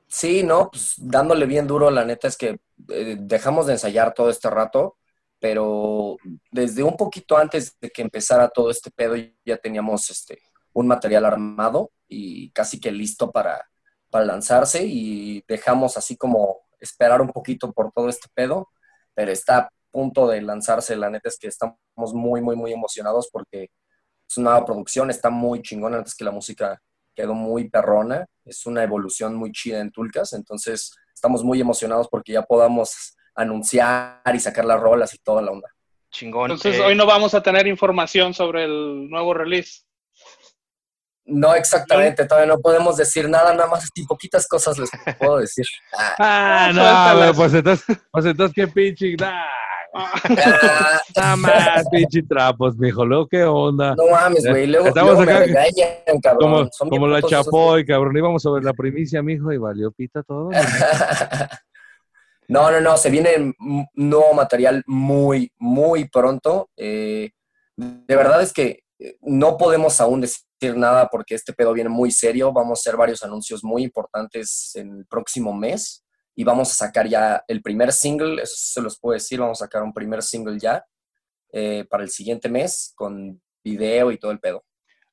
Sí, 0.08 0.44
no, 0.44 0.70
pues 0.72 0.96
dándole 0.98 1.46
bien 1.46 1.68
duro, 1.68 1.92
la 1.92 2.06
neta 2.06 2.28
es 2.28 2.38
que 2.38 2.60
eh, 2.90 3.18
dejamos 3.20 3.68
de 3.68 3.74
ensayar 3.74 4.14
todo 4.14 4.30
este 4.30 4.50
rato, 4.50 4.98
pero 5.40 6.18
desde 6.52 6.84
un 6.84 6.96
poquito 6.96 7.38
antes 7.38 7.78
de 7.80 7.90
que 7.90 8.02
empezara 8.02 8.50
todo 8.50 8.72
este 8.72 8.90
pedo 8.92 9.16
ya 9.46 9.58
teníamos 9.58 10.10
este, 10.10 10.40
un 10.74 10.88
material 10.88 11.26
armado 11.26 11.92
y 12.08 12.52
casi 12.52 12.80
que 12.80 12.92
listo 12.92 13.32
para, 13.32 13.70
para 14.10 14.26
lanzarse 14.26 14.86
y 14.86 15.44
dejamos 15.48 15.98
así 15.98 16.16
como 16.16 16.62
esperar 16.80 17.22
un 17.22 17.30
poquito 17.30 17.74
por 17.74 17.92
todo 17.92 18.10
este 18.10 18.28
pedo, 18.34 18.70
pero 19.14 19.32
está 19.32 19.70
punto 19.92 20.28
de 20.28 20.42
lanzarse. 20.42 20.96
La 20.96 21.10
neta 21.10 21.30
es 21.30 21.38
que 21.38 21.48
estamos 21.48 21.78
muy, 22.14 22.42
muy, 22.42 22.56
muy 22.56 22.72
emocionados 22.72 23.30
porque 23.32 23.72
es 24.28 24.38
una 24.38 24.52
nueva 24.52 24.66
producción, 24.66 25.10
está 25.10 25.30
muy 25.30 25.62
chingona. 25.62 25.98
Antes 25.98 26.16
que 26.16 26.24
la 26.24 26.32
música 26.32 26.82
quedó 27.18 27.34
muy 27.34 27.68
perrona. 27.70 28.26
Es 28.46 28.66
una 28.68 28.84
evolución 28.84 29.36
muy 29.36 29.52
chida 29.52 29.80
en 29.80 29.92
Tulcas. 29.92 30.34
Entonces, 30.34 30.94
estamos 31.14 31.44
muy 31.44 31.60
emocionados 31.60 32.08
porque 32.10 32.34
ya 32.34 32.44
podamos 32.44 33.16
anunciar 33.36 34.22
y 34.34 34.40
sacar 34.40 34.66
las 34.66 34.80
rolas 34.80 35.14
y 35.16 35.18
toda 35.18 35.42
la 35.42 35.52
onda. 35.52 35.68
Chingón. 36.12 36.52
Entonces, 36.52 36.80
Eh, 36.80 36.84
hoy 36.86 36.96
no 36.96 37.06
vamos 37.08 37.34
a 37.34 37.42
tener 37.42 37.66
información 37.68 38.34
sobre 38.34 38.66
el 38.66 39.10
nuevo 39.10 39.34
release. 39.34 39.82
No 41.26 41.54
exactamente, 41.56 42.26
todavía 42.26 42.54
no 42.54 42.62
podemos 42.62 42.96
decir 42.96 43.28
nada, 43.28 43.52
nada 43.54 43.68
más 43.68 43.84
así 43.84 44.06
poquitas 44.06 44.48
cosas 44.48 44.78
les 44.78 44.90
puedo 45.20 45.40
decir. 45.40 45.66
Ah, 46.20 46.70
Ah, 46.72 47.14
no, 47.28 47.34
pues 47.34 47.54
entonces, 47.54 47.98
pues 48.12 48.26
entonces 48.26 48.56
qué 48.56 48.68
pinche. 48.68 49.14
Nah, 49.18 49.28
ah, 49.28 49.48
nada 51.16 51.36
más, 51.36 51.86
pinche 51.90 52.24
trapos, 52.24 52.78
mijo. 52.78 53.06
Luego, 53.06 53.28
¿qué 53.28 53.44
onda? 53.44 53.96
no 53.96 54.08
mames, 54.12 54.46
güey, 54.48 54.68
luego, 54.68 54.88
Estamos 54.88 55.16
luego 55.16 55.26
me 55.26 55.32
acá 55.32 55.46
regañan, 55.46 56.22
cabrón. 56.22 56.52
Como, 56.52 56.70
Son 56.72 56.90
bien 56.90 57.02
como 57.02 57.12
la 57.12 57.22
putos 57.22 57.32
esos, 57.32 57.46
chapoy, 57.46 57.86
cabrón. 57.86 58.18
Íbamos 58.18 58.42
sobre 58.42 58.64
la 58.64 58.74
primicia, 58.74 59.22
mijo, 59.22 59.52
y 59.52 59.58
valió 59.58 59.92
pita 59.92 60.24
todo. 60.24 60.50
No, 62.50 62.72
no, 62.72 62.80
no, 62.80 62.96
se 62.96 63.10
viene 63.10 63.54
nuevo 63.94 64.34
material 64.34 64.82
muy, 64.88 65.52
muy 65.58 66.08
pronto. 66.08 66.70
Eh, 66.78 67.32
de 67.76 68.16
verdad 68.16 68.42
es 68.42 68.54
que 68.54 68.84
eh, 69.00 69.18
no 69.20 69.58
podemos 69.58 70.00
aún 70.00 70.22
decir 70.22 70.78
nada 70.78 71.10
porque 71.12 71.36
este 71.36 71.52
pedo 71.52 71.74
viene 71.74 71.90
muy 71.90 72.10
serio. 72.10 72.54
Vamos 72.54 72.80
a 72.80 72.82
hacer 72.82 72.96
varios 72.96 73.22
anuncios 73.24 73.66
muy 73.66 73.84
importantes 73.84 74.72
en 74.76 75.00
el 75.00 75.06
próximo 75.06 75.54
mes 75.54 76.07
y 76.38 76.44
vamos 76.44 76.70
a 76.72 76.76
sacar 76.76 77.08
ya 77.08 77.44
el 77.48 77.64
primer 77.64 77.92
single, 77.92 78.44
eso 78.44 78.54
se 78.56 78.80
los 78.80 79.00
puedo 79.00 79.16
decir, 79.16 79.40
vamos 79.40 79.60
a 79.60 79.66
sacar 79.66 79.82
un 79.82 79.92
primer 79.92 80.22
single 80.22 80.60
ya 80.60 80.86
eh, 81.52 81.84
para 81.90 82.04
el 82.04 82.12
siguiente 82.12 82.48
mes 82.48 82.94
con 82.96 83.42
video 83.64 84.12
y 84.12 84.20
todo 84.20 84.30
el 84.32 84.40
pedo. 84.40 84.64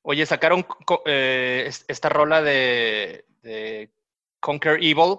Oye, 0.03 0.23
sacaron 0.27 0.63
eh, 1.07 1.63
es- 1.65 1.83
esta 1.87 2.09
rola 2.09 2.43
de, 2.43 3.25
de 3.41 3.91
Conquer 4.39 4.75
Evil. 4.83 5.17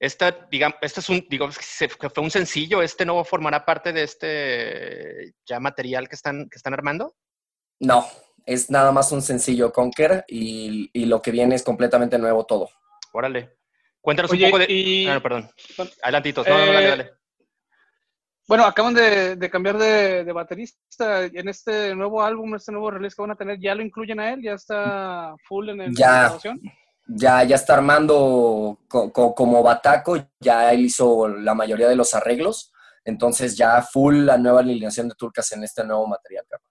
Esta, 0.00 0.30
digamos, 0.50 0.78
este 0.80 1.00
es 1.00 1.08
un, 1.10 1.20
que 1.28 2.08
fue 2.10 2.24
un 2.24 2.30
sencillo. 2.30 2.80
¿Este 2.80 3.04
no 3.04 3.22
formará 3.22 3.66
parte 3.66 3.92
de 3.92 4.02
este 4.02 5.34
ya 5.44 5.60
material 5.60 6.08
que 6.08 6.14
están, 6.16 6.48
que 6.48 6.56
están 6.56 6.72
armando? 6.72 7.14
No, 7.80 8.06
es 8.46 8.70
nada 8.70 8.92
más 8.92 9.12
un 9.12 9.20
sencillo 9.20 9.72
Conquer 9.72 10.24
y, 10.26 10.88
y 10.94 11.04
lo 11.04 11.20
que 11.20 11.30
viene 11.32 11.54
es 11.54 11.62
completamente 11.62 12.18
nuevo 12.18 12.46
todo. 12.46 12.70
Órale. 13.12 13.58
Cuéntanos 14.04 14.30
Oye, 14.32 14.44
un 14.44 14.50
poco 14.50 14.58
de. 14.58 14.66
y- 14.70 15.06
Ah, 15.06 15.14
no, 15.14 15.22
perdón. 15.22 15.50
Adelantitos. 16.02 16.46
No, 16.46 16.58
no, 16.58 16.66
dale, 16.72 16.84
eh, 16.84 16.88
dale. 16.90 17.10
Bueno, 18.46 18.66
acaban 18.66 18.92
de, 18.92 19.36
de 19.36 19.48
cambiar 19.48 19.78
de, 19.78 20.24
de 20.24 20.32
baterista. 20.32 21.24
En 21.24 21.48
este 21.48 21.94
nuevo 21.94 22.22
álbum, 22.22 22.54
este 22.54 22.70
nuevo 22.70 22.90
release 22.90 23.16
que 23.16 23.22
van 23.22 23.30
a 23.30 23.36
tener, 23.36 23.58
¿ya 23.58 23.74
lo 23.74 23.80
incluyen 23.82 24.20
a 24.20 24.34
él? 24.34 24.42
¿Ya 24.42 24.52
está 24.52 25.34
full 25.48 25.70
en 25.70 25.80
el- 25.80 25.96
Ya. 25.96 26.10
la 26.10 26.20
grabación? 26.24 26.60
ya, 27.06 27.42
ya 27.44 27.56
está 27.56 27.74
armando 27.74 28.78
co- 28.88 29.10
co- 29.10 29.34
como 29.34 29.62
Bataco, 29.62 30.18
ya 30.38 30.70
él 30.72 30.84
hizo 30.86 31.26
la 31.28 31.54
mayoría 31.54 31.88
de 31.88 31.96
los 31.96 32.12
arreglos, 32.14 32.72
entonces 33.06 33.56
ya 33.56 33.80
full 33.82 34.24
la 34.26 34.36
nueva 34.38 34.60
alineación 34.60 35.08
de 35.08 35.14
Turcas 35.14 35.50
en 35.52 35.64
este 35.64 35.82
nuevo 35.84 36.06
material, 36.06 36.44
cabrón. 36.48 36.68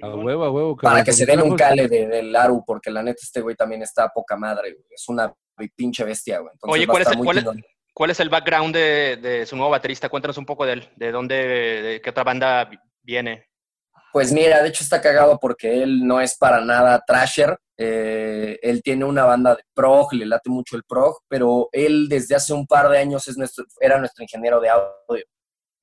A 0.00 0.16
huevo, 0.24 0.44
a 0.44 0.50
huevo, 0.50 0.76
Para 0.76 0.88
cabrón, 0.96 1.04
que 1.04 1.12
se 1.12 1.26
den 1.26 1.42
un 1.42 1.56
cale 1.56 1.88
de, 1.88 2.06
del 2.08 2.30
Laru, 2.32 2.62
porque 2.66 2.90
la 2.90 3.02
neta 3.02 3.20
este 3.22 3.40
güey 3.42 3.56
también 3.56 3.82
está 3.82 4.04
a 4.04 4.08
poca 4.10 4.36
madre, 4.36 4.72
güey. 4.72 4.84
es 4.90 5.08
una 5.08 5.32
pinche 5.74 6.04
bestia, 6.04 6.38
güey. 6.38 6.52
Entonces 6.52 6.72
Oye, 6.74 6.86
¿cuál 6.86 7.02
es 7.02 7.08
el- 7.08 7.16
muy 7.16 7.24
cuál 7.24 7.38
es- 7.38 7.42
chingón. 7.44 7.62
¿Cuál 7.92 8.10
es 8.10 8.20
el 8.20 8.28
background 8.28 8.72
de, 8.76 9.16
de 9.20 9.44
su 9.44 9.56
nuevo 9.56 9.72
baterista? 9.72 10.08
Cuéntanos 10.08 10.38
un 10.38 10.46
poco 10.46 10.64
de 10.64 10.74
él. 10.74 10.88
¿De 10.94 11.10
dónde, 11.10 11.34
de 11.34 12.00
qué 12.00 12.10
otra 12.10 12.22
banda 12.22 12.64
vi- 12.66 12.78
viene? 13.02 13.48
Pues 14.12 14.30
mira, 14.32 14.62
de 14.62 14.68
hecho 14.68 14.84
está 14.84 15.00
cagado 15.00 15.36
porque 15.40 15.82
él 15.82 16.06
no 16.06 16.20
es 16.20 16.36
para 16.38 16.60
nada 16.64 17.02
trasher. 17.04 17.58
eh, 17.80 18.58
él 18.62 18.82
tiene 18.82 19.04
una 19.04 19.24
banda 19.24 19.54
de 19.54 19.62
prog, 19.74 20.12
le 20.12 20.26
late 20.26 20.50
mucho 20.50 20.76
el 20.76 20.82
prog, 20.82 21.18
pero 21.28 21.68
él 21.70 22.08
desde 22.08 22.34
hace 22.34 22.52
un 22.52 22.66
par 22.66 22.88
de 22.88 22.98
años 22.98 23.28
es 23.28 23.36
nuestro, 23.38 23.64
era 23.80 23.98
nuestro 23.98 24.22
ingeniero 24.24 24.60
de 24.60 24.68
audio 24.68 25.24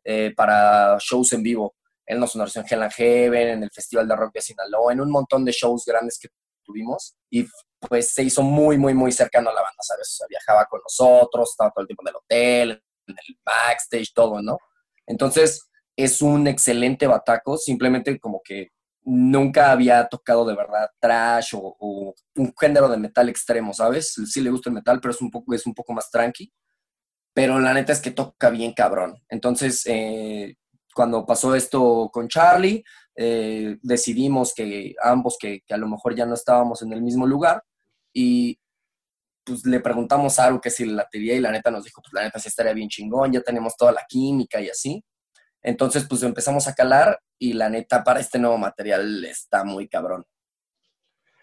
eh, 0.03 0.33
para 0.35 0.97
shows 0.99 1.31
en 1.33 1.41
vivo. 1.43 1.73
Él 2.05 2.19
nos 2.19 2.31
sonó 2.33 2.45
en 2.53 2.65
Hell 2.69 2.83
and 2.83 2.91
Heaven, 2.91 3.47
en 3.47 3.63
el 3.63 3.71
Festival 3.71 4.07
de 4.09 4.15
Rock 4.15 4.33
de 4.33 4.41
Sinaloa, 4.41 4.91
en 4.93 4.99
un 5.01 5.09
montón 5.09 5.43
de 5.45 5.51
shows 5.53 5.83
grandes 5.85 6.19
que 6.19 6.27
tuvimos. 6.65 7.15
Y 7.29 7.45
pues 7.87 8.11
se 8.11 8.23
hizo 8.23 8.41
muy, 8.41 8.77
muy, 8.77 8.93
muy 8.93 9.11
cercano 9.11 9.49
a 9.49 9.53
la 9.53 9.61
banda, 9.61 9.81
¿sabes? 9.81 10.09
O 10.13 10.17
sea, 10.17 10.27
viajaba 10.27 10.65
con 10.65 10.81
nosotros, 10.81 11.51
estaba 11.51 11.71
todo 11.71 11.81
el 11.81 11.87
tiempo 11.87 12.03
en 12.03 12.09
el 12.09 12.15
hotel, 12.15 12.83
en 13.07 13.15
el 13.27 13.39
backstage, 13.43 14.13
todo, 14.13 14.41
¿no? 14.41 14.57
Entonces, 15.05 15.69
es 15.95 16.21
un 16.21 16.47
excelente 16.47 17.07
bataco, 17.07 17.57
simplemente 17.57 18.19
como 18.19 18.41
que 18.43 18.71
nunca 19.03 19.71
había 19.71 20.07
tocado 20.07 20.45
de 20.45 20.55
verdad 20.55 20.89
trash 20.99 21.53
o, 21.53 21.75
o 21.79 22.15
un 22.35 22.53
género 22.59 22.89
de 22.89 22.97
metal 22.97 23.29
extremo, 23.29 23.73
¿sabes? 23.73 24.13
Sí 24.13 24.41
le 24.41 24.49
gusta 24.49 24.69
el 24.69 24.75
metal, 24.75 24.99
pero 24.99 25.13
es 25.13 25.21
un 25.21 25.31
poco, 25.31 25.53
es 25.53 25.65
un 25.65 25.73
poco 25.73 25.93
más 25.93 26.09
tranqui. 26.09 26.51
Pero 27.33 27.59
la 27.59 27.73
neta 27.73 27.91
es 27.91 28.01
que 28.01 28.11
toca 28.11 28.49
bien 28.49 28.73
cabrón. 28.73 29.21
Entonces, 29.29 29.83
eh, 29.85 30.55
cuando 30.93 31.25
pasó 31.25 31.53
esto 31.53 32.09
con 32.11 32.27
Charlie, 32.29 32.83
eh, 33.15 33.77
decidimos 33.81 34.53
que 34.53 34.95
ambos, 35.03 35.37
que, 35.39 35.61
que 35.65 35.73
a 35.73 35.77
lo 35.77 35.87
mejor 35.87 36.15
ya 36.15 36.25
no 36.25 36.33
estábamos 36.33 36.81
en 36.81 36.93
el 36.93 37.01
mismo 37.01 37.27
lugar, 37.27 37.63
y 38.15 38.57
pues 39.43 39.65
le 39.65 39.81
preguntamos 39.81 40.39
a 40.39 40.45
Aru 40.45 40.61
que 40.61 40.71
si 40.71 40.85
le 40.85 40.93
latería 40.93 41.35
y 41.35 41.41
la 41.41 41.51
neta 41.51 41.69
nos 41.69 41.83
dijo, 41.83 42.01
pues 42.01 42.13
la 42.13 42.23
neta 42.23 42.39
sí 42.39 42.47
estaría 42.47 42.73
bien 42.73 42.89
chingón, 42.89 43.33
ya 43.33 43.41
tenemos 43.41 43.75
toda 43.75 43.91
la 43.91 44.05
química 44.07 44.59
y 44.61 44.69
así. 44.69 45.03
Entonces, 45.61 46.07
pues 46.07 46.23
empezamos 46.23 46.67
a 46.67 46.73
calar 46.73 47.19
y 47.37 47.53
la 47.53 47.69
neta 47.69 48.03
para 48.03 48.19
este 48.19 48.39
nuevo 48.39 48.57
material 48.57 49.25
está 49.25 49.63
muy 49.63 49.87
cabrón. 49.87 50.23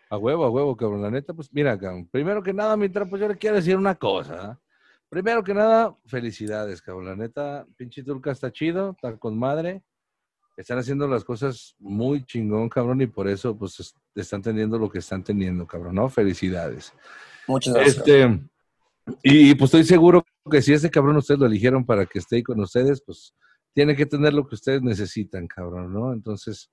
A 0.08 0.16
huevo, 0.16 0.44
a 0.44 0.50
huevo, 0.50 0.76
cabrón. 0.76 1.02
La 1.02 1.10
neta, 1.10 1.34
pues 1.34 1.52
mira, 1.52 1.78
cabrón. 1.78 2.08
Primero 2.08 2.42
que 2.42 2.52
nada, 2.52 2.76
mi 2.76 2.88
trapo, 2.88 3.16
yo 3.16 3.28
le 3.28 3.36
quiero 3.36 3.56
decir 3.56 3.76
una 3.76 3.94
cosa. 3.94 4.40
¿ah? 4.42 4.60
Primero 5.08 5.44
que 5.44 5.54
nada, 5.54 5.96
felicidades, 6.06 6.80
cabrón. 6.80 7.06
La 7.06 7.16
neta, 7.16 7.66
pinche 7.76 8.02
turca 8.02 8.32
está 8.32 8.50
chido, 8.50 8.92
está 8.92 9.16
con 9.18 9.38
madre. 9.38 9.82
Están 10.56 10.78
haciendo 10.78 11.08
las 11.08 11.24
cosas 11.24 11.74
muy 11.78 12.24
chingón, 12.24 12.68
cabrón, 12.68 13.00
y 13.00 13.06
por 13.06 13.26
eso, 13.28 13.56
pues, 13.56 13.80
es- 13.80 13.94
están 14.14 14.42
teniendo 14.42 14.78
lo 14.78 14.90
que 14.90 14.98
están 14.98 15.24
teniendo, 15.24 15.66
cabrón, 15.66 15.94
¿no? 15.94 16.08
Felicidades. 16.08 16.92
Muchas 17.46 17.74
gracias. 17.74 17.96
Este, 17.98 18.40
y 19.22 19.54
pues 19.54 19.68
estoy 19.68 19.84
seguro 19.84 20.24
que 20.50 20.62
si 20.62 20.72
ese 20.72 20.90
cabrón 20.90 21.16
ustedes 21.16 21.40
lo 21.40 21.46
eligieron 21.46 21.84
para 21.84 22.06
que 22.06 22.18
esté 22.18 22.36
ahí 22.36 22.42
con 22.42 22.60
ustedes, 22.60 23.02
pues 23.04 23.34
tiene 23.74 23.96
que 23.96 24.06
tener 24.06 24.34
lo 24.34 24.46
que 24.46 24.54
ustedes 24.54 24.82
necesitan, 24.82 25.46
cabrón, 25.48 25.92
¿no? 25.92 26.12
Entonces, 26.12 26.70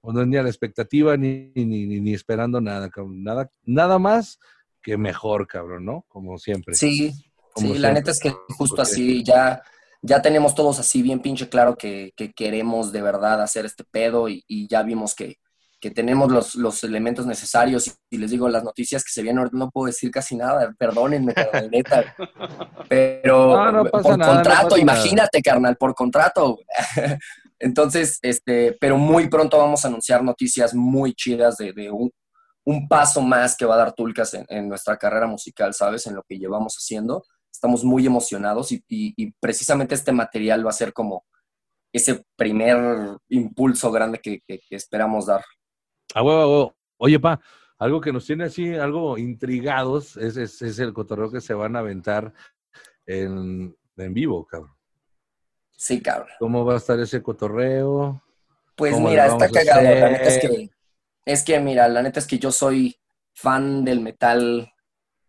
pues, 0.00 0.14
no 0.14 0.22
es 0.22 0.28
ni 0.28 0.36
a 0.36 0.42
la 0.44 0.48
expectativa 0.48 1.16
ni, 1.16 1.50
ni, 1.56 1.64
ni, 1.86 2.00
ni 2.00 2.14
esperando 2.14 2.60
nada, 2.60 2.88
cabrón. 2.88 3.22
Nada, 3.24 3.50
nada 3.64 3.98
más 3.98 4.38
que 4.80 4.96
mejor, 4.96 5.48
cabrón, 5.48 5.84
¿no? 5.84 6.04
Como 6.08 6.38
siempre. 6.38 6.74
Sí, 6.76 7.12
Como 7.52 7.72
sí, 7.74 7.78
la 7.80 7.92
neta 7.92 8.12
es 8.12 8.20
que 8.20 8.30
justo 8.30 8.76
Porque- 8.76 8.82
así 8.82 9.24
ya, 9.24 9.60
ya 10.06 10.22
tenemos 10.22 10.54
todos 10.54 10.78
así 10.78 11.02
bien 11.02 11.20
pinche 11.20 11.48
claro 11.48 11.76
que, 11.76 12.12
que 12.16 12.32
queremos 12.32 12.92
de 12.92 13.02
verdad 13.02 13.42
hacer 13.42 13.64
este 13.66 13.84
pedo 13.84 14.28
y, 14.28 14.44
y 14.46 14.68
ya 14.68 14.82
vimos 14.82 15.14
que, 15.14 15.36
que 15.80 15.90
tenemos 15.90 16.30
los, 16.32 16.54
los 16.54 16.82
elementos 16.84 17.26
necesarios 17.26 17.86
y, 17.88 17.92
y 18.10 18.18
les 18.18 18.30
digo 18.30 18.48
las 18.48 18.64
noticias 18.64 19.04
que 19.04 19.10
se 19.10 19.22
vienen 19.22 19.38
ahorita 19.40 19.58
no 19.58 19.70
puedo 19.70 19.86
decir 19.86 20.10
casi 20.10 20.36
nada, 20.36 20.72
perdónenme, 20.78 21.34
carnal, 21.34 21.70
neta. 21.70 22.14
Pero 22.88 23.56
No, 23.56 23.72
no 23.72 23.84
pasa 23.84 24.02
por 24.02 24.18
nada, 24.18 24.30
no 24.32 24.36
contrato, 24.36 24.68
nada. 24.70 24.80
imagínate, 24.80 25.42
carnal, 25.42 25.76
por 25.76 25.94
contrato. 25.94 26.58
Entonces, 27.58 28.18
este, 28.20 28.76
pero 28.78 28.98
muy 28.98 29.28
pronto 29.30 29.56
vamos 29.56 29.82
a 29.84 29.88
anunciar 29.88 30.22
noticias 30.22 30.74
muy 30.74 31.14
chidas 31.14 31.56
de, 31.56 31.72
de 31.72 31.90
un, 31.90 32.10
un 32.64 32.86
paso 32.86 33.22
más 33.22 33.56
que 33.56 33.64
va 33.64 33.76
a 33.76 33.78
dar 33.78 33.92
Tulcas 33.94 34.34
en, 34.34 34.44
en 34.50 34.68
nuestra 34.68 34.98
carrera 34.98 35.26
musical, 35.26 35.72
¿sabes? 35.72 36.06
En 36.06 36.14
lo 36.14 36.22
que 36.28 36.38
llevamos 36.38 36.74
haciendo. 36.74 37.24
Estamos 37.56 37.84
muy 37.84 38.04
emocionados 38.06 38.70
y, 38.70 38.84
y- 38.86 39.14
y 39.16 39.32
precisamente 39.40 39.94
este 39.94 40.12
material 40.12 40.64
va 40.66 40.68
a 40.70 40.74
ser 40.74 40.92
como 40.92 41.24
ese 41.90 42.22
primer 42.36 43.16
impulso 43.30 43.90
grande 43.90 44.18
que, 44.18 44.40
que- 44.46 44.60
que 44.68 44.76
esperamos 44.76 45.24
dar. 45.24 45.42
A 46.14 46.22
huevo, 46.22 46.40
huevo. 46.52 46.76
Oye, 46.98 47.18
pa, 47.18 47.40
algo 47.78 47.98
que 48.02 48.12
nos 48.12 48.26
tiene 48.26 48.44
así, 48.44 48.74
algo 48.74 49.16
intrigados, 49.16 50.18
es, 50.18 50.36
es, 50.36 50.60
es 50.60 50.78
el 50.80 50.92
cotorreo 50.92 51.30
que 51.30 51.40
se 51.40 51.54
van 51.54 51.76
a 51.76 51.78
aventar 51.78 52.30
en, 53.06 53.74
en 53.96 54.14
vivo, 54.14 54.46
cabrón. 54.46 54.76
Sí, 55.72 56.02
cabrón. 56.02 56.28
¿Cómo 56.38 56.62
va 56.66 56.74
a 56.74 56.78
estar 56.78 57.00
ese 57.00 57.22
cotorreo? 57.22 58.22
Pues 58.74 58.92
¿Cómo 58.92 59.08
mira, 59.08 59.26
está 59.28 59.50
cagado. 59.50 59.82
La 59.82 60.10
neta 60.10 60.28
es 60.28 60.38
que, 60.38 60.70
es 61.24 61.42
que, 61.42 61.58
mira, 61.60 61.88
la 61.88 62.02
neta 62.02 62.20
es 62.20 62.26
que 62.26 62.38
yo 62.38 62.52
soy 62.52 62.96
fan 63.34 63.82
del 63.82 64.00
metal 64.00 64.70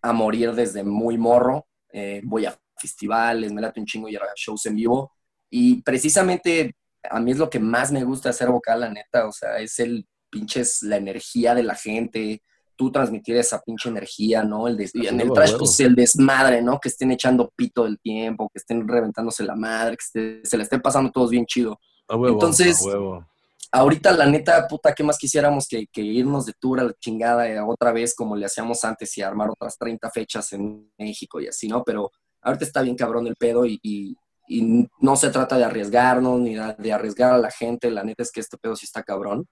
a 0.02 0.12
morir 0.14 0.52
desde 0.54 0.84
muy 0.84 1.18
morro. 1.18 1.67
Eh, 1.92 2.22
voy 2.24 2.46
a 2.46 2.58
festivales, 2.80 3.52
me 3.54 3.62
late 3.62 3.80
un 3.80 3.86
chingo 3.86 4.08
y 4.10 4.16
a 4.16 4.22
shows 4.36 4.66
en 4.68 4.76
vivo. 4.76 5.12
Y 5.50 5.82
precisamente 5.82 6.76
a 7.10 7.20
mí 7.20 7.32
es 7.32 7.38
lo 7.38 7.50
que 7.50 7.60
más 7.60 7.92
me 7.92 8.04
gusta 8.04 8.30
hacer 8.30 8.50
vocal, 8.50 8.82
la 8.82 8.90
neta. 8.90 9.28
O 9.28 9.32
sea, 9.32 9.58
es 9.60 9.80
el 9.80 10.08
pinches, 10.30 10.82
la 10.84 10.98
energía 10.98 11.56
de 11.56 11.64
la 11.64 11.76
gente, 11.76 12.42
tú 12.76 12.92
transmitir 12.92 13.36
esa 13.38 13.62
pinche 13.62 13.90
energía, 13.90 14.44
¿no? 14.44 14.68
El 14.68 14.78
des- 14.78 14.94
y 14.94 15.08
en 15.08 15.20
el 15.22 15.32
trash, 15.32 15.58
pues 15.58 15.80
el 15.80 15.96
desmadre, 15.96 16.62
¿no? 16.62 16.80
Que 16.80 16.90
estén 16.90 17.12
echando 17.12 17.52
pito 17.56 17.86
del 17.86 18.00
tiempo, 18.00 18.50
que 18.54 18.60
estén 18.60 18.88
reventándose 18.88 19.44
la 19.44 19.56
madre, 19.56 19.98
que 19.98 20.04
esté- 20.04 20.42
se 20.48 20.58
la 20.58 20.64
estén 20.64 20.82
pasando 20.82 21.10
todos 21.12 21.32
bien 21.32 21.46
chido. 21.46 21.80
A 22.08 22.16
huevo, 22.16 22.36
Entonces- 22.36 22.80
a 22.82 22.86
huevo. 22.86 23.28
Ahorita, 23.72 24.12
la 24.14 24.26
neta, 24.26 24.66
puta, 24.68 24.94
¿qué 24.94 25.04
más 25.04 25.18
quisiéramos 25.18 25.68
que, 25.68 25.88
que 25.92 26.02
irnos 26.02 26.46
de 26.46 26.54
tour 26.60 26.80
a 26.80 26.84
la 26.86 26.94
chingada 27.00 27.48
eh, 27.50 27.60
otra 27.60 27.92
vez 27.92 28.16
como 28.16 28.36
le 28.36 28.46
hacíamos 28.46 28.84
antes 28.86 29.18
y 29.18 29.22
armar 29.22 29.50
otras 29.50 29.78
30 29.78 30.10
fechas 30.12 30.54
en 30.54 30.92
México 30.98 31.40
y 31.42 31.48
así, 31.48 31.68
¿no? 31.68 31.84
Pero 31.84 32.10
ahorita 32.42 32.64
está 32.66 32.82
bien 32.82 32.96
cabrón 32.96 33.28
el 33.28 33.36
pedo 33.36 33.66
y, 33.66 33.80
y- 33.84 34.16
y 34.50 34.88
no 35.02 35.16
se 35.18 35.30
trata 35.30 35.58
de 35.58 35.66
arriesgarnos 35.66 36.40
ni 36.40 36.56
de, 36.56 36.94
arriesgar 36.94 37.34
a 37.34 37.38
la 37.38 37.52
gente. 37.52 37.92
La 37.92 38.04
neta 38.06 38.24
es 38.24 38.32
que 38.32 38.40
este 38.40 38.58
pedo 38.58 38.78
sí 38.78 38.86
está 38.86 39.04
cabrón. 39.04 39.46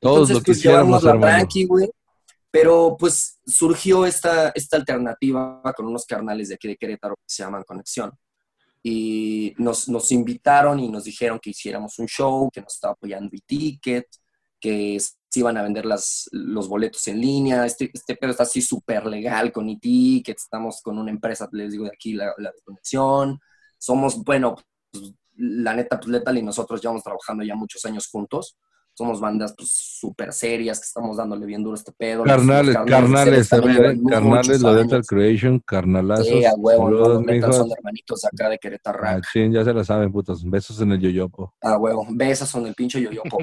Todos 0.00 0.30
Entonces, 0.30 0.64
lo 0.64 0.86
pues, 0.86 1.04
hermano. 1.04 1.20
tranqui, 1.36 1.66
güey. 1.66 1.90
Pero 2.50 2.96
pues 2.98 3.38
surgió 3.46 4.06
esta, 4.06 4.48
esta 4.54 4.78
alternativa 4.78 5.60
con 5.76 5.86
unos 5.86 6.06
carnales 6.06 6.48
de 6.48 6.54
aquí 6.54 6.66
de 6.66 6.76
Querétaro 6.76 7.14
que 7.16 7.22
se 7.26 7.42
llaman 7.42 7.62
Conexión. 7.64 8.10
Y 8.82 9.54
nos, 9.58 9.88
nos 9.88 10.12
invitaron 10.12 10.80
y 10.80 10.88
nos 10.88 11.04
dijeron 11.04 11.38
que 11.40 11.50
hiciéramos 11.50 11.98
un 11.98 12.06
show, 12.06 12.50
que 12.50 12.60
nos 12.60 12.74
estaba 12.74 12.92
apoyando 12.92 13.30
e-ticket, 13.32 14.06
que 14.60 14.98
se 15.00 15.40
iban 15.40 15.56
a 15.56 15.62
vender 15.62 15.84
las, 15.84 16.28
los 16.32 16.68
boletos 16.68 17.06
en 17.08 17.20
línea. 17.20 17.66
Este, 17.66 17.90
este 17.92 18.16
pedo 18.16 18.30
está 18.30 18.44
así 18.44 18.62
súper 18.62 19.06
legal 19.06 19.52
con 19.52 19.68
e-ticket. 19.68 20.36
Estamos 20.36 20.80
con 20.82 20.98
una 20.98 21.10
empresa, 21.10 21.48
les 21.52 21.72
digo 21.72 21.84
de 21.84 21.90
aquí, 21.90 22.14
la, 22.14 22.32
la 22.38 22.50
de 22.50 22.60
Conexión. 22.64 23.38
Somos, 23.76 24.22
bueno, 24.24 24.56
pues, 24.90 25.12
la 25.36 25.74
neta, 25.74 25.98
pues 25.98 26.08
Lethal 26.08 26.38
y 26.38 26.42
nosotros 26.42 26.80
llevamos 26.80 27.02
trabajando 27.02 27.44
ya 27.44 27.54
muchos 27.54 27.84
años 27.84 28.08
juntos 28.08 28.56
somos 28.98 29.20
bandas 29.20 29.54
pues 29.56 29.70
súper 29.70 30.32
serias 30.32 30.80
que 30.80 30.86
estamos 30.86 31.16
dándole 31.16 31.46
bien 31.46 31.62
duro 31.62 31.76
a 31.76 31.78
este 31.78 31.92
pedo. 31.92 32.24
Carnales, 32.24 32.74
carnales 32.74 33.48
carnales, 33.48 34.64
años. 34.64 34.76
Dental 34.76 35.06
Creation, 35.06 35.60
carnalazos. 35.60 36.26
Sí, 36.26 36.44
a 36.44 36.52
huevo, 36.54 36.90
Los 36.90 37.24
Lethal 37.24 37.52
son 37.52 37.70
hermanitos 37.70 38.24
acá 38.24 38.48
de 38.48 38.58
Querétaro. 38.58 39.00
Machín, 39.00 39.52
ya 39.52 39.64
se 39.64 39.72
la 39.72 39.84
saben, 39.84 40.10
putos. 40.10 40.42
Besos 40.44 40.80
en 40.80 40.90
el 40.90 41.00
yoyopo. 41.00 41.54
A 41.60 41.76
huevo, 41.76 42.04
besos 42.10 42.48
son 42.48 42.66
el 42.66 42.74
pinche 42.74 43.00
yoyopo. 43.00 43.38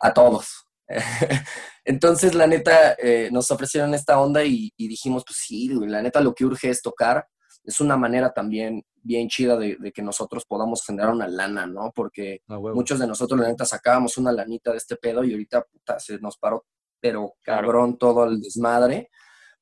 a 0.00 0.14
todos. 0.14 0.46
Entonces, 1.84 2.34
la 2.34 2.46
neta, 2.46 2.94
eh, 2.98 3.28
nos 3.30 3.50
ofrecieron 3.50 3.92
esta 3.92 4.18
onda 4.18 4.42
y, 4.44 4.72
y 4.78 4.88
dijimos, 4.88 5.24
pues 5.26 5.38
sí, 5.42 5.68
la 5.68 6.00
neta 6.00 6.22
lo 6.22 6.34
que 6.34 6.46
urge 6.46 6.70
es 6.70 6.80
tocar. 6.80 7.26
Es 7.64 7.80
una 7.80 7.96
manera 7.96 8.32
también 8.32 8.82
bien 9.02 9.28
chida 9.28 9.56
de, 9.56 9.76
de 9.78 9.92
que 9.92 10.02
nosotros 10.02 10.44
podamos 10.46 10.84
generar 10.84 11.10
una 11.10 11.28
lana, 11.28 11.66
¿no? 11.66 11.92
Porque 11.94 12.42
muchos 12.74 12.98
de 12.98 13.06
nosotros, 13.06 13.38
la 13.40 13.48
neta, 13.48 13.64
sacábamos 13.64 14.16
una 14.18 14.32
lanita 14.32 14.70
de 14.72 14.78
este 14.78 14.96
pedo 14.96 15.24
y 15.24 15.32
ahorita, 15.32 15.62
puta, 15.64 15.98
se 15.98 16.18
nos 16.18 16.36
paró, 16.38 16.64
pero 17.00 17.34
Claro. 17.42 17.62
cabrón 17.66 17.98
todo 17.98 18.24
el 18.24 18.40
desmadre. 18.40 19.10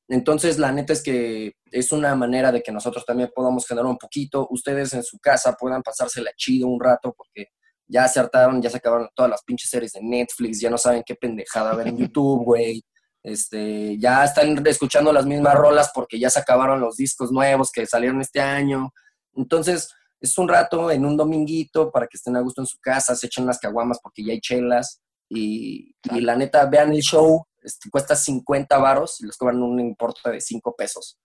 Entonces, 0.07 0.57
la 0.57 0.71
neta 0.71 0.93
es 0.93 1.03
que 1.03 1.53
es 1.71 1.91
una 1.91 2.15
manera 2.15 2.51
de 2.51 2.61
que 2.63 2.71
nosotros 2.71 3.05
también 3.05 3.29
podamos 3.33 3.67
generar 3.67 3.85
un 3.89 3.97
poquito. 3.97 4.47
Ustedes 4.49 4.93
en 4.93 5.03
su 5.03 5.19
casa 5.19 5.55
puedan 5.59 5.83
pasársela 5.83 6.31
chido 6.35 6.67
un 6.67 6.79
rato 6.79 7.13
porque 7.15 7.49
ya 7.87 8.07
se 8.07 8.19
hartaron, 8.19 8.61
ya 8.61 8.69
se 8.69 8.77
acabaron 8.77 9.09
todas 9.15 9.29
las 9.29 9.43
pinches 9.43 9.69
series 9.69 9.93
de 9.93 10.01
Netflix, 10.01 10.59
ya 10.61 10.69
no 10.69 10.77
saben 10.77 11.03
qué 11.05 11.15
pendejada 11.15 11.75
ver 11.75 11.87
en 11.89 11.97
YouTube, 12.11 12.43
güey. 12.43 12.83
Este, 13.23 13.97
ya 13.97 14.23
están 14.23 14.65
escuchando 14.65 15.11
las 15.11 15.25
mismas 15.25 15.55
rolas 15.55 15.91
porque 15.93 16.19
ya 16.19 16.29
se 16.29 16.39
acabaron 16.39 16.79
los 16.79 16.95
discos 16.95 17.31
nuevos 17.31 17.71
que 17.71 17.85
salieron 17.85 18.21
este 18.21 18.39
año. 18.39 18.93
Entonces, 19.35 19.89
es 20.21 20.37
un 20.37 20.47
rato 20.47 20.91
en 20.91 21.05
un 21.05 21.17
dominguito 21.17 21.91
para 21.91 22.07
que 22.07 22.17
estén 22.17 22.35
a 22.35 22.41
gusto 22.41 22.61
en 22.61 22.67
su 22.67 22.77
casa, 22.79 23.15
se 23.15 23.27
echen 23.27 23.45
las 23.45 23.59
caguamas 23.59 23.99
porque 24.01 24.23
ya 24.23 24.33
hay 24.33 24.39
chelas. 24.39 25.01
Y, 25.29 25.93
y 26.11 26.21
la 26.21 26.35
neta, 26.35 26.65
vean 26.65 26.91
el 26.91 27.01
show, 27.01 27.45
este, 27.61 27.89
cuesta 27.89 28.15
50 28.15 28.77
varos 28.77 29.21
y 29.21 29.27
les 29.27 29.37
cobran 29.37 29.61
un 29.61 29.79
importe 29.79 30.29
de 30.29 30.41
5 30.41 30.75
pesos. 30.75 31.17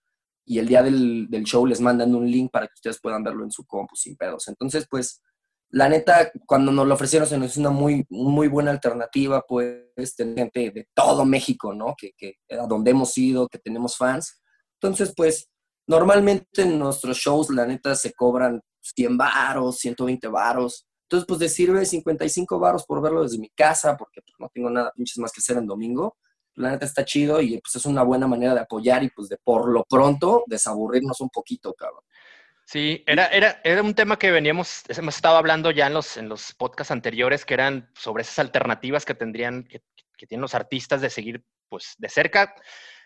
Y 0.45 0.59
el 0.59 0.67
día 0.67 0.83
del, 0.83 1.27
del 1.29 1.43
show 1.43 1.65
les 1.65 1.81
mandan 1.81 2.13
un 2.13 2.29
link 2.29 2.51
para 2.51 2.67
que 2.67 2.73
ustedes 2.75 2.99
puedan 3.01 3.23
verlo 3.23 3.43
en 3.43 3.51
su 3.51 3.65
compu 3.65 3.95
sin 3.95 4.15
pedos. 4.15 4.47
Entonces, 4.47 4.85
pues, 4.89 5.21
la 5.75 5.89
neta, 5.89 6.31
cuando 6.45 6.71
nos 6.71 6.87
lo 6.87 6.93
ofrecieron, 6.93 7.27
se 7.27 7.37
nos 7.37 7.51
hizo 7.51 7.59
una 7.59 7.69
muy, 7.69 8.05
muy 8.09 8.47
buena 8.47 8.71
alternativa, 8.71 9.43
pues, 9.45 10.15
tener 10.15 10.35
gente 10.37 10.71
de 10.71 10.87
todo 10.93 11.25
México, 11.25 11.73
¿no? 11.73 11.95
Que, 11.97 12.13
que 12.17 12.35
a 12.49 12.65
donde 12.65 12.91
hemos 12.91 13.17
ido, 13.17 13.49
que 13.49 13.59
tenemos 13.59 13.97
fans. 13.97 14.41
Entonces, 14.79 15.11
pues, 15.13 15.49
normalmente 15.85 16.61
en 16.61 16.79
nuestros 16.79 17.17
shows, 17.17 17.49
la 17.49 17.65
neta, 17.65 17.93
se 17.95 18.13
cobran 18.13 18.61
100 18.79 19.17
varos, 19.17 19.79
120 19.79 20.29
varos. 20.29 20.87
Entonces, 21.09 21.27
pues, 21.27 21.39
de 21.41 21.49
sirve 21.49 21.85
55 21.85 22.57
varos 22.57 22.85
por 22.85 23.01
verlo 23.01 23.23
desde 23.23 23.37
mi 23.37 23.49
casa, 23.49 23.97
porque 23.97 24.21
pues, 24.21 24.33
no 24.39 24.47
tengo 24.53 24.69
nada 24.69 24.93
pinches 24.95 25.17
más 25.17 25.33
que 25.33 25.41
hacer 25.41 25.57
en 25.57 25.67
domingo. 25.67 26.15
La 26.53 26.71
neta 26.71 26.85
está 26.85 27.03
chido 27.03 27.41
y 27.41 27.59
pues 27.59 27.75
es 27.75 27.85
una 27.85 28.03
buena 28.03 28.27
manera 28.27 28.53
de 28.53 28.61
apoyar 28.61 29.03
y 29.03 29.09
pues 29.09 29.27
de 29.27 29.37
por 29.43 29.67
lo 29.67 29.83
pronto 29.83 30.45
desaburrirnos 30.47 31.19
un 31.19 31.29
poquito, 31.29 31.73
cabrón. 31.73 31.99
Sí, 32.67 33.03
era, 33.05 33.27
era, 33.27 33.61
era 33.63 33.83
un 33.83 33.93
tema 33.93 34.17
que 34.17 34.31
veníamos, 34.31 34.83
hemos 34.89 35.15
estado 35.15 35.37
hablando 35.37 35.69
ya 35.69 35.85
en 35.85 35.93
los, 35.93 36.17
en 36.17 36.27
los 36.29 36.53
podcasts 36.55 36.91
anteriores, 36.91 37.45
que 37.45 37.53
eran 37.53 37.91
sobre 37.95 38.23
esas 38.23 38.39
alternativas 38.39 39.05
que 39.05 39.13
tendrían, 39.13 39.63
que, 39.65 39.83
que 40.17 40.25
tienen 40.25 40.41
los 40.41 40.55
artistas 40.55 40.99
de 40.99 41.11
seguir, 41.11 41.45
pues, 41.69 41.93
de 41.99 42.09
cerca, 42.09 42.55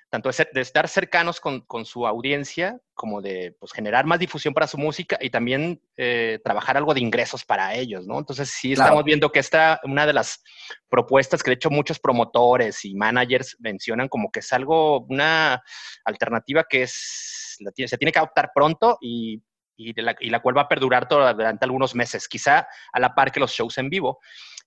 tanto 0.09 0.29
de, 0.29 0.33
ser- 0.33 0.49
de 0.53 0.61
estar 0.61 0.87
cercanos 0.87 1.41
con, 1.41 1.59
con 1.65 1.83
su 1.85 2.07
audiencia, 2.07 2.79
como 2.93 3.21
de 3.21 3.53
pues, 3.59 3.73
generar 3.73 4.05
más 4.05 4.19
difusión 4.19 4.53
para 4.53 4.65
su 4.65 4.77
música 4.77 5.17
y 5.19 5.29
también 5.29 5.81
eh, 5.97 6.39
trabajar 6.41 6.77
algo 6.77 6.93
de 6.93 7.01
ingresos 7.01 7.43
para 7.43 7.75
ellos, 7.75 8.07
¿no? 8.07 8.17
Entonces, 8.17 8.49
sí 8.49 8.73
Claro. 8.73 8.87
estamos 8.87 9.03
viendo 9.03 9.29
que 9.29 9.39
esta, 9.39 9.81
una 9.83 10.05
de 10.07 10.13
las 10.13 10.41
propuestas 10.87 11.43
que 11.43 11.51
de 11.51 11.55
hecho 11.55 11.69
muchos 11.69 11.99
promotores 11.99 12.85
y 12.85 12.95
managers 12.95 13.57
mencionan 13.59 14.07
como 14.07 14.31
que 14.31 14.39
es 14.39 14.53
algo, 14.53 15.01
una 15.01 15.61
alternativa 16.05 16.63
que 16.63 16.83
es, 16.83 17.57
la 17.59 17.71
se 17.75 17.97
tiene 17.97 18.13
que 18.13 18.19
adoptar 18.19 18.51
pronto 18.55 18.97
y, 19.01 19.43
y, 19.79 19.93
de 19.93 20.01
la, 20.01 20.15
y 20.19 20.29
la 20.29 20.41
cual 20.41 20.57
va 20.57 20.63
a 20.63 20.67
perdurar 20.67 21.07
toda- 21.07 21.33
durante 21.33 21.63
algunos 21.65 21.95
meses, 21.95 22.27
quizá 22.27 22.67
a 22.91 22.99
la 22.99 23.15
par 23.15 23.31
que 23.31 23.39
los 23.39 23.51
shows 23.51 23.77
en 23.77 23.89
vivo. 23.89 24.19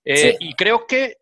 Eh, 0.03 0.17
Sí. 0.17 0.37
Y 0.39 0.53
creo 0.55 0.87
que, 0.87 1.17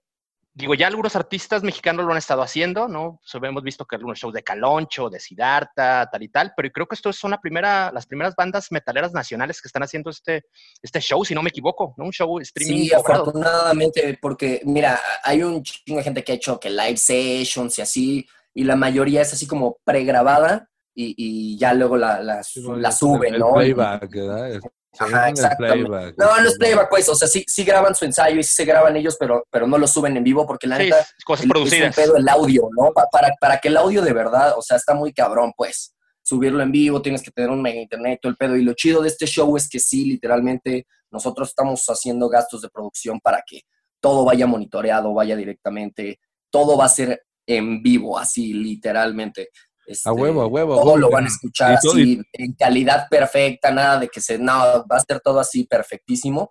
digo, 0.54 0.74
ya 0.76 0.88
algunos 0.88 1.16
artistas 1.16 1.62
mexicanos 1.62 2.06
lo 2.06 2.12
han 2.12 2.18
estado 2.18 2.42
haciendo, 2.42 2.88
¿no? 2.88 3.20
So, 3.24 3.38
hemos 3.44 3.64
visto 3.64 3.86
que 3.86 3.96
algunos 3.98 4.18
shows 4.20 4.34
de 4.34 4.44
Caloncho, 4.44 5.10
de 5.10 5.20
Siddhartha, 5.20 6.10
tal 6.12 6.24
y 6.24 6.30
tal, 6.30 6.54
pero 6.56 6.70
creo 6.72 6.88
que 6.88 6.96
estos 6.96 7.16
son 7.18 7.32
la 7.32 7.40
primera, 7.42 7.92
las 7.94 8.06
primeras 8.06 8.34
bandas 8.36 8.72
metaleras 8.72 9.12
nacionales 9.14 9.62
que 9.62 9.68
están 9.68 9.84
haciendo 9.84 10.10
este, 10.10 10.44
este 10.82 11.00
show, 11.02 11.24
si 11.26 11.36
no 11.36 11.42
me 11.44 11.50
equivoco, 11.50 11.94
¿no? 11.98 12.06
Un 12.06 12.12
show 12.12 12.40
streaming. 12.40 12.84
Sí, 12.86 12.90
cobrado. 12.96 13.22
afortunadamente, 13.24 14.18
porque 14.22 14.62
mira, 14.66 15.00
hay 15.24 15.44
un 15.44 15.62
chingo 15.64 15.98
de 16.00 16.04
gente 16.04 16.24
que 16.24 16.32
ha 16.32 16.36
hecho 16.36 16.60
que 16.60 16.70
live 16.70 16.98
sessions 16.98 17.78
y 17.78 17.82
así, 17.82 18.28
y 18.54 18.64
la 18.64 18.76
mayoría 18.76 19.22
es 19.22 19.32
así 19.34 19.46
como 19.48 19.78
pregrabada 19.84 20.68
y, 20.94 21.16
y 21.18 21.58
ya 21.58 21.74
luego 21.74 21.98
la, 21.98 22.22
la, 22.22 22.44
Sí, 22.44 22.62
la 22.62 22.68
bueno, 22.68 22.84
ya 22.84 22.92
sube, 22.92 23.28
el 23.30 23.40
¿no? 23.40 23.54
playback, 23.54 24.10
¿verdad? 24.14 24.60
Ajá, 25.00 25.30
exactamente. 25.30 25.86
playback. 25.88 26.16
No, 26.18 26.42
no 26.42 26.50
es 26.50 26.58
playback, 26.58 26.90
pues, 26.90 27.08
o 27.08 27.16
sea, 27.16 27.28
sí, 27.28 27.46
sí 27.48 27.64
graban 27.64 27.96
su 27.96 28.04
ensayo 28.06 28.38
y 28.40 28.44
sí 28.44 28.54
se 28.56 28.66
graban 28.66 28.96
ellos, 28.98 29.16
pero, 29.20 29.46
pero 29.50 29.66
no 29.66 29.78
lo 29.78 29.88
suben 29.88 30.18
en 30.18 30.24
vivo 30.24 30.46
porque 30.46 30.68
la 30.68 30.78
Sí, 30.78 30.84
neta 30.84 30.98
cosas 31.26 31.46
el- 31.46 31.50
producidas. 31.52 31.98
Es 31.98 31.98
un 31.98 32.04
pedo 32.04 32.18
el 32.18 32.28
audio, 32.28 32.68
¿no? 32.78 32.92
Pa- 32.92 33.08
para, 33.10 33.30
para 33.40 33.58
que 33.60 33.70
el 33.70 33.78
audio 33.78 34.02
de 34.02 34.12
verdad, 34.12 34.54
o 34.58 34.62
sea, 34.62 34.76
está 34.78 34.94
muy 34.94 35.14
cabrón, 35.14 35.54
pues. 35.56 35.96
Subirlo 36.24 36.62
en 36.62 36.72
vivo, 36.72 37.02
tienes 37.02 37.24
que 37.24 37.32
tener 37.32 37.50
un 37.50 37.62
mega 37.62 37.80
internet, 37.82 38.20
todo 38.22 38.30
el 38.32 38.38
pedo. 38.38 38.56
Y 38.58 38.64
lo 38.64 38.74
chido 38.74 39.02
de 39.02 39.08
este 39.08 39.26
show 39.26 39.56
es 39.58 39.68
que 39.70 39.80
sí, 39.80 40.06
literalmente, 40.06 40.86
nosotros 41.10 41.50
estamos 41.50 41.84
haciendo 41.88 42.28
gastos 42.30 42.62
de 42.62 42.70
producción 42.70 43.20
para 43.22 43.42
que 43.48 43.62
todo 44.02 44.24
vaya 44.26 44.46
monitoreado, 44.46 45.14
vaya 45.14 45.36
directamente, 45.36 46.20
todo 46.52 46.78
va 46.78 46.86
a 46.86 46.90
ser 46.90 47.24
en 47.48 47.82
vivo, 47.82 48.20
así, 48.20 48.54
literalmente. 48.54 49.50
Este, 49.86 50.08
A 50.10 50.14
huevo, 50.14 50.42
a 50.42 50.48
huevo, 50.48 50.82
Todo 50.82 50.98
lo 50.98 51.10
van 51.10 51.26
a 51.26 51.28
escuchar 51.28 51.74
Y 51.74 51.78
todo- 51.82 51.94
así, 51.94 52.22
en 52.34 52.54
calidad 52.54 53.08
perfecta, 53.10 53.72
nada 53.72 54.00
de 54.00 54.08
que 54.10 54.22
se, 54.22 54.38
no, 54.38 54.54
va 54.88 54.98
a 54.98 55.00
ser 55.00 55.20
todo 55.20 55.40
así 55.40 55.66
perfectísimo 55.66 56.50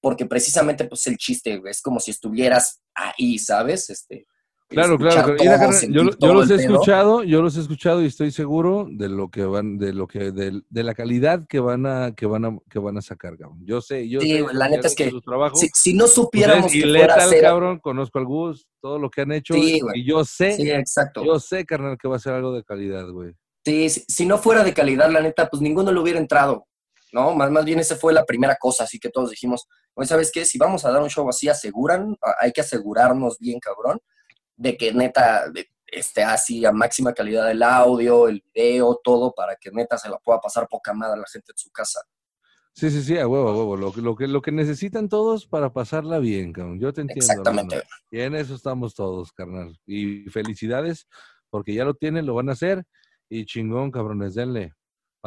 porque 0.00 0.26
precisamente 0.26 0.84
pues 0.84 1.06
el 1.08 1.16
chiste 1.16 1.56
güey, 1.56 1.70
es 1.70 1.82
como 1.82 1.98
si 1.98 2.10
estuvieras 2.12 2.80
ahí, 2.94 3.38
¿sabes? 3.38 3.90
Este, 3.90 4.26
Claro, 4.68 4.98
claro. 4.98 5.36
Yo, 5.36 6.10
yo 6.18 6.34
los 6.34 6.50
he 6.50 6.56
pedo. 6.56 6.72
escuchado, 6.72 7.22
yo 7.22 7.40
los 7.40 7.56
he 7.56 7.60
escuchado 7.60 8.02
y 8.02 8.06
estoy 8.06 8.32
seguro 8.32 8.88
de 8.90 9.08
lo 9.08 9.30
que 9.30 9.44
van, 9.44 9.78
de 9.78 9.92
lo 9.92 10.08
que, 10.08 10.32
de, 10.32 10.60
de 10.68 10.82
la 10.82 10.92
calidad 10.92 11.46
que 11.48 11.60
van 11.60 11.86
a, 11.86 12.14
que 12.16 12.26
van 12.26 12.44
a, 12.44 12.58
que 12.68 12.80
van 12.80 12.98
a 12.98 13.02
sacar, 13.02 13.38
cabrón. 13.38 13.64
Yo 13.64 13.80
sé, 13.80 14.08
yo 14.08 14.20
Sí, 14.20 14.32
sé, 14.32 14.46
la 14.52 14.68
neta 14.68 14.88
es 14.88 14.96
que. 14.96 15.10
Si, 15.54 15.68
si 15.72 15.94
no 15.94 16.06
Ustedes 16.06 16.14
supiéramos 16.14 16.72
que 16.72 16.82
fuera 16.82 17.14
a 17.14 17.28
ser... 17.28 17.42
cabrón, 17.42 17.78
conozco 17.78 18.18
al 18.18 18.24
Gus, 18.24 18.66
todo 18.80 18.98
lo 18.98 19.08
que 19.08 19.20
han 19.20 19.32
hecho. 19.32 19.54
Sí, 19.54 19.80
y 19.94 20.04
yo 20.04 20.24
sé, 20.24 20.52
Sí, 20.56 20.68
exacto. 20.68 21.24
yo 21.24 21.38
sé, 21.38 21.64
carnal, 21.64 21.96
que 21.96 22.08
va 22.08 22.16
a 22.16 22.20
ser 22.20 22.32
algo 22.32 22.52
de 22.52 22.64
calidad, 22.64 23.08
güey. 23.08 23.34
Sí, 23.64 23.88
si, 23.88 24.04
si 24.08 24.26
no 24.26 24.38
fuera 24.38 24.64
de 24.64 24.74
calidad, 24.74 25.08
la 25.10 25.20
neta, 25.20 25.48
pues 25.48 25.62
ninguno 25.62 25.92
le 25.92 26.00
hubiera 26.00 26.18
entrado, 26.18 26.66
¿no? 27.12 27.34
Más, 27.36 27.52
más 27.52 27.64
bien 27.64 27.78
esa 27.78 27.94
fue 27.94 28.12
la 28.12 28.24
primera 28.24 28.56
cosa, 28.56 28.82
así 28.82 28.98
que 28.98 29.10
todos 29.10 29.30
dijimos, 29.30 29.68
oye, 29.94 30.08
¿sabes 30.08 30.32
qué? 30.32 30.44
Si 30.44 30.58
vamos 30.58 30.84
a 30.84 30.90
dar 30.90 31.02
un 31.02 31.08
show 31.10 31.28
así, 31.28 31.48
aseguran, 31.48 32.16
hay 32.40 32.50
que 32.50 32.62
asegurarnos 32.62 33.38
bien, 33.38 33.60
cabrón, 33.60 34.00
de 34.56 34.76
que 34.76 34.92
neta 34.92 35.48
de- 35.50 35.68
esté 35.86 36.24
así 36.24 36.64
a 36.64 36.72
máxima 36.72 37.12
calidad 37.12 37.50
el 37.50 37.62
audio, 37.62 38.26
el 38.28 38.42
video, 38.54 39.00
todo, 39.04 39.32
para 39.34 39.56
que 39.56 39.70
neta 39.70 39.96
se 39.98 40.08
la 40.08 40.18
pueda 40.18 40.40
pasar 40.40 40.66
poca 40.68 40.92
madre 40.92 41.14
a 41.14 41.20
la 41.20 41.26
gente 41.30 41.52
en 41.52 41.58
su 41.58 41.70
casa. 41.70 42.00
Sí, 42.74 42.90
sí, 42.90 43.02
sí, 43.02 43.16
a 43.18 43.26
huevo, 43.26 43.48
a 43.48 43.56
huevo. 43.56 43.76
Lo, 43.76 43.92
que- 43.92 44.02
lo, 44.02 44.16
que, 44.16 44.26
lo 44.26 44.42
que 44.42 44.52
necesitan 44.52 45.08
todos 45.08 45.46
para 45.46 45.72
pasarla 45.72 46.18
bien, 46.18 46.52
cabrón. 46.52 46.78
Yo 46.80 46.92
te 46.92 47.00
entiendo. 47.02 47.24
Exactamente. 47.24 47.76
hermano. 47.76 47.90
Y 48.10 48.20
en 48.20 48.34
eso 48.34 48.54
estamos 48.54 48.94
todos, 48.94 49.32
carnal. 49.32 49.78
Y 49.86 50.28
felicidades 50.30 51.06
porque 51.48 51.72
ya 51.72 51.84
lo 51.84 51.94
tienen, 51.94 52.26
lo 52.26 52.34
van 52.34 52.48
a 52.50 52.52
hacer 52.52 52.84
y 53.30 53.46
chingón, 53.46 53.90
cabrones, 53.90 54.34
denle. 54.34 54.74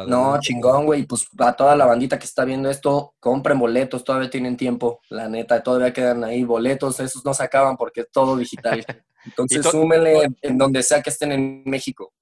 No, 0.08 0.39
chingón, 0.39 0.86
güey. 0.86 1.06
Pues 1.06 1.28
a 1.38 1.54
toda 1.54 1.76
la 1.76 1.86
bandita 1.86 2.18
que 2.20 2.26
está 2.26 2.45
viendo 2.45 2.70
esto, 2.70 3.16
compren 3.20 3.60
boletos, 3.60 4.04
todavía 4.04 4.30
tienen 4.30 4.58
tiempo. 4.58 5.02
La 5.10 5.28
neta, 5.28 5.62
todavía 5.64 5.93
quedan 5.93 6.24
ahí 6.24 6.43
boletos, 6.43 7.00
esos 7.00 7.24
no 7.26 7.34
se 7.34 7.43
acaban 7.43 7.78
porque 7.78 8.02
es 8.02 8.12
todo 8.12 8.36
digital. 8.38 8.86
Entonces, 9.26 9.66
súmenle 9.66 10.30
en 10.41 10.58
donde 10.58 10.82
sea 10.84 11.02
que 11.02 11.10
estén 11.10 11.32
en 11.32 11.64
México. 11.66 12.14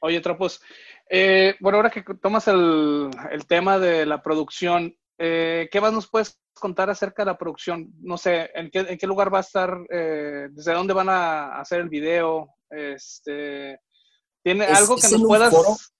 Oye, 0.00 0.20
Tropos, 0.20 0.60
eh, 1.08 1.54
bueno, 1.60 1.76
ahora 1.76 1.90
que 1.90 2.02
tomas 2.20 2.48
el, 2.48 3.10
tema 3.48 3.78
de 3.78 4.04
la 4.04 4.22
producción, 4.22 4.94
eh, 5.18 5.68
¿qué 5.70 5.80
más 5.80 5.92
nos 5.92 6.08
puedes 6.08 6.38
contar 6.52 6.90
acerca 6.90 7.22
de 7.22 7.30
la 7.30 7.38
producción? 7.38 7.90
No 8.00 8.18
sé, 8.18 8.50
¿en 8.54 8.70
qué, 8.70 9.06
lugar 9.06 9.32
va 9.32 9.38
a 9.38 9.42
estar? 9.42 9.78
Eh, 9.90 10.48
¿Desde 10.50 10.74
dónde 10.74 10.92
van 10.92 11.08
a 11.08 11.58
hacer 11.58 11.80
el 11.80 11.88
video? 11.88 12.48
Este, 12.68 13.80
¿Tiene 14.42 14.66
algo 14.66 14.96
que 14.96 15.08
nos 15.08 15.22
puedas...? 15.22 15.94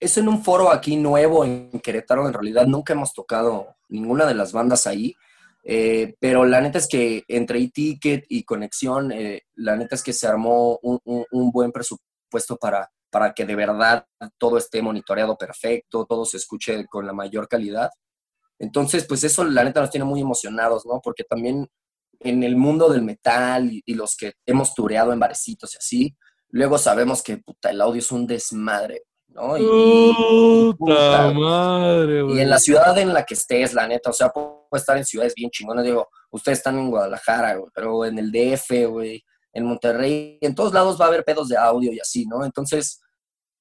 Es 0.00 0.16
en 0.16 0.28
un 0.28 0.42
foro 0.42 0.70
aquí 0.72 0.96
nuevo 0.96 1.44
en 1.44 1.70
Querétaro, 1.80 2.26
en 2.26 2.32
realidad 2.32 2.66
nunca 2.66 2.94
hemos 2.94 3.12
tocado 3.12 3.76
ninguna 3.88 4.26
de 4.26 4.34
las 4.34 4.52
bandas 4.52 4.86
ahí, 4.86 5.14
pero 6.18 6.46
la 6.46 6.60
neta 6.60 6.78
es 6.78 6.88
que 6.88 7.22
entre 7.28 7.60
e-ticket 7.60 8.24
y 8.28 8.44
conexión, 8.44 9.12
la 9.54 9.76
neta 9.76 9.94
es 9.94 10.02
que 10.02 10.14
se 10.14 10.26
armó 10.26 10.78
un 10.82 11.50
buen 11.52 11.70
presupuesto 11.70 12.56
para, 12.56 12.90
para 13.10 13.34
que 13.34 13.44
de 13.44 13.54
verdad 13.54 14.06
todo 14.38 14.56
esté 14.56 14.80
monitoreado 14.80 15.36
perfecto, 15.36 16.06
todo 16.06 16.24
se 16.24 16.38
escuche 16.38 16.86
con 16.86 17.06
la 17.06 17.12
mayor 17.12 17.48
calidad. 17.48 17.90
Entonces, 18.58 19.04
pues 19.06 19.24
eso 19.24 19.44
la 19.44 19.64
neta 19.64 19.80
nos 19.80 19.90
tiene 19.90 20.04
muy 20.04 20.20
emocionados, 20.20 20.86
¿no? 20.86 21.00
Porque 21.02 21.24
también 21.24 21.68
en 22.20 22.42
el 22.42 22.56
mundo 22.56 22.88
del 22.90 23.02
metal 23.02 23.70
y, 23.72 23.94
los 23.94 24.16
que 24.16 24.34
hemos 24.46 24.74
tureado 24.74 25.12
en 25.12 25.18
barecitos 25.18 25.74
y 25.74 25.78
así, 25.78 26.16
luego 26.50 26.78
sabemos 26.78 27.22
que 27.22 27.38
puta, 27.38 27.70
el 27.70 27.80
audio 27.80 27.98
es 27.98 28.12
un 28.12 28.26
desmadre, 28.26 29.04
¿no? 29.30 29.56
Y, 29.56 30.74
puta, 30.76 31.32
madre, 31.32 32.24
Y 32.34 32.40
en 32.40 32.50
la 32.50 32.58
ciudad 32.58 32.96
en 32.98 33.12
la 33.12 33.24
que 33.24 33.34
estés, 33.34 33.74
la 33.74 33.86
neta, 33.86 34.10
o 34.10 34.12
sea, 34.12 34.30
puedo 34.30 34.68
estar 34.72 34.96
en 34.96 35.04
ciudades 35.04 35.34
bien 35.34 35.50
chingonas, 35.50 35.84
digo, 35.84 36.08
ustedes 36.30 36.58
están 36.58 36.78
en 36.78 36.90
Guadalajara, 36.90 37.58
pero 37.74 38.04
en 38.04 38.18
el 38.18 38.30
DF, 38.30 38.88
güey, 38.88 39.24
en 39.52 39.64
Monterrey, 39.64 40.38
en 40.40 40.54
todos 40.54 40.72
lados 40.72 41.00
va 41.00 41.06
a 41.06 41.08
haber 41.08 41.24
pedos 41.24 41.48
de 41.48 41.56
audio 41.56 41.92
y 41.92 42.00
así, 42.00 42.26
¿no? 42.26 42.44
Entonces, 42.44 43.00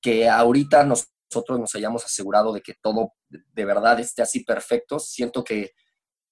que 0.02 0.30
ahorita 0.30 0.84
nosotros 0.84 1.60
nos 1.60 1.74
hayamos 1.76 2.06
asegurado 2.06 2.54
de 2.54 2.62
que 2.62 2.74
todo 2.82 3.14
de 3.30 3.66
verdad 3.66 4.00
esté 4.00 4.22
así 4.22 4.44
perfecto, 4.44 5.00
siento 5.00 5.44
que, 5.44 5.72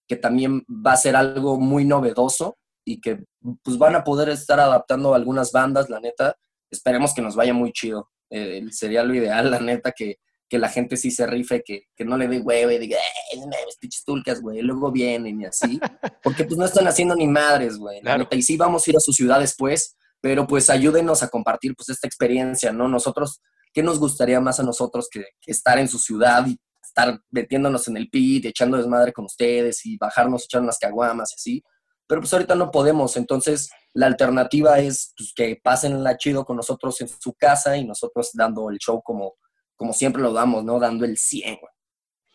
que 0.07 0.15
también 0.15 0.63
va 0.69 0.93
a 0.93 0.97
ser 0.97 1.15
algo 1.15 1.59
muy 1.59 1.85
novedoso 1.85 2.57
y 2.85 3.01
que 3.01 3.25
pues 3.63 3.77
van 3.77 3.95
a 3.95 4.03
poder 4.03 4.29
estar 4.29 4.59
adaptando 4.59 5.13
algunas 5.13 5.51
bandas, 5.51 5.89
la 5.89 5.99
neta. 5.99 6.37
Esperemos 6.71 7.13
que 7.13 7.21
nos 7.21 7.35
vaya 7.35 7.53
muy 7.53 7.71
chido. 7.73 8.09
Eh, 8.29 8.63
sería 8.71 9.03
lo 9.03 9.13
ideal, 9.13 9.49
la 9.51 9.59
neta, 9.59 9.91
que, 9.91 10.17
que 10.49 10.57
la 10.57 10.69
gente 10.69 10.97
sí 10.97 11.11
se 11.11 11.27
rife, 11.27 11.61
que, 11.63 11.83
que 11.95 12.05
no 12.05 12.17
le 12.17 12.27
dé 12.27 12.39
hueve 12.39 12.75
y 12.75 12.79
diga, 12.79 12.97
eh, 12.97 13.39
pinches 13.79 14.03
tulcas, 14.03 14.41
güey, 14.41 14.61
luego 14.61 14.91
vienen 14.91 15.41
y 15.41 15.45
así. 15.45 15.79
Porque 16.23 16.45
pues 16.45 16.57
no 16.57 16.65
están 16.65 16.87
haciendo 16.87 17.15
ni 17.15 17.27
madres, 17.27 17.77
güey. 17.77 18.01
Y 18.31 18.41
sí 18.41 18.57
vamos 18.57 18.87
a 18.87 18.91
ir 18.91 18.97
a 18.97 19.01
su 19.01 19.11
ciudad 19.11 19.39
después, 19.39 19.97
pero 20.21 20.47
pues 20.47 20.69
ayúdenos 20.69 21.21
a 21.23 21.29
compartir 21.29 21.75
pues 21.75 21.89
esta 21.89 22.07
experiencia, 22.07 22.71
¿no? 22.71 22.87
Nosotros, 22.87 23.41
¿qué 23.73 23.83
nos 23.83 23.99
gustaría 23.99 24.39
más 24.39 24.59
a 24.59 24.63
nosotros 24.63 25.07
que, 25.11 25.25
estar 25.45 25.79
en 25.79 25.87
su 25.87 25.99
ciudad 25.99 26.45
y 26.47 26.57
estar 26.81 27.19
metiéndonos 27.29 27.87
en 27.87 27.97
el 27.97 28.09
pit, 28.09 28.45
echando 28.45 28.77
desmadre 28.77 29.11
con 29.11 29.25
ustedes 29.25 29.85
y 29.85 29.97
bajarnos, 29.97 30.45
echar 30.45 30.61
unas 30.61 30.77
caguamas 30.77 31.31
y 31.31 31.35
así? 31.35 31.63
Pero 32.07 32.21
pues 32.21 32.31
ahorita 32.31 32.55
no 32.55 32.71
podemos, 32.71 33.17
entonces 33.17 33.69
la 33.97 34.05
alternativa 34.05 34.77
es 34.79 35.13
pues, 35.17 35.33
que 35.35 35.59
pasen 35.61 36.03
la 36.03 36.17
chido 36.17 36.45
con 36.45 36.55
nosotros 36.55 37.01
en 37.01 37.07
su 37.07 37.33
casa 37.33 37.75
y 37.77 37.83
nosotros 37.83 38.29
dando 38.33 38.69
el 38.69 38.77
show 38.77 39.01
como 39.01 39.35
como 39.75 39.93
siempre 39.93 40.21
lo 40.21 40.33
damos, 40.33 40.63
¿no? 40.63 40.79
Dando 40.79 41.05
el 41.05 41.17
100, 41.17 41.57
güey. 41.61 41.71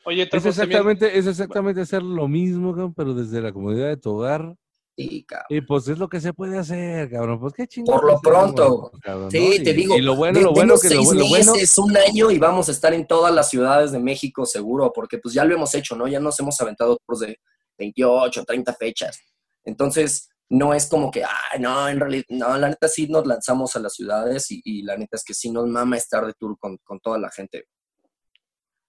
Oye, 0.04 0.28
es 0.30 0.46
exactamente, 0.46 1.18
es 1.18 1.26
exactamente 1.26 1.80
hacer 1.80 2.02
lo 2.02 2.28
mismo, 2.28 2.92
pero 2.96 3.14
desde 3.14 3.40
la 3.40 3.52
comodidad 3.52 3.88
de 3.88 3.96
tu 3.96 4.10
hogar. 4.10 4.56
Sí, 4.96 5.24
cabrón. 5.24 5.46
Y 5.50 5.60
pues 5.60 5.88
es 5.88 5.98
lo 5.98 6.08
que 6.08 6.20
se 6.20 6.32
puede 6.32 6.58
hacer, 6.58 7.10
cabrón. 7.10 7.40
Pues 7.40 7.52
qué 7.54 7.66
chingón. 7.66 7.98
Por 7.98 8.06
lo 8.06 8.20
pronto. 8.20 8.92
sí, 9.30 9.62
te 9.62 9.72
digo. 9.72 9.96
Y 9.96 10.02
lo 10.02 10.16
bueno, 10.16 10.40
lo 10.40 10.52
bueno 10.52 10.74
que 10.74 10.88
seis 10.88 11.12
lo, 11.12 11.28
bueno. 11.28 11.54
Es 11.54 11.78
un 11.78 11.96
año 11.96 12.30
y 12.30 12.38
vamos 12.38 12.68
a 12.68 12.72
estar 12.72 12.92
en 12.94 13.06
todas 13.06 13.32
las 13.34 13.50
ciudades 13.50 13.92
de 13.92 13.98
México 13.98 14.46
seguro, 14.46 14.92
porque 14.92 15.18
pues 15.18 15.34
ya 15.34 15.44
lo 15.44 15.54
hemos 15.54 15.74
hecho, 15.74 15.96
¿no? 15.96 16.06
Ya 16.06 16.20
nos 16.20 16.38
hemos 16.40 16.60
aventado 16.60 16.94
otros 16.94 17.20
de 17.20 17.38
28, 17.78 18.44
30 18.44 18.74
fechas. 18.74 19.20
Entonces, 19.64 20.31
no 20.52 20.74
es 20.74 20.86
como 20.86 21.10
que, 21.10 21.24
ay, 21.24 21.60
no, 21.60 21.88
en 21.88 21.98
realidad, 21.98 22.24
no, 22.28 22.58
la 22.58 22.68
neta 22.68 22.86
sí 22.86 23.08
nos 23.08 23.26
lanzamos 23.26 23.74
a 23.74 23.80
las 23.80 23.94
ciudades 23.94 24.48
y, 24.50 24.82
la 24.82 24.98
neta 24.98 25.16
es 25.16 25.24
que 25.24 25.32
sí 25.32 25.50
nos 25.50 25.66
mama 25.66 25.96
estar 25.96 26.26
de 26.26 26.34
tour 26.34 26.58
con, 26.58 26.78
toda 27.00 27.18
la 27.18 27.30
gente. 27.30 27.64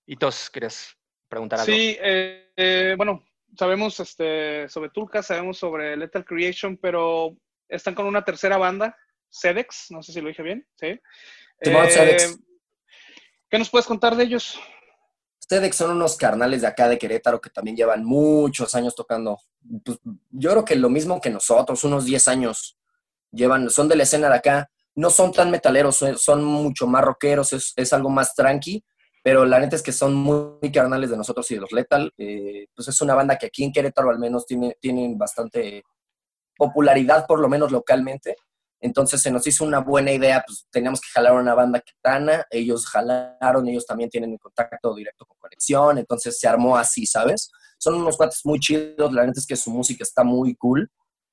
¿Y 0.06 0.18
tos, 0.18 0.50
querías 0.50 0.94
preguntar 1.30 1.62
algo? 1.62 1.72
Sí, 1.72 1.98
eh, 2.02 2.52
eh, 2.58 2.96
bueno, 2.98 3.24
sabemos 3.58 3.98
este, 4.02 4.68
sobre 4.68 4.90
Tulca, 4.90 5.24
sabemos 5.24 5.58
sobre 5.58 5.96
Lethal 5.96 6.26
Creation, 6.26 6.76
pero 6.76 7.38
están 7.70 7.96
con 7.96 8.08
una 8.08 8.26
tercera 8.26 8.58
banda, 8.58 8.98
Sedex, 9.30 9.88
no 9.92 10.04
sé 10.04 10.12
si 10.12 10.20
lo 10.20 10.28
dije 10.28 10.44
bien, 10.44 10.68
¿sí? 10.76 11.00
Eh, 11.62 12.28
¿Qué 13.50 13.58
nos 13.58 13.70
puedes 13.70 13.88
contar 13.88 14.18
de 14.18 14.26
ellos? 14.26 14.60
Sedex 15.48 15.76
son 15.76 15.92
unos 15.92 16.16
carnales 16.16 16.62
de 16.62 16.68
acá 16.68 16.88
de 16.88 16.98
Querétaro 16.98 17.42
que 17.42 17.50
también 17.50 17.76
llevan 17.76 18.06
muchos 18.06 18.74
años 18.76 18.96
tocando. 18.96 19.40
Pues, 19.84 20.00
yo 20.32 20.52
creo 20.52 20.66
que 20.66 20.76
lo 20.76 20.90
mismo 20.90 21.20
que 21.20 21.30
nosotros, 21.30 21.84
unos 21.84 22.06
10 22.06 22.28
años 22.30 22.78
llevan, 23.32 23.70
son 23.70 23.90
de 23.90 23.96
la 23.96 24.04
escena 24.04 24.30
de 24.30 24.36
acá. 24.36 24.70
No 24.96 25.10
son 25.10 25.32
tan 25.32 25.52
metaleros, 25.52 26.04
son 26.18 26.44
mucho 26.44 26.88
más 26.88 27.04
rockeros, 27.04 27.52
es, 27.52 27.94
algo 27.94 28.10
más 28.10 28.36
tranqui, 28.36 28.84
pero 29.24 29.44
la 29.44 29.60
neta 29.60 29.76
es 29.76 29.82
que 29.82 29.92
son 29.92 30.14
muy, 30.14 30.72
carnales 30.72 31.10
de 31.10 31.18
nosotros 31.18 31.50
y 31.50 31.56
de 31.56 31.62
los 31.62 31.72
Lethal. 31.72 32.14
Eh, 32.18 32.68
pues 32.76 32.88
es 32.88 33.02
una 33.02 33.16
banda 33.16 33.38
que 33.38 33.48
aquí 33.48 33.64
en 33.64 33.72
Querétaro 33.72 34.12
al 34.12 34.20
menos 34.20 34.46
tiene, 34.46 34.78
tienen 34.80 35.18
bastante 35.18 35.84
popularidad, 36.56 37.26
por 37.28 37.40
lo 37.40 37.50
menos 37.50 37.72
localmente. 37.72 38.36
Entonces 38.84 39.22
se 39.22 39.32
nos 39.32 39.48
hizo 39.48 39.64
una 39.64 39.80
buena 39.80 40.12
idea, 40.12 40.44
pues 40.46 40.68
teníamos 40.70 41.00
que 41.00 41.08
jalar 41.14 41.36
una 41.36 41.54
banda 41.56 41.80
quitana, 41.80 42.46
ellos 42.52 42.86
jalaron, 42.86 43.66
ellos 43.70 43.86
también 43.86 44.10
tienen 44.10 44.38
contacto 44.38 44.94
directo 44.94 45.26
con 45.26 45.38
Conexión, 45.40 45.98
entonces 46.00 46.38
se 46.38 46.50
armó 46.50 46.76
así, 46.76 47.06
¿sabes? 47.06 47.50
Son 47.78 47.96
unos 47.96 48.18
cuates 48.18 48.42
muy 48.44 48.60
chidos, 48.60 49.14
la 49.14 49.26
neta 49.26 49.40
es 49.40 49.48
que 49.48 49.56
su 49.56 49.72
música 49.72 50.04
está 50.04 50.26
muy 50.26 50.56
cool 50.56 50.92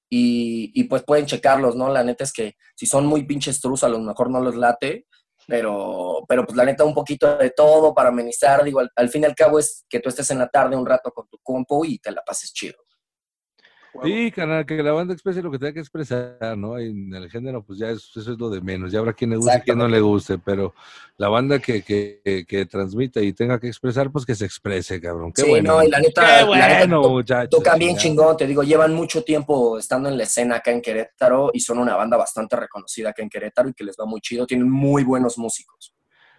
y, 0.08 0.84
pues 0.84 1.02
pueden 1.02 1.26
checarlos, 1.26 1.74
¿no? 1.74 1.88
La 1.88 2.04
neta 2.04 2.22
es 2.22 2.32
que 2.32 2.54
si 2.76 2.86
son 2.86 3.04
muy 3.04 3.24
pinches 3.26 3.60
trus, 3.60 3.82
a 3.82 3.88
lo 3.88 3.98
mejor 3.98 4.30
no 4.30 4.40
les 4.44 4.54
late, 4.54 5.08
pero, 5.48 6.24
pero 6.28 6.46
pues 6.46 6.56
la 6.56 6.64
neta 6.64 6.84
un 6.84 6.94
poquito 6.94 7.36
de 7.36 7.50
todo 7.50 7.92
para 7.92 8.10
amenizar, 8.10 8.62
digo, 8.62 8.78
al, 8.78 8.92
al 8.94 9.08
fin 9.08 9.22
y 9.22 9.26
al 9.26 9.34
cabo 9.34 9.58
es 9.58 9.84
que 9.88 9.98
tú 9.98 10.08
estés 10.08 10.30
en 10.30 10.38
la 10.38 10.48
tarde 10.48 10.76
un 10.76 10.86
rato 10.86 11.10
con 11.10 11.26
tu 11.28 11.38
compo 11.42 11.84
y 11.84 11.98
te 11.98 12.12
la 12.12 12.22
pases 12.22 12.52
chido. 12.52 12.78
Sí, 14.02 14.30
canal, 14.30 14.64
que 14.64 14.82
la 14.82 14.92
banda 14.92 15.12
exprese 15.12 15.42
lo 15.42 15.50
que 15.50 15.58
tenga 15.58 15.72
que 15.72 15.80
expresar, 15.80 16.56
¿no? 16.56 16.78
En 16.78 17.12
el 17.14 17.28
género, 17.28 17.62
pues 17.62 17.78
ya 17.78 17.90
eso, 17.90 18.20
es 18.20 18.26
lo 18.26 18.48
de 18.48 18.60
menos. 18.60 18.92
Ya 18.92 19.00
habrá 19.00 19.12
quien 19.12 19.30
le 19.30 19.36
guste 19.36 19.58
y 19.58 19.60
quien 19.62 19.78
no 19.78 19.88
le 19.88 20.00
guste, 20.00 20.38
pero 20.38 20.74
la 21.16 21.28
banda 21.28 21.58
que, 21.58 21.82
que, 21.82 22.44
que, 22.46 22.66
transmita 22.66 23.20
y 23.20 23.32
tenga 23.32 23.58
que 23.58 23.66
expresar, 23.66 24.10
pues 24.10 24.24
que 24.24 24.34
se 24.34 24.44
exprese, 24.44 25.00
cabrón. 25.00 25.32
Qué 25.32 25.42
sí, 25.42 25.60
no, 25.62 25.82
y 25.82 25.90
la 25.90 26.00
neta, 26.00 26.44
bueno, 26.44 27.08
muchachos. 27.08 27.50
Tocan 27.50 27.78
bien 27.78 27.96
chingón, 27.96 28.36
te 28.36 28.46
digo, 28.46 28.62
llevan 28.62 28.94
mucho 28.94 29.22
tiempo 29.22 29.78
estando 29.78 30.08
en 30.08 30.16
la 30.16 30.24
escena 30.24 30.56
acá 30.56 30.70
en 30.70 30.80
Querétaro 30.80 31.50
y 31.52 31.60
son 31.60 31.78
una 31.78 31.96
banda 31.96 32.16
bastante 32.16 32.56
reconocida 32.56 33.10
acá 33.10 33.22
en 33.22 33.28
Querétaro 33.28 33.68
y 33.68 33.74
que 33.74 33.84
les 33.84 33.96
va 34.00 34.06
muy 34.06 34.20
chido. 34.20 34.46
Tienen 34.46 34.70
muy 34.70 35.04
buenos 35.04 35.36
músicos. 35.36 35.94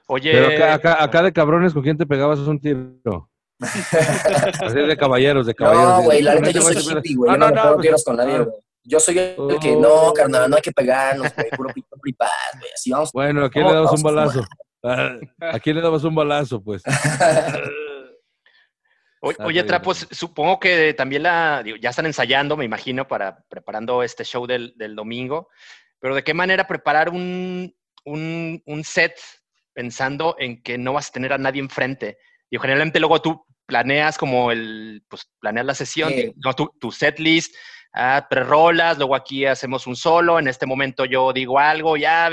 Oye. 0.08 0.32
Pero 0.32 0.48
acá, 0.48 0.74
acá, 0.74 1.04
acá 1.04 1.24
de 1.24 1.34
cabrones, 1.34 1.74
¿con 1.74 1.84
quién 1.84 1.98
te 1.98 2.06
pegabas 2.06 2.40
un 2.40 2.60
tiro? 2.60 3.31
Así 3.62 4.76
de 4.76 4.98
caballeros, 4.98 5.46
de 5.46 5.54
caballeros. 5.54 5.98
No, 5.98 6.04
güey, 6.04 6.22
la 6.22 6.36
neta 6.36 6.52
yo 6.52 6.62
soy 6.62 6.76
hippie, 6.78 7.16
güey. 7.16 7.32
No, 7.32 7.38
no, 7.38 7.50
no, 7.50 7.76
no 7.78 7.98
con 8.06 8.16
nadie, 8.18 8.40
güey. 8.40 8.56
Yo 8.84 9.00
soy 9.00 9.20
el 9.20 9.36
que 9.62 9.76
no, 9.76 10.08
oh. 10.08 10.14
carnal, 10.14 10.50
no 10.50 10.56
hay 10.56 10.62
que 10.62 10.72
pegarnos, 10.72 11.34
güey, 11.36 11.50
puro 11.52 11.70
pito 11.74 11.96
pripaz, 12.02 12.30
güey. 12.60 12.72
Así 12.74 12.92
vamos. 12.92 13.12
Bueno, 13.14 13.46
¿a 13.46 13.50
quién 13.50 13.68
le 13.68 13.74
dabas 13.74 13.92
un 13.92 14.02
balazo? 14.02 14.44
¿A 14.84 15.60
quién 15.60 15.76
le 15.76 15.82
dabas 15.82 16.04
un 16.04 16.16
balazo, 16.16 16.64
pues? 16.64 16.82
Oye, 19.22 19.64
Trapos, 19.64 20.08
supongo 20.10 20.60
que 20.60 20.96
también 20.96 21.22
la, 21.22 21.64
ya 21.80 21.92
están 21.92 22.08
ensayando, 22.08 22.58
me 22.58 22.66
imagino, 22.66 23.08
para 23.08 23.44
preparando 23.48 24.02
este 24.02 24.24
show 24.24 24.48
del, 24.48 24.74
del 24.76 24.96
domingo, 24.96 25.50
pero 26.00 26.16
¿de 26.16 26.24
qué 26.24 26.34
manera 26.34 26.66
preparar 26.66 27.10
un, 27.10 27.72
un, 28.04 28.64
un, 28.66 28.84
set 28.84 29.20
pensando 29.74 30.36
en 30.40 30.64
que 30.64 30.80
no 30.80 30.94
vas 30.94 31.10
a 31.10 31.12
tener 31.12 31.34
a 31.34 31.38
nadie 31.38 31.62
enfrente? 31.62 32.18
Y 32.50 32.58
generalmente 32.58 33.00
luego 33.00 33.22
tú 33.22 33.46
planeas 33.72 34.18
como 34.18 34.52
el, 34.52 35.02
pues 35.08 35.26
planeas 35.40 35.66
la 35.66 35.74
sesión, 35.74 36.12
tu, 36.78 36.92
set 36.92 37.20
list, 37.20 37.56
ah, 37.94 38.28
tres 38.30 38.46
rolas, 38.46 38.98
luego 38.98 39.16
aquí 39.16 39.46
hacemos 39.46 39.88
un 39.88 39.96
solo, 39.96 40.40
en 40.40 40.50
este 40.50 40.66
momento 40.66 41.06
yo 41.06 41.32
digo 41.32 41.58
algo, 41.58 41.96
ya, 41.96 42.30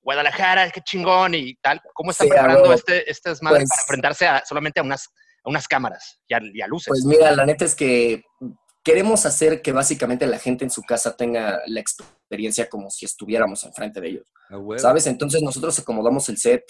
Guadalajara, 0.00 0.70
qué 0.70 0.80
chingón 0.82 1.34
y 1.34 1.56
tal. 1.56 1.80
¿Cómo 1.92 2.12
están 2.12 2.28
preparando 2.28 2.72
este, 2.72 3.10
este 3.10 3.30
desmadre 3.30 3.56
para 3.56 3.66
pues 3.66 3.80
enfrentarse 3.80 4.28
solamente 4.48 4.78
a 4.78 4.84
unas, 4.84 5.08
a 5.42 5.50
unas 5.50 5.66
cámaras 5.66 6.20
y 6.28 6.60
a, 6.62 6.66
luces? 6.68 6.86
Pues 6.86 7.04
mira, 7.04 7.32
la 7.32 7.44
neta 7.44 7.64
es 7.64 7.74
que 7.74 8.22
queremos 8.84 9.26
hacer 9.26 9.62
que 9.62 9.72
básicamente 9.72 10.24
la 10.28 10.38
gente 10.38 10.62
en 10.62 10.70
su 10.70 10.82
casa 10.82 11.16
tenga 11.16 11.60
la 11.66 11.80
experiencia 11.80 12.68
como 12.68 12.88
si 12.88 13.04
estuviéramos 13.04 13.64
enfrente 13.64 14.00
de 14.00 14.08
ellos. 14.10 14.32
A. 14.48 14.78
¿Sabes? 14.78 15.08
Entonces 15.08 15.42
nosotros 15.42 15.76
acomodamos 15.80 16.28
el 16.28 16.36
set 16.36 16.62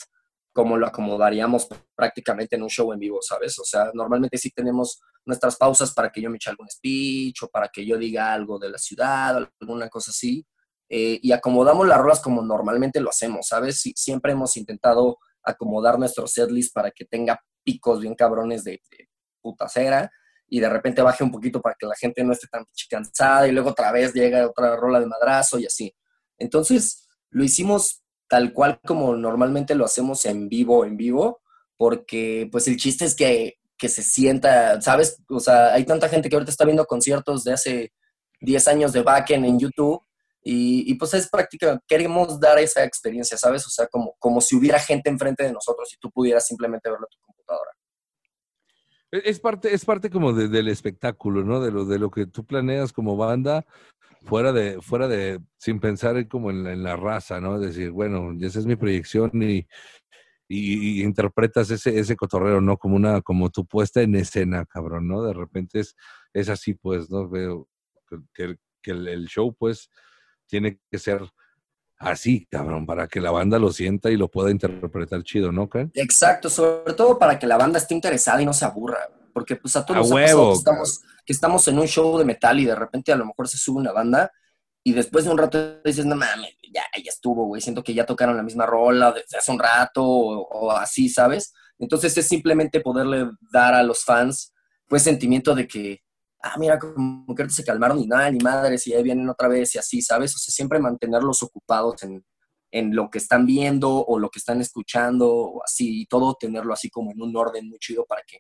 como 0.57 0.79
lo 0.79 0.87
acomodaríamos 0.87 1.69
prácticamente 1.95 2.57
en 2.57 2.63
un 2.63 2.71
show 2.71 2.91
en 2.91 2.99
vivo, 2.99 3.19
¿sabes? 3.21 3.59
O 3.59 3.65
sea, 3.65 3.91
normalmente 3.93 4.39
sí 4.39 4.51
tenemos 4.53 5.03
nuestras 5.27 5.55
pausas 5.57 5.93
para 5.93 6.11
que 6.11 6.23
yo 6.23 6.31
me 6.31 6.37
eche 6.37 6.49
algún 6.49 6.71
speech 6.71 7.43
o 7.43 7.49
para 7.49 7.69
que 7.69 7.85
yo 7.85 7.99
diga 7.99 8.33
algo 8.33 8.59
de 8.59 8.71
la 8.71 8.79
ciudad 8.79 9.37
alguna 9.61 9.91
cosa 9.91 10.13
así. 10.13 10.47
eh, 10.89 11.19
y 11.21 11.33
acomodamos 11.33 11.87
las 11.87 11.99
rolas 11.99 12.21
como 12.21 12.41
normalmente 12.43 13.01
lo 13.01 13.11
hacemos, 13.11 13.49
¿sabes? 13.49 13.83
Sí, 13.83 13.93
siempre 13.95 14.33
hemos 14.33 14.57
intentado 14.57 15.19
acomodar 15.43 15.99
nuestro 15.99 16.27
setlist 16.27 16.73
para 16.73 16.91
que 16.91 17.05
tenga 17.05 17.39
picos 17.63 18.01
bien 18.01 18.15
cabrones 18.15 18.65
de, 18.65 18.81
de 18.91 19.11
putacera 19.43 20.11
y 20.49 20.61
de 20.61 20.71
repente 20.71 21.03
baje 21.03 21.23
un 21.23 21.33
poquito 21.33 21.61
para 21.61 21.77
que 21.79 21.85
la 21.87 21.97
gente 21.97 22.25
no 22.25 22.33
esté 22.33 22.47
tan 22.47 22.65
cansada 22.89 23.47
y 23.47 23.53
luego 23.53 23.71
otra 23.71 23.93
vez 23.93 24.15
llega 24.15 24.47
otra 24.47 24.75
rola 24.75 25.01
de 25.01 25.07
madrazo 25.07 25.59
y 25.59 25.67
así. 25.67 25.95
Entonces, 26.39 27.07
lo 27.29 27.45
hicimos 27.45 28.06
tal 28.29 28.53
cual 28.53 28.81
como 28.85 29.15
normalmente 29.17 29.75
lo 29.75 29.85
hacemos 29.85 30.25
en 30.25 30.49
vivo, 30.49 30.85
en 30.85 30.97
vivo, 30.97 31.41
porque 31.77 32.49
pues 32.51 32.67
el 32.69 32.77
chiste 32.77 33.05
es 33.05 33.15
que, 33.15 33.55
que 33.77 33.89
se 33.89 34.03
sienta, 34.03 34.81
¿sabes? 34.81 35.23
O 35.29 35.41
sea, 35.41 35.75
hay 35.75 35.85
tanta 35.85 36.09
gente 36.09 36.29
que 36.29 36.37
ahorita 36.37 36.51
está 36.51 36.65
viendo 36.65 36.85
conciertos 36.87 37.45
de 37.45 37.53
hace 37.53 37.93
10 38.41 38.69
años 38.69 38.93
de 38.93 39.03
backend 39.03 39.45
en 39.45 39.59
YouTube 39.59 40.01
y, 40.43 40.91
y, 40.91 40.95
pues 40.95 41.13
es 41.15 41.29
práctica, 41.29 41.81
queremos 41.89 42.39
dar 42.39 42.59
esa 42.61 42.85
experiencia, 42.85 43.37
¿sabes? 43.37 43.67
O 43.67 43.71
sea, 43.71 43.89
como, 43.89 44.15
como 44.21 44.41
si 44.41 44.55
hubiera 44.55 44.79
gente 44.79 45.11
enfrente 45.11 45.43
de 45.43 45.53
nosotros 45.53 45.93
y 45.93 45.97
tú 45.99 46.09
pudieras 46.11 46.47
simplemente 46.47 46.89
verlo 46.89 47.07
en 47.07 47.19
tu 47.19 47.27
computadora. 47.27 47.71
Es 49.11 49.23
es 49.25 49.41
parte, 49.41 49.75
es 49.75 49.85
parte 49.85 50.09
como 50.11 50.33
de- 50.33 50.49
del 50.49 50.69
espectáculo, 50.69 51.43
¿no? 51.45 51.61
De 51.61 51.71
lo, 51.73 51.85
de 51.85 51.99
lo 51.99 52.11
que 52.11 52.27
tú 52.27 52.45
planeas 52.45 52.93
como 52.93 53.17
banda, 53.17 53.67
fuera 54.27 54.53
de, 54.53 54.81
fuera 54.83 55.09
de, 55.09 55.41
sin 55.57 55.81
pensar 55.81 56.17
en 56.17 56.29
como 56.29 56.51
en 56.51 56.65
la, 56.65 56.73
en 56.73 56.83
la 56.83 56.97
raza, 56.97 57.41
¿no? 57.41 57.59
Decir, 57.59 57.91
bueno, 57.91 58.37
esa 58.41 58.59
es 58.59 58.67
mi 58.67 58.77
proyección 58.77 59.31
y, 59.43 59.67
y, 60.49 61.03
interpretas 61.03 61.71
ese, 61.71 61.99
ese 61.99 62.17
cotorreo, 62.17 62.61
¿no? 62.61 62.77
Como 62.77 62.97
una, 62.97 63.23
como 63.23 63.51
tu 63.51 63.65
puesta 63.67 64.03
en 64.03 64.17
escena, 64.17 64.65
cabrón, 64.67 65.09
¿no? 65.09 65.23
De 65.23 65.33
repente 65.33 65.81
es, 65.81 65.95
es 66.33 66.49
así, 66.49 66.75
pues, 66.75 67.11
¿no? 67.11 67.29
Veo 67.29 67.69
que, 68.09 68.19
que- 68.33 68.57
el, 68.93 69.27
show, 69.27 69.53
pues, 69.53 69.91
tiene 70.47 70.79
que 70.89 70.99
ser 71.01 71.21
así, 71.99 72.47
cabrón, 72.49 72.87
para 72.87 73.09
que 73.09 73.21
la 73.21 73.33
banda 73.33 73.59
lo 73.59 73.73
sienta 73.73 74.13
y 74.13 74.17
lo 74.17 74.29
pueda 74.29 74.53
interpretar 74.53 75.25
chido, 75.25 75.51
¿no, 75.51 75.69
Karen? 75.69 75.91
Exacto, 75.95 76.49
sobre 76.49 76.95
todo 76.95 77.19
para 77.19 77.37
que 77.37 77.49
la 77.49 77.57
banda 77.57 77.79
esté 77.79 77.95
interesada 77.95 78.41
y 78.41 78.47
no 78.47 78.53
se 78.53 78.65
aburra. 78.65 78.99
Porque 79.37 79.57
pues 79.57 79.77
a 79.77 79.85
todos 79.85 79.99
A 79.99 80.01
nos 80.01 80.13
ha 80.13 80.15
pasado 80.15 80.39
huevo, 80.39 80.53
que 80.53 80.59
estamos, 80.59 81.03
que 81.27 81.33
estamos 81.35 81.69
en 81.69 81.79
un 81.79 81.87
show 81.87 82.17
de 82.17 82.25
metal 82.25 82.59
y 82.59 82.65
de 82.65 82.75
repente 82.75 83.13
a 83.13 83.17
lo 83.17 83.27
mejor 83.27 83.47
se 83.47 83.59
sube 83.59 83.81
una 83.81 83.93
banda 83.93 84.33
y 84.83 84.95
después 84.95 85.27
de 85.27 85.31
un 85.31 85.37
rato 85.37 85.83
dices, 85.85 86.07
no 86.07 86.17
mames, 86.17 86.57
ya, 86.73 86.85
ya 86.97 87.11
estuvo, 87.11 87.45
güey, 87.45 87.61
siento 87.61 87.85
que 87.85 87.93
ya 87.93 88.07
tocaron 88.07 88.35
la 88.35 88.43
misma 88.43 88.65
rola 88.65 89.13
desde 89.13 89.37
hace 89.37 89.53
un 89.53 89.59
rato 89.59 90.03
o, 90.03 90.49
o 90.49 90.71
así, 90.71 91.11
¿sabes? 91.11 91.53
Entonces 91.79 92.17
es 92.17 92.27
simplemente 92.27 92.81
poderle 92.81 93.29
dar 93.53 93.75
a 93.75 93.83
los 93.83 94.05
fans 94.05 94.55
pues 94.89 95.03
sentimiento 95.03 95.55
de 95.55 95.69
que, 95.69 96.01
ah, 96.43 96.55
mira, 96.59 96.79
como 96.79 97.35
que 97.35 97.51
se 97.51 97.63
calmaron 97.63 98.01
y 98.01 98.07
nada, 98.07 98.31
ni 98.31 98.39
madres, 98.39 98.87
y 98.87 98.95
ahí 98.95 99.03
vienen 99.03 99.29
otra 99.29 99.49
vez 99.49 99.75
y 99.75 99.79
así, 99.79 100.01
¿sabes? 100.01 100.35
O 100.35 100.39
sea, 100.39 100.51
siempre 100.51 100.79
mantenerlos 100.79 101.43
ocupados 101.43 102.03
en, 102.05 102.25
en 102.71 102.97
lo 102.97 103.11
que 103.11 103.19
están 103.19 103.45
viendo 103.45 104.03
o 104.03 104.19
lo 104.19 104.31
que 104.31 104.39
están 104.39 104.63
escuchando 104.63 105.31
o 105.31 105.63
así, 105.63 106.01
y 106.01 106.07
todo 106.07 106.39
tenerlo 106.41 106.73
así 106.73 106.89
como 106.89 107.11
en 107.11 107.21
un 107.21 107.37
orden 107.37 107.69
muy 107.69 107.79
chido 107.79 108.07
para 108.07 108.23
que 108.27 108.39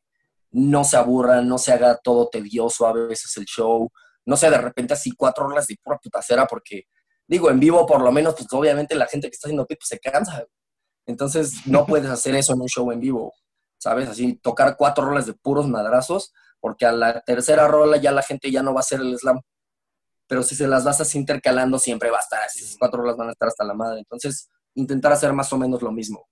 no 0.50 0.84
se 0.84 0.96
aburran, 0.96 1.48
no 1.48 1.58
se 1.58 1.72
haga 1.72 1.96
todo 1.96 2.28
tedioso 2.28 2.86
a 2.86 2.92
veces 2.92 3.36
el 3.36 3.44
show, 3.44 3.90
no 4.24 4.36
sea 4.36 4.50
de 4.50 4.58
repente 4.58 4.94
así 4.94 5.12
cuatro 5.12 5.46
horas 5.46 5.66
de 5.66 5.76
pura 5.82 5.98
putacera 5.98 6.46
porque, 6.46 6.84
digo, 7.26 7.50
en 7.50 7.60
vivo 7.60 7.86
por 7.86 8.02
lo 8.02 8.12
menos, 8.12 8.34
pues 8.34 8.46
obviamente 8.52 8.94
la 8.94 9.06
gente 9.06 9.28
que 9.28 9.34
está 9.34 9.48
haciendo 9.48 9.66
pip 9.66 9.80
se 9.82 9.98
cansa. 9.98 10.44
Entonces 11.06 11.66
no 11.66 11.86
puedes 11.86 12.10
hacer 12.10 12.34
eso 12.34 12.52
en 12.52 12.60
un 12.60 12.68
show 12.68 12.90
en 12.92 13.00
vivo, 13.00 13.32
¿sabes? 13.78 14.08
Así 14.08 14.36
tocar 14.36 14.76
cuatro 14.76 15.04
rolas 15.04 15.26
de 15.26 15.34
puros 15.34 15.68
madrazos, 15.68 16.32
porque 16.60 16.86
a 16.86 16.92
la 16.92 17.20
tercera 17.20 17.68
rola 17.68 17.96
ya 17.96 18.12
la 18.12 18.22
gente 18.22 18.50
ya 18.50 18.62
no 18.62 18.74
va 18.74 18.80
a 18.80 18.86
hacer 18.86 19.00
el 19.00 19.16
slam. 19.18 19.40
Pero 20.26 20.42
si 20.42 20.56
se 20.56 20.66
las 20.66 20.84
vas 20.84 21.00
así 21.00 21.18
intercalando, 21.18 21.78
siempre 21.78 22.10
va 22.10 22.16
a 22.16 22.20
estar 22.20 22.42
así, 22.42 22.64
esas 22.64 22.76
cuatro 22.78 23.00
rolas 23.00 23.16
van 23.16 23.28
a 23.28 23.32
estar 23.32 23.48
hasta 23.48 23.64
la 23.64 23.74
madre. 23.74 24.00
Entonces, 24.00 24.50
intentar 24.74 25.12
hacer 25.12 25.32
más 25.32 25.52
o 25.52 25.58
menos 25.58 25.82
lo 25.82 25.92
mismo. 25.92 26.26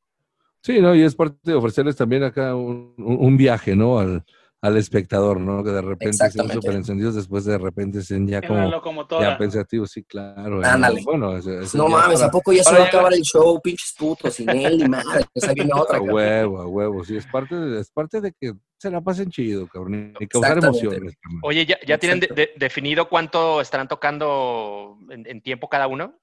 Sí, 0.64 0.80
¿no? 0.80 0.94
Y 0.94 1.02
es 1.02 1.14
parte 1.14 1.36
de 1.42 1.54
ofrecerles 1.54 1.94
también 1.94 2.22
acá 2.22 2.54
un, 2.54 3.36
viaje, 3.36 3.76
¿no? 3.76 3.98
Al, 3.98 4.24
al 4.62 4.76
espectador, 4.78 5.38
¿no? 5.38 5.62
Que 5.62 5.68
de 5.68 5.82
repente 5.82 6.12
estén 6.12 6.26
Exactamente. 6.28 6.54
súper 6.54 6.74
encendidos, 6.76 7.14
después 7.14 7.44
de 7.44 7.58
repente 7.58 7.98
estén 7.98 8.26
ya 8.26 8.40
como 8.40 9.06
ya 9.20 9.36
pensativos, 9.36 9.90
sí, 9.90 10.04
claro. 10.04 10.62
¿eh? 10.62 10.66
Ándale. 10.66 11.02
Bueno, 11.04 11.36
eso- 11.36 11.60
eso 11.60 11.76
No 11.76 11.88
mames, 11.88 12.20
para- 12.20 12.28
¿a 12.28 12.30
poco 12.30 12.50
ya 12.54 12.64
se 12.64 12.74
va 12.78 12.84
a 12.84 12.86
acabar 12.86 13.12
el 13.12 13.20
show? 13.20 13.60
Pinches 13.60 13.94
putos, 13.98 14.32
sin 14.32 14.48
él 14.48 14.78
ni 14.78 14.88
madre. 14.88 15.26
Ahí 15.46 15.54
viene 15.54 15.70
otra. 15.74 15.96
A 15.98 16.00
cabrón. 16.00 16.14
huevo, 16.14 16.60
a 16.62 16.66
huevo, 16.66 17.04
sí, 17.04 17.14
es 17.14 17.26
parte, 17.26 17.54
de, 17.56 17.80
es 17.82 17.90
parte 17.90 18.22
de 18.22 18.32
que 18.32 18.54
se 18.78 18.90
la 18.90 19.02
pasen 19.02 19.28
chido, 19.30 19.66
cabrón, 19.68 20.14
y 20.18 20.26
causar 20.26 20.56
Exactamente. 20.56 20.86
emociones. 20.86 21.16
carnal. 21.20 21.40
Oye, 21.44 21.66
¿ya, 21.66 21.76
ya 21.86 21.98
tienen 21.98 22.20
de- 22.20 22.50
definido 22.56 23.06
cuánto 23.10 23.60
estarán 23.60 23.86
tocando 23.88 24.96
en, 25.10 25.26
en 25.26 25.42
tiempo 25.42 25.68
cada 25.68 25.88
uno? 25.88 26.18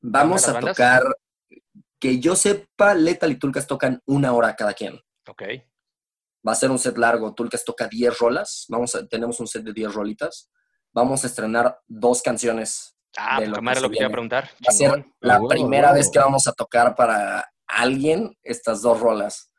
Vamos 0.00 0.46
¿Las 0.48 0.56
a 0.56 0.60
tocar, 0.60 1.02
que 1.98 2.20
yo 2.20 2.36
sepa, 2.36 2.94
Lethal 2.94 3.32
y 3.32 3.38
Tulcas 3.38 3.66
tocan 3.66 4.00
una 4.06 4.32
hora 4.32 4.54
cada 4.56 4.74
quien. 4.74 5.00
Ok. 5.26 5.42
Va 6.46 6.52
a 6.52 6.56
ser 6.56 6.70
un 6.70 6.78
set 6.78 6.96
largo. 6.96 7.34
Tulcas 7.34 7.64
toca 7.64 7.88
10 7.88 8.18
rolas. 8.18 8.66
Vamos 8.68 8.94
a, 8.94 9.06
tenemos 9.06 9.40
un 9.40 9.46
set 9.46 9.62
de 9.64 9.72
10 9.72 9.94
rolitas. 9.94 10.50
Vamos 10.92 11.24
a 11.24 11.26
estrenar 11.26 11.78
dos 11.86 12.22
canciones. 12.22 12.96
Ah, 13.16 13.40
De 13.40 13.46
pues 13.46 13.56
lo 13.56 13.62
madre 13.62 13.80
que 13.80 13.82
lo 13.82 13.88
se 13.88 13.92
que 13.92 13.96
te 13.96 14.02
iba 14.02 14.08
a 14.08 14.12
preguntar. 14.12 14.44
Va 14.44 14.68
a 14.68 14.72
ser 14.72 15.04
la 15.20 15.40
primera 15.48 15.92
vez 15.92 16.10
que 16.10 16.18
vamos 16.18 16.46
a 16.46 16.52
tocar 16.52 16.94
para 16.94 17.44
alguien 17.66 18.36
estas 18.42 18.82
dos 18.82 19.00
rolas. 19.00 19.50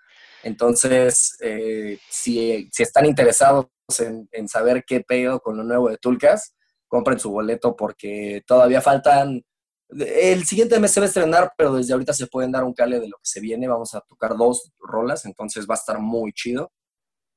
Entonces, 0.43 1.37
eh, 1.41 1.99
si, 2.09 2.69
si 2.71 2.83
están 2.83 3.05
interesados 3.05 3.67
en, 3.99 4.29
en 4.31 4.47
saber 4.47 4.83
qué 4.87 5.01
pedo 5.01 5.41
con 5.41 5.57
lo 5.57 5.63
nuevo 5.63 5.89
de 5.89 5.97
Tulcas, 5.97 6.55
compren 6.87 7.19
su 7.19 7.31
boleto 7.31 7.75
porque 7.75 8.43
todavía 8.45 8.81
faltan. 8.81 9.43
El 9.89 10.45
siguiente 10.45 10.79
mes 10.79 10.91
se 10.91 10.99
va 10.99 11.05
a 11.05 11.07
estrenar, 11.07 11.53
pero 11.57 11.73
desde 11.73 11.93
ahorita 11.93 12.13
se 12.13 12.27
pueden 12.27 12.51
dar 12.51 12.63
un 12.63 12.73
cale 12.73 12.99
de 12.99 13.07
lo 13.09 13.17
que 13.17 13.23
se 13.25 13.39
viene. 13.39 13.67
Vamos 13.67 13.93
a 13.95 14.01
tocar 14.01 14.37
dos 14.37 14.71
rolas, 14.79 15.25
entonces 15.25 15.65
va 15.67 15.73
a 15.73 15.77
estar 15.77 15.99
muy 15.99 16.31
chido. 16.33 16.71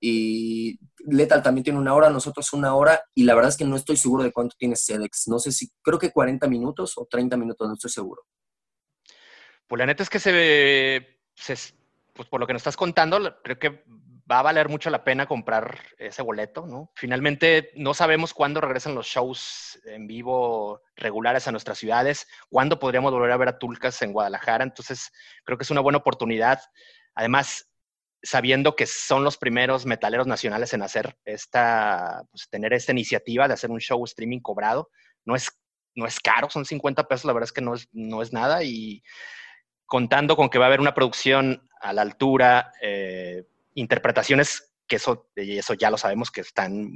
Y 0.00 0.78
Lethal 1.06 1.42
también 1.42 1.62
tiene 1.64 1.78
una 1.78 1.94
hora, 1.94 2.10
nosotros 2.10 2.52
una 2.52 2.74
hora, 2.74 3.02
y 3.14 3.22
la 3.22 3.34
verdad 3.34 3.50
es 3.50 3.56
que 3.56 3.64
no 3.64 3.76
estoy 3.76 3.96
seguro 3.96 4.24
de 4.24 4.32
cuánto 4.32 4.56
tiene 4.58 4.74
Sedex. 4.76 5.28
No 5.28 5.38
sé 5.38 5.52
si, 5.52 5.70
creo 5.80 5.98
que 5.98 6.10
40 6.10 6.48
minutos 6.48 6.94
o 6.96 7.06
30 7.08 7.36
minutos, 7.36 7.68
no 7.68 7.74
estoy 7.74 7.90
seguro. 7.90 8.22
Pues 9.66 9.78
la 9.78 9.86
neta 9.86 10.02
es 10.02 10.10
que 10.10 10.18
se, 10.18 11.20
se- 11.36 11.74
pues 12.12 12.28
por 12.28 12.40
lo 12.40 12.46
que 12.46 12.52
nos 12.52 12.60
estás 12.60 12.76
contando, 12.76 13.18
creo 13.42 13.58
que 13.58 13.84
va 14.32 14.38
a 14.38 14.42
valer 14.42 14.70
mucho 14.70 14.88
la 14.88 15.04
pena 15.04 15.26
comprar 15.26 15.78
ese 15.98 16.22
boleto, 16.22 16.66
¿no? 16.66 16.90
Finalmente 16.94 17.70
no 17.76 17.92
sabemos 17.92 18.32
cuándo 18.32 18.62
regresan 18.62 18.94
los 18.94 19.06
shows 19.06 19.78
en 19.84 20.06
vivo 20.06 20.80
regulares 20.96 21.46
a 21.46 21.52
nuestras 21.52 21.78
ciudades, 21.78 22.26
cuándo 22.48 22.78
podríamos 22.78 23.12
volver 23.12 23.30
a 23.30 23.36
ver 23.36 23.48
a 23.48 23.58
Tulcas 23.58 24.00
en 24.00 24.14
Guadalajara, 24.14 24.64
entonces 24.64 25.12
creo 25.44 25.58
que 25.58 25.64
es 25.64 25.70
una 25.70 25.82
buena 25.82 25.98
oportunidad. 25.98 26.62
Además, 27.14 27.68
sabiendo 28.22 28.74
que 28.74 28.86
son 28.86 29.22
los 29.22 29.36
primeros 29.36 29.84
metaleros 29.84 30.26
nacionales 30.26 30.72
en 30.72 30.82
hacer 30.82 31.18
esta, 31.26 32.22
pues 32.30 32.48
tener 32.48 32.72
esta 32.72 32.92
iniciativa 32.92 33.46
de 33.46 33.54
hacer 33.54 33.70
un 33.70 33.80
show 33.80 34.02
streaming 34.04 34.40
cobrado, 34.40 34.88
no 35.26 35.36
es, 35.36 35.50
no 35.94 36.06
es 36.06 36.20
caro, 36.20 36.48
son 36.48 36.64
50 36.64 37.06
pesos, 37.06 37.26
la 37.26 37.34
verdad 37.34 37.48
es 37.48 37.52
que 37.52 37.60
no 37.60 37.74
es, 37.74 37.86
no 37.92 38.22
es 38.22 38.32
nada 38.32 38.64
y 38.64 39.02
contando 39.84 40.36
con 40.36 40.48
que 40.48 40.58
va 40.58 40.64
a 40.64 40.68
haber 40.68 40.80
una 40.80 40.94
producción 40.94 41.68
a 41.82 41.92
la 41.92 42.00
altura, 42.00 42.72
eh, 42.80 43.44
interpretaciones, 43.74 44.72
que 44.86 44.96
eso, 44.96 45.30
eso 45.36 45.74
ya 45.74 45.90
lo 45.90 45.98
sabemos 45.98 46.30
que 46.30 46.40
están 46.42 46.90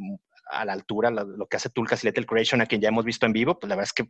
a 0.49 0.65
la 0.65 0.75
altura, 0.75 1.11
lo, 1.11 1.49
que 1.49 1.57
hace 1.57 1.71
Tulcas 1.71 2.05
y 2.05 2.07
Little 2.07 2.25
Creation, 2.25 2.61
a 2.61 2.67
quien 2.67 2.81
ya 2.81 2.89
hemos 2.89 3.05
visto 3.05 3.27
en 3.27 3.33
vivo, 3.33 3.59
pues 3.59 3.69
la 3.69 3.75
verdad 3.75 3.89
es 3.89 3.93
que 3.93 4.09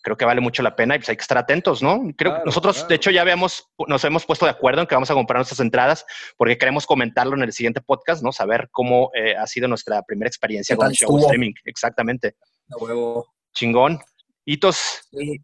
creo 0.00 0.16
que 0.16 0.24
vale 0.24 0.40
mucho 0.40 0.62
la 0.62 0.76
pena 0.76 0.94
y 0.94 0.98
pues 1.00 1.08
hay 1.08 1.16
que 1.16 1.22
estar 1.22 1.38
atentos, 1.38 1.82
¿no? 1.82 1.98
Creo 2.16 2.30
Claro, 2.30 2.36
que 2.38 2.46
nosotros, 2.46 2.76
claro. 2.76 2.88
de 2.88 2.94
hecho, 2.94 3.10
ya 3.10 3.22
habíamos, 3.22 3.68
nos 3.88 4.04
hemos 4.04 4.24
puesto 4.24 4.44
de 4.44 4.52
acuerdo 4.52 4.80
en 4.82 4.86
que 4.86 4.94
vamos 4.94 5.10
a 5.10 5.14
comprar 5.14 5.38
nuestras 5.38 5.58
entradas 5.58 6.06
porque 6.36 6.56
queremos 6.56 6.86
comentarlo 6.86 7.34
en 7.34 7.42
el 7.42 7.52
siguiente 7.52 7.80
podcast, 7.80 8.22
¿no? 8.22 8.30
Saber 8.30 8.68
cómo 8.70 9.10
eh, 9.12 9.34
ha 9.36 9.46
sido 9.48 9.66
nuestra 9.66 10.02
primera 10.02 10.28
experiencia 10.28 10.74
¿Qué 10.74 10.78
con 10.78 10.86
el 10.86 10.92
show 10.92 11.08
estuvo? 11.16 11.26
streaming. 11.26 11.52
Exactamente. 11.64 12.36
A 12.70 12.76
huevo. 12.76 13.26
Chingón. 13.52 13.98
Hitos, 14.44 15.00
Sí. 15.10 15.40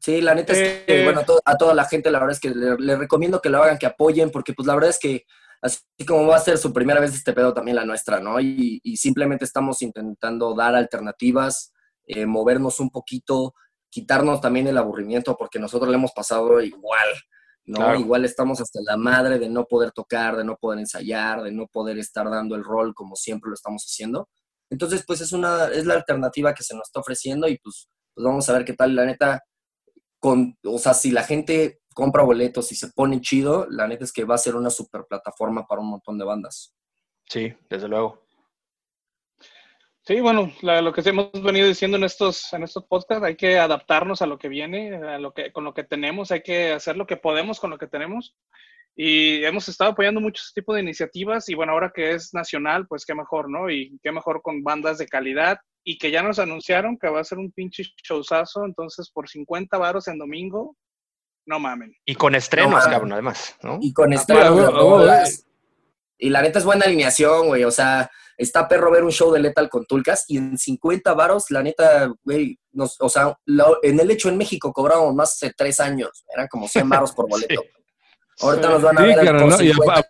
Sí, 0.00 0.20
la 0.22 0.34
neta 0.34 0.52
es 0.54 0.58
que, 0.86 1.00
Eh. 1.00 1.04
bueno, 1.04 1.20
a, 1.20 1.24
to- 1.26 1.42
a 1.44 1.56
toda 1.56 1.74
la 1.74 1.84
gente, 1.84 2.10
la 2.10 2.20
verdad 2.20 2.32
es 2.34 2.40
que 2.40 2.50
le, 2.50 2.76
le 2.78 2.96
recomiendo 2.96 3.42
que 3.42 3.50
lo 3.50 3.62
hagan, 3.62 3.76
que 3.78 3.84
apoyen, 3.86 4.30
porque 4.30 4.54
pues 4.54 4.66
la 4.66 4.74
verdad 4.74 4.90
es 4.90 4.98
que 4.98 5.26
así 5.60 5.80
como 6.06 6.26
va 6.26 6.36
a 6.36 6.40
ser 6.40 6.58
su 6.58 6.72
primera 6.72 7.00
vez 7.00 7.14
este 7.14 7.32
pedo, 7.32 7.52
también 7.52 7.76
la 7.76 7.84
nuestra, 7.84 8.20
¿no? 8.20 8.40
Y, 8.40 8.80
y 8.82 8.96
simplemente 8.96 9.44
estamos 9.44 9.82
intentando 9.82 10.54
dar 10.54 10.74
alternativas, 10.74 11.72
eh, 12.06 12.26
movernos 12.26 12.80
un 12.80 12.90
poquito, 12.90 13.54
quitarnos 13.90 14.40
también 14.40 14.66
el 14.66 14.78
aburrimiento, 14.78 15.36
porque 15.36 15.58
nosotros 15.58 15.90
le 15.90 15.96
hemos 15.96 16.12
pasado 16.12 16.60
igual, 16.60 17.08
¿no? 17.64 17.78
Claro. 17.78 18.00
Igual 18.00 18.24
estamos 18.24 18.60
hasta 18.60 18.80
la 18.82 18.96
madre 18.96 19.38
de 19.38 19.48
no 19.48 19.64
poder 19.64 19.92
tocar, 19.92 20.36
de 20.36 20.44
no 20.44 20.56
poder 20.56 20.80
ensayar, 20.80 21.42
de 21.42 21.52
no 21.52 21.66
poder 21.66 21.98
estar 21.98 22.28
dando 22.30 22.54
el 22.54 22.64
rol 22.64 22.94
como 22.94 23.16
siempre 23.16 23.48
lo 23.48 23.54
estamos 23.54 23.84
haciendo. 23.84 24.28
Entonces, 24.70 25.04
pues 25.06 25.20
es 25.20 25.32
una, 25.32 25.66
es 25.66 25.86
la 25.86 25.94
alternativa 25.94 26.54
que 26.54 26.62
se 26.62 26.74
nos 26.74 26.88
está 26.88 27.00
ofreciendo 27.00 27.48
y 27.48 27.58
pues 27.58 27.88
pues 28.18 28.24
vamos 28.24 28.48
a 28.48 28.52
ver 28.52 28.64
qué 28.64 28.72
tal, 28.72 28.96
la 28.96 29.04
neta, 29.04 29.44
con, 30.18 30.58
o 30.64 30.78
sea, 30.80 30.92
si 30.92 31.12
la 31.12 31.22
gente 31.22 31.78
compra 31.98 32.22
boletos 32.22 32.70
y 32.70 32.76
se 32.76 32.92
pone 32.92 33.20
chido, 33.20 33.66
la 33.70 33.88
neta 33.88 34.04
es 34.04 34.12
que 34.12 34.22
va 34.22 34.36
a 34.36 34.38
ser 34.38 34.54
una 34.54 34.70
super 34.70 35.04
plataforma 35.08 35.66
para 35.66 35.80
un 35.80 35.90
montón 35.90 36.16
de 36.16 36.24
bandas. 36.24 36.72
Sí, 37.28 37.52
desde 37.68 37.88
luego. 37.88 38.22
Sí, 40.06 40.20
bueno, 40.20 40.52
lo 40.62 40.92
que 40.92 41.00
hemos 41.00 41.32
venido 41.42 41.66
diciendo 41.66 41.96
en 41.96 42.04
estos, 42.04 42.52
en 42.52 42.62
estos 42.62 42.84
podcasts, 42.84 43.24
hay 43.24 43.34
que 43.34 43.58
adaptarnos 43.58 44.22
a 44.22 44.26
lo 44.26 44.38
que 44.38 44.48
viene, 44.48 44.94
a 44.94 45.18
lo 45.18 45.34
que, 45.34 45.50
con 45.52 45.64
lo 45.64 45.74
que 45.74 45.82
tenemos, 45.82 46.30
hay 46.30 46.42
que 46.42 46.70
hacer 46.70 46.96
lo 46.96 47.04
que 47.04 47.16
podemos 47.16 47.58
con 47.58 47.70
lo 47.70 47.78
que 47.78 47.88
tenemos. 47.88 48.36
Y 48.94 49.44
hemos 49.44 49.68
estado 49.68 49.90
apoyando 49.90 50.20
muchos 50.20 50.52
tipos 50.54 50.76
de 50.76 50.82
iniciativas 50.82 51.48
y 51.48 51.56
bueno, 51.56 51.72
ahora 51.72 51.90
que 51.92 52.12
es 52.12 52.32
nacional, 52.32 52.86
pues 52.86 53.04
qué 53.04 53.16
mejor, 53.16 53.50
¿no? 53.50 53.70
Y 53.70 53.98
qué 54.04 54.12
mejor 54.12 54.40
con 54.40 54.62
bandas 54.62 54.98
de 54.98 55.08
calidad 55.08 55.58
y 55.82 55.98
que 55.98 56.12
ya 56.12 56.22
nos 56.22 56.38
anunciaron 56.38 56.96
que 56.96 57.08
va 57.08 57.18
a 57.18 57.24
ser 57.24 57.38
un 57.38 57.50
pinche 57.50 57.82
showzazo, 58.04 58.64
entonces 58.64 59.10
por 59.10 59.28
50 59.28 59.76
varos 59.78 60.06
en 60.06 60.18
domingo, 60.18 60.76
no 61.48 61.58
mamen. 61.58 61.94
Y 62.04 62.14
con 62.14 62.34
estrenos, 62.34 62.84
cabrón, 62.84 63.12
además, 63.12 63.56
¿no? 63.62 63.78
Y 63.80 63.92
con 63.92 64.12
estrenos. 64.12 65.44
y 66.18 66.30
la 66.30 66.42
neta 66.42 66.58
es 66.58 66.64
buena 66.64 66.84
alineación, 66.84 67.48
güey, 67.48 67.64
o 67.64 67.70
sea 67.70 68.10
está 68.38 68.68
perro 68.68 68.90
ver 68.90 69.02
un 69.02 69.10
show 69.10 69.32
de 69.32 69.40
Lethal 69.40 69.68
con 69.68 69.84
Tulcas 69.84 70.24
y 70.28 70.38
en 70.38 70.56
50 70.56 71.12
varos, 71.12 71.50
la 71.50 71.62
neta, 71.62 72.10
güey, 72.22 72.58
o 73.00 73.08
sea, 73.08 73.36
en 73.82 74.00
el 74.00 74.10
hecho 74.12 74.28
en 74.28 74.38
México 74.38 74.72
cobramos 74.72 75.12
más 75.14 75.32
hace 75.32 75.52
tres 75.54 75.80
años, 75.80 76.24
eran 76.32 76.46
como 76.46 76.68
100 76.68 76.88
varos 76.88 77.12
por 77.12 77.28
boleto. 77.28 77.60
Ahorita 78.40 78.68
nos 78.68 78.82
van 78.82 78.98
a 78.98 79.02
ver 79.02 79.36
por 79.38 79.52
50 79.52 80.00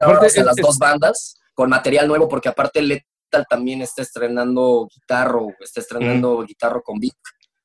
a 0.00 0.44
las 0.44 0.56
dos 0.56 0.78
bandas 0.78 1.36
con 1.54 1.70
material 1.70 2.08
nuevo, 2.08 2.28
porque 2.28 2.48
aparte 2.48 2.82
Lethal 2.82 3.46
también 3.48 3.80
está 3.80 4.02
estrenando 4.02 4.88
guitarro, 4.92 5.50
está 5.60 5.80
estrenando 5.80 6.42
guitarro 6.42 6.82
con 6.82 6.98
Vic, 6.98 7.16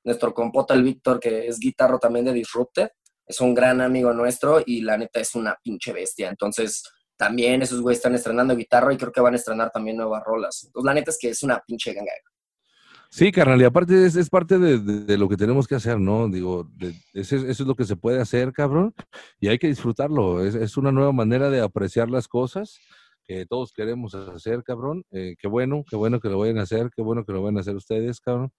nuestro 0.03 0.35
compota 0.35 0.75
el 0.75 0.83
Víctor, 0.83 1.19
que 1.19 1.47
es 1.47 1.57
guitarro 1.59 1.97
también 1.97 2.25
de 2.25 2.33
Disrupted, 2.33 2.89
es 3.31 3.41
un 3.41 3.53
gran 3.53 3.81
amigo 3.81 4.13
nuestro 4.13 4.61
y 4.65 4.81
la 4.81 4.97
neta 4.97 5.19
es 5.19 5.35
una 5.35 5.57
pinche 5.63 5.91
bestia, 5.91 6.29
entonces 6.29 6.83
también 7.17 7.61
esos 7.61 7.81
güeyes 7.81 7.99
están 7.99 8.15
estrenando 8.15 8.55
guitarra 8.55 8.93
y 8.93 8.97
creo 8.97 9.11
que 9.11 9.21
van 9.21 9.33
a 9.33 9.37
estrenar 9.37 9.69
también 9.69 9.95
nuevas 9.95 10.23
rolas. 10.23 10.63
Entonces, 10.63 10.85
la 10.85 10.93
neta 10.95 11.11
es 11.11 11.19
que 11.21 11.29
es 11.29 11.43
una 11.43 11.59
pinche 11.59 11.93
ganga. 11.93 12.11
Sí, 13.11 13.31
carnal, 13.31 13.61
y 13.61 13.65
aparte 13.65 14.05
es, 14.05 14.29
parte 14.29 14.57
de, 14.57 15.17
lo 15.17 15.27
que 15.27 15.35
tenemos 15.35 15.67
que 15.67 15.75
hacer, 15.75 15.99
¿no? 15.99 16.29
Digo, 16.29 16.71
eso, 17.13 17.35
es 17.35 17.59
lo 17.59 17.75
que 17.75 17.83
se 17.83 17.97
puede 17.97 18.21
hacer, 18.21 18.53
cabrón, 18.53 18.95
y 19.39 19.49
hay 19.49 19.59
que 19.59 19.67
disfrutarlo. 19.67 20.43
Es, 20.43 20.77
una 20.77 20.93
nueva 20.93 21.11
manera 21.11 21.49
de 21.49 21.59
apreciar 21.59 22.09
las 22.09 22.29
cosas 22.29 22.79
que 23.23 23.45
todos 23.45 23.73
queremos 23.73 24.15
hacer, 24.15 24.63
cabrón. 24.63 25.03
Eh, 25.11 25.35
qué 25.37 25.47
bueno, 25.47 25.83
qué 25.87 25.97
bueno 25.97 26.21
que 26.21 26.29
lo 26.29 26.39
vayan 26.39 26.57
a 26.57 26.63
hacer, 26.63 26.89
qué 26.95 27.01
bueno 27.01 27.25
que 27.25 27.33
lo 27.33 27.43
vayan 27.43 27.57
a 27.57 27.61
hacer 27.61 27.75
ustedes, 27.75 28.19
cabrón. 28.21 28.51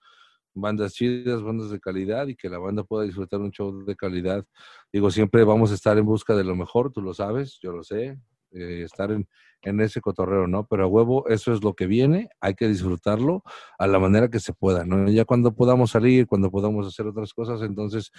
Bandas 0.55 0.95
chidas, 0.95 1.43
bandas 1.43 1.71
de 1.71 1.81
calidad 1.81 2.27
y 2.27 2.37
que 2.37 2.49
la 2.49 2.59
banda 2.59 2.85
pueda 2.85 3.05
disfrutar 3.05 3.41
un 3.41 3.51
show 3.51 3.85
de 3.85 3.97
calidad. 3.97 4.45
Digo, 4.93 5.11
siempre 5.11 5.45
vamos 5.45 5.71
a 5.71 5.75
estar 5.75 5.97
en 5.99 6.05
busca 6.05 6.35
de 6.35 6.45
lo 6.45 6.57
mejor, 6.57 6.93
tú 6.93 7.01
lo 7.03 7.15
sabes, 7.15 7.59
yo 7.63 7.73
lo 7.73 7.83
sé, 7.83 8.19
eh, 8.55 8.83
estar 8.85 9.11
en, 9.11 9.27
en, 9.63 9.81
ese 9.81 10.03
cotorreo, 10.03 10.47
¿no? 10.47 10.67
Pero 10.67 10.85
a 10.85 10.87
huevo, 10.87 11.27
eso 11.29 11.55
es 11.55 11.65
lo 11.65 11.73
que 11.73 11.87
viene, 11.87 12.29
hay 12.39 12.55
que 12.55 12.69
disfrutarlo 12.69 13.43
a 13.79 13.87
la 13.87 13.99
manera 13.99 14.29
que 14.29 14.41
se 14.41 14.53
pueda, 14.53 14.85
¿no? 14.85 15.09
Ya 15.09 15.25
cuando 15.25 15.55
podamos 15.55 15.93
salir, 15.93 16.27
cuando 16.27 16.51
podamos 16.51 16.87
hacer 16.87 17.07
otras 17.07 17.33
cosas, 17.33 17.63
entonces 17.63 18.11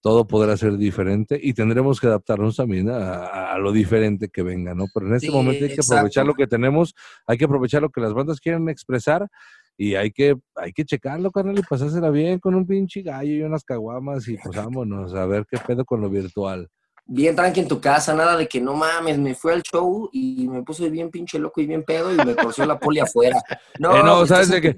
todo 0.00 0.26
podrá 0.26 0.56
ser 0.56 0.78
diferente 0.78 1.38
y 1.40 1.52
tendremos 1.52 2.00
que 2.00 2.06
adaptarnos 2.06 2.56
también 2.56 2.88
a, 2.88 3.52
a 3.52 3.58
lo 3.58 3.70
diferente 3.70 4.30
que 4.30 4.42
venga, 4.42 4.74
¿no? 4.74 4.86
Pero 4.94 5.08
en 5.08 5.14
este 5.14 5.30
momento 5.30 5.64
hay 5.64 5.74
que 5.74 5.82
aprovechar 5.82 6.24
lo 6.24 6.34
que 6.34 6.46
tenemos, 6.46 6.94
hay 7.26 7.36
que 7.36 7.44
aprovechar 7.44 7.82
lo 7.82 7.90
que 7.90 8.00
las 8.00 8.14
bandas 8.14 8.40
quieren 8.40 8.70
expresar 8.70 9.28
y 9.76 9.94
hay 9.94 10.10
que, 10.10 10.36
hay 10.54 10.72
que 10.72 10.84
checarlo, 10.84 11.30
carnal, 11.30 11.58
y 11.58 11.62
pasársela 11.62 12.10
bien 12.10 12.38
con 12.38 12.54
un 12.54 12.66
pinche 12.66 13.02
gallo 13.02 13.32
y 13.32 13.42
unas 13.42 13.64
caguamas 13.64 14.28
y 14.28 14.36
pues 14.36 14.56
vámonos 14.56 15.14
a 15.14 15.26
ver 15.26 15.46
qué 15.50 15.58
pedo 15.58 15.84
con 15.84 16.00
lo 16.00 16.10
virtual 16.10 16.68
bien 17.04 17.34
tranqui 17.34 17.60
en 17.60 17.68
tu 17.68 17.80
casa, 17.80 18.14
nada 18.14 18.36
de 18.36 18.48
que 18.48 18.60
no 18.60 18.74
mames, 18.74 19.18
me 19.18 19.34
fui 19.34 19.52
al 19.52 19.62
show 19.62 20.08
y 20.12 20.48
me 20.48 20.62
puse 20.62 20.88
bien 20.88 21.10
pinche 21.10 21.38
loco 21.38 21.60
y 21.60 21.66
bien 21.66 21.82
pedo 21.82 22.12
y 22.12 22.16
me 22.16 22.34
torció 22.34 22.64
la 22.64 22.78
poli 22.78 23.00
afuera. 23.00 23.42
No, 23.78 23.96
eh, 23.96 24.02
no 24.02 24.26
sabes 24.26 24.48
de 24.48 24.60
que 24.60 24.76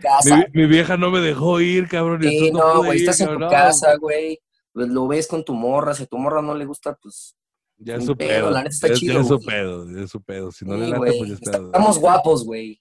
mi, 0.52 0.66
vieja 0.66 0.96
no 0.96 1.10
me 1.10 1.20
dejó 1.20 1.60
ir, 1.60 1.88
cabrón. 1.88 2.22
Sí, 2.22 2.50
no, 2.50 2.84
güey, 2.84 3.00
estás 3.00 3.20
en 3.20 3.38
tu 3.38 3.48
casa, 3.48 3.96
güey. 3.96 4.38
Pues 4.72 4.88
lo 4.88 5.06
ves 5.06 5.28
con 5.28 5.44
tu 5.44 5.54
morra, 5.54 5.94
si 5.94 6.02
a 6.02 6.06
tu 6.06 6.18
morra 6.18 6.42
no 6.42 6.54
le 6.54 6.64
gusta, 6.64 6.98
pues. 7.00 7.36
Ya 7.76 7.96
es 7.96 8.06
su 8.06 8.16
pedo. 8.16 8.50
La 8.50 8.60
neta 8.60 8.70
está 8.70 8.88
es, 8.88 8.98
chido. 8.98 9.14
Ya 9.14 9.20
es 9.20 9.28
su 9.28 9.40
pedo, 9.40 9.90
ya 9.90 10.02
es 10.02 10.10
su 10.10 10.22
pedo. 10.22 10.50
Si 10.50 10.64
no 10.64 10.76
le 10.76 10.88
late, 10.88 11.12
pues 11.18 11.28
ya 11.28 11.34
es 11.34 11.40
pedo. 11.40 11.66
Estamos 11.66 11.98
guapos, 11.98 12.44
güey. 12.44 12.80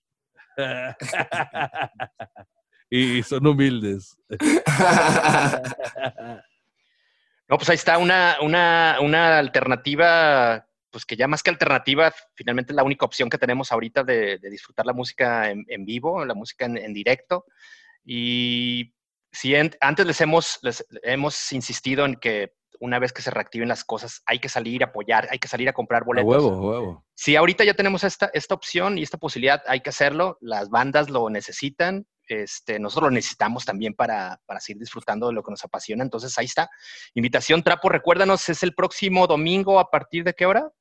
y 2.89 3.23
son 3.23 3.47
humildes. 3.47 4.17
No, 7.49 7.57
pues 7.57 7.69
ahí 7.69 7.75
está 7.75 7.97
una, 7.97 8.37
una, 8.41 8.97
una 9.01 9.37
alternativa, 9.37 10.65
pues 10.89 11.05
que 11.05 11.15
ya 11.15 11.27
más 11.27 11.43
que 11.43 11.49
alternativa, 11.49 12.13
finalmente 12.33 12.71
es 12.71 12.75
la 12.75 12.83
única 12.83 13.05
opción 13.05 13.29
que 13.29 13.37
tenemos 13.37 13.71
ahorita 13.71 14.03
de, 14.03 14.39
disfrutar 14.49 14.85
la 14.85 14.93
música 14.93 15.51
en, 15.51 15.85
vivo, 15.85 16.25
la 16.25 16.33
música 16.33 16.65
en, 16.65 16.93
directo. 16.93 17.45
Y 18.03 18.93
si 19.31 19.55
antes 19.55 20.05
les 20.05 20.21
hemos, 20.21 20.59
les 20.63 20.85
hemos 21.03 21.51
insistido 21.51 22.05
en 22.05 22.15
que 22.15 22.53
una 22.79 22.99
vez 22.99 23.13
que 23.13 23.21
se 23.21 23.31
reactiven 23.31 23.67
las 23.69 23.83
cosas, 23.83 24.21
hay 24.25 24.39
que 24.39 24.49
salir 24.49 24.83
a 24.83 24.87
apoyar, 24.87 25.27
hay 25.31 25.39
que 25.39 25.47
salir 25.47 25.69
a 25.69 25.73
comprar 25.73 26.03
boletos. 26.03 26.29
huevo, 26.29 26.69
huevo. 26.69 27.05
Si 27.15 27.35
ahorita 27.35 27.63
ya 27.63 27.73
tenemos 27.73 28.03
esta, 28.03 28.29
esta 28.33 28.55
opción 28.55 28.97
y 28.97 29.03
esta 29.03 29.17
posibilidad, 29.17 29.61
hay 29.67 29.81
que 29.81 29.89
hacerlo. 29.89 30.37
Las 30.41 30.69
bandas 30.69 31.09
lo 31.09 31.29
necesitan 31.29 32.07
este, 32.27 32.79
nosotros 32.79 33.09
lo 33.09 33.15
necesitamos 33.15 33.65
también 33.65 33.93
para, 33.93 34.39
seguir 34.59 34.79
disfrutando 34.79 35.27
de 35.27 35.33
lo 35.33 35.43
que 35.43 35.51
nos 35.51 35.63
apasiona. 35.63 36.03
Entonces, 36.03 36.37
ahí 36.37 36.45
está. 36.45 36.69
Invitación 37.13 37.63
Trapo, 37.63 37.89
recuérdanos, 37.89 38.47
es 38.49 38.63
el 38.63 38.73
próximo 38.73 39.27
domingo, 39.27 39.79
¿a 39.79 39.89
partir 39.89 40.23
de 40.23 40.33
qué 40.33 40.45
hora? 40.45 40.71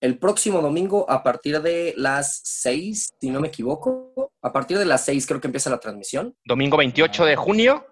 El 0.00 0.18
próximo 0.18 0.62
domingo 0.62 1.08
a 1.10 1.22
partir 1.22 1.60
de 1.60 1.92
las 1.96 2.40
6, 2.44 3.10
si 3.20 3.30
no 3.30 3.40
me 3.40 3.48
equivoco. 3.48 4.32
A 4.40 4.52
partir 4.52 4.78
de 4.78 4.86
las 4.86 5.04
6 5.04 5.26
creo 5.26 5.40
que 5.40 5.48
empieza 5.48 5.68
la 5.68 5.78
transmisión. 5.78 6.34
Domingo 6.44 6.78
28 6.78 7.26
de 7.26 7.36
junio. 7.36 7.86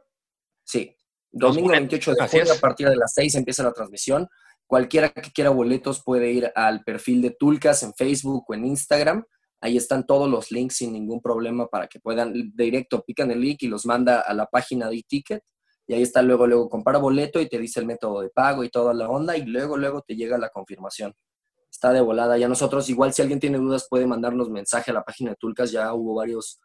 Sí, 0.65 0.97
domingo 1.39 1.71
28 1.71 2.15
de 2.15 2.29
junio 2.29 2.53
a 2.53 2.61
partir 2.61 2.89
de 2.89 2.97
las 2.97 3.15
6 3.15 3.35
empieza 3.37 3.63
la 3.63 3.73
transmisión. 3.73 4.29
Cualquiera 4.67 5.09
que 5.11 5.33
quiera 5.33 5.51
boletos 5.51 6.03
puede 6.03 6.31
ir 6.31 6.53
al 6.55 6.85
perfil 6.85 7.23
de 7.23 7.31
Tulcas 7.31 7.83
en 7.83 7.95
Facebook 7.95 8.45
o 8.49 8.55
en 8.55 8.67
Instagram 8.67 9.25
Ahí 9.61 9.77
están 9.77 10.07
todos 10.07 10.31
los 10.31 10.53
links 10.53 10.77
sin 10.77 10.93
ningún 10.93 11.21
problema 11.21 11.67
para 11.67 11.89
que 11.89 11.99
puedan 11.99 12.33
directo, 12.55 13.03
pican 13.03 13.31
el 13.31 13.41
link 13.41 13.63
y 13.63 13.67
los 13.67 13.87
manda 13.87 14.21
a 14.21 14.33
la 14.33 14.47
página 14.47 14.89
de 14.89 15.03
ticket 15.03 15.43
y 15.87 15.95
ahí 15.95 16.03
está 16.03 16.23
luego, 16.23 16.47
luego 16.47 16.69
compara 16.69 16.99
boleto 16.99 17.41
y 17.41 17.49
te 17.49 17.59
dice 17.59 17.81
el 17.81 17.87
método 17.87 18.21
de 18.21 18.29
pago 18.29 18.63
y 18.63 18.69
toda 18.69 18.95
la 18.95 19.09
onda 19.09 19.37
y 19.37 19.45
luego, 19.47 19.77
luego 19.77 20.03
te 20.03 20.15
llega 20.15 20.39
la 20.39 20.51
confirmación. 20.51 21.15
Está 21.71 21.93
de 21.93 22.01
volada. 22.01 22.39
Ya 22.39 22.47
nosotros, 22.47 22.89
igual 22.89 23.13
si 23.13 23.23
alguien 23.23 23.41
tiene 23.41 23.59
dudas, 23.59 23.87
puede 23.89 24.07
mandarnos 24.07 24.49
mensaje 24.49 24.91
a 24.91 24.95
la 24.95 25.03
página 25.03 25.31
de 25.31 25.37
Tulcas. 25.37 25.73
Ya 25.73 25.93
hubo 25.93 26.15
varios 26.15 26.61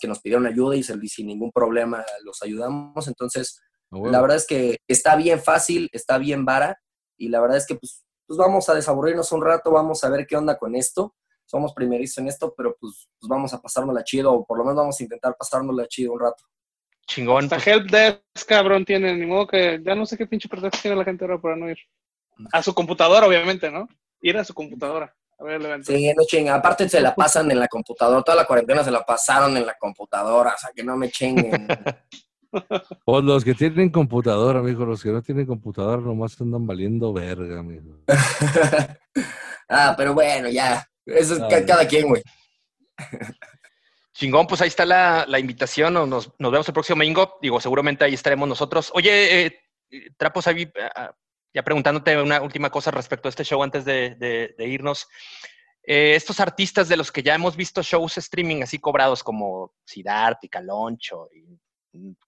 que 0.00 0.08
nos 0.08 0.20
pidieron 0.20 0.46
ayuda 0.46 0.76
y 0.76 0.82
sin 0.82 1.26
ningún 1.26 1.50
problema 1.52 2.04
los 2.24 2.42
ayudamos. 2.42 3.08
Entonces, 3.08 3.60
la 3.90 4.20
verdad 4.20 4.36
es 4.36 4.46
que 4.46 4.78
está 4.88 5.16
bien 5.16 5.40
fácil, 5.40 5.88
está 5.92 6.18
bien 6.18 6.44
vara 6.44 6.80
y 7.16 7.28
la 7.28 7.40
verdad 7.40 7.56
es 7.56 7.66
que 7.66 7.76
pues, 7.76 8.04
pues 8.26 8.36
vamos 8.36 8.68
a 8.68 8.74
desaburrirnos 8.74 9.32
un 9.32 9.42
rato, 9.42 9.70
vamos 9.70 10.02
a 10.04 10.08
ver 10.08 10.26
qué 10.26 10.36
onda 10.36 10.58
con 10.58 10.74
esto 10.74 11.14
somos 11.46 11.72
primerizos 11.72 12.18
en 12.18 12.28
esto, 12.28 12.52
pero 12.56 12.76
pues, 12.78 13.08
pues 13.18 13.28
vamos 13.28 13.54
a 13.54 13.62
pasárnosla 13.62 14.04
chido, 14.04 14.32
o 14.32 14.44
por 14.44 14.58
lo 14.58 14.64
menos 14.64 14.76
vamos 14.76 15.00
a 15.00 15.02
intentar 15.02 15.36
pasárnosla 15.38 15.86
chido 15.86 16.12
un 16.12 16.20
rato. 16.20 16.44
Chingón. 17.06 17.44
Hasta 17.44 17.56
pues. 17.56 17.66
Helpdesk, 17.68 18.48
cabrón, 18.48 18.84
tiene, 18.84 19.14
ni 19.14 19.26
modo 19.26 19.46
que, 19.46 19.80
ya 19.82 19.94
no 19.94 20.04
sé 20.06 20.18
qué 20.18 20.26
pinche 20.26 20.48
pretexto 20.48 20.82
tiene 20.82 20.96
la 20.96 21.04
gente 21.04 21.24
ahora 21.24 21.40
para 21.40 21.56
no 21.56 21.70
ir. 21.70 21.78
A 22.52 22.62
su 22.62 22.74
computadora, 22.74 23.26
obviamente, 23.26 23.70
¿no? 23.70 23.88
Ir 24.20 24.36
a 24.36 24.44
su 24.44 24.52
computadora. 24.52 25.14
A 25.38 25.44
ver 25.44 25.56
el 25.56 25.66
evento. 25.66 25.92
Sí, 25.92 26.12
no 26.16 26.24
chinga. 26.26 26.54
Aparte 26.54 26.88
se 26.88 27.00
la 27.00 27.14
pasan 27.14 27.50
en 27.50 27.60
la 27.60 27.68
computadora. 27.68 28.22
Toda 28.22 28.36
la 28.36 28.46
cuarentena 28.46 28.82
se 28.82 28.90
la 28.90 29.04
pasaron 29.04 29.56
en 29.56 29.66
la 29.66 29.76
computadora. 29.78 30.54
O 30.54 30.58
sea, 30.58 30.70
que 30.74 30.82
no 30.82 30.96
me 30.96 31.10
chinguen. 31.10 31.68
Pues 33.04 33.24
los 33.24 33.44
que 33.44 33.54
tienen 33.54 33.90
computadora, 33.90 34.60
amigo, 34.60 34.84
los 34.84 35.02
que 35.02 35.10
no 35.10 35.22
tienen 35.22 35.46
computadora 35.46 36.02
nomás 36.02 36.40
andan 36.40 36.66
valiendo 36.66 37.12
verga, 37.12 37.60
amigo. 37.60 38.00
ah, 39.68 39.94
pero 39.96 40.14
bueno, 40.14 40.48
ya. 40.48 40.86
Eso 41.04 41.34
es 41.34 41.64
cada 41.64 41.86
quien, 41.86 42.08
güey. 42.08 42.22
Chingón, 44.12 44.46
pues 44.46 44.62
ahí 44.62 44.68
está 44.68 44.84
la, 44.86 45.38
invitación. 45.38 45.94
Nos, 46.08 46.32
vemos 46.38 46.66
el 46.66 46.74
próximo 46.74 46.96
domingo. 46.96 47.38
Digo, 47.42 47.60
seguramente 47.60 48.04
ahí 48.04 48.14
estaremos 48.14 48.48
nosotros. 48.48 48.90
Oye, 48.94 49.46
eh, 49.46 49.60
Trapos, 50.16 50.46
ahí, 50.46 50.70
ah, 50.96 51.14
ya 51.52 51.62
preguntándote 51.62 52.20
una 52.20 52.40
última 52.40 52.70
cosa 52.70 52.90
respecto 52.90 53.28
a 53.28 53.30
este 53.30 53.44
show 53.44 53.62
antes 53.62 53.84
de, 53.84 54.54
irnos. 54.58 55.06
Eh, 55.82 56.14
estos 56.16 56.40
artistas 56.40 56.88
de 56.88 56.96
los 56.96 57.12
que 57.12 57.22
ya 57.22 57.34
hemos 57.34 57.56
visto 57.56 57.82
shows 57.82 58.18
streaming 58.18 58.62
así 58.62 58.78
cobrados 58.78 59.22
como 59.22 59.74
Sidart 59.84 60.42
y 60.42 60.48
Caloncho 60.48 61.28
y 61.32 61.60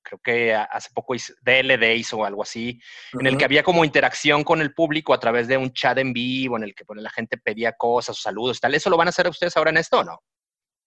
creo 0.02 0.20
que 0.22 0.54
hace 0.54 0.90
poco 0.94 1.14
hizo, 1.14 1.32
DLD 1.42 1.94
hizo 1.96 2.24
algo 2.24 2.42
así, 2.42 2.80
en 3.18 3.26
el 3.26 3.36
que 3.36 3.44
había 3.44 3.62
como 3.62 3.84
interacción 3.84 4.44
con 4.44 4.60
el 4.60 4.74
público 4.74 5.14
a 5.14 5.20
través 5.20 5.48
de 5.48 5.56
un 5.56 5.72
chat 5.72 5.98
en 5.98 6.12
vivo, 6.12 6.56
en 6.56 6.64
el 6.64 6.74
que 6.74 6.84
la 6.96 7.10
gente 7.10 7.38
pedía 7.38 7.72
cosas, 7.72 8.20
saludos, 8.20 8.60
tal. 8.60 8.74
¿Eso 8.74 8.90
lo 8.90 8.96
van 8.96 9.08
a 9.08 9.10
hacer 9.10 9.28
ustedes 9.28 9.56
ahora 9.56 9.70
en 9.70 9.76
esto 9.78 10.00
o 10.00 10.04
no? 10.04 10.20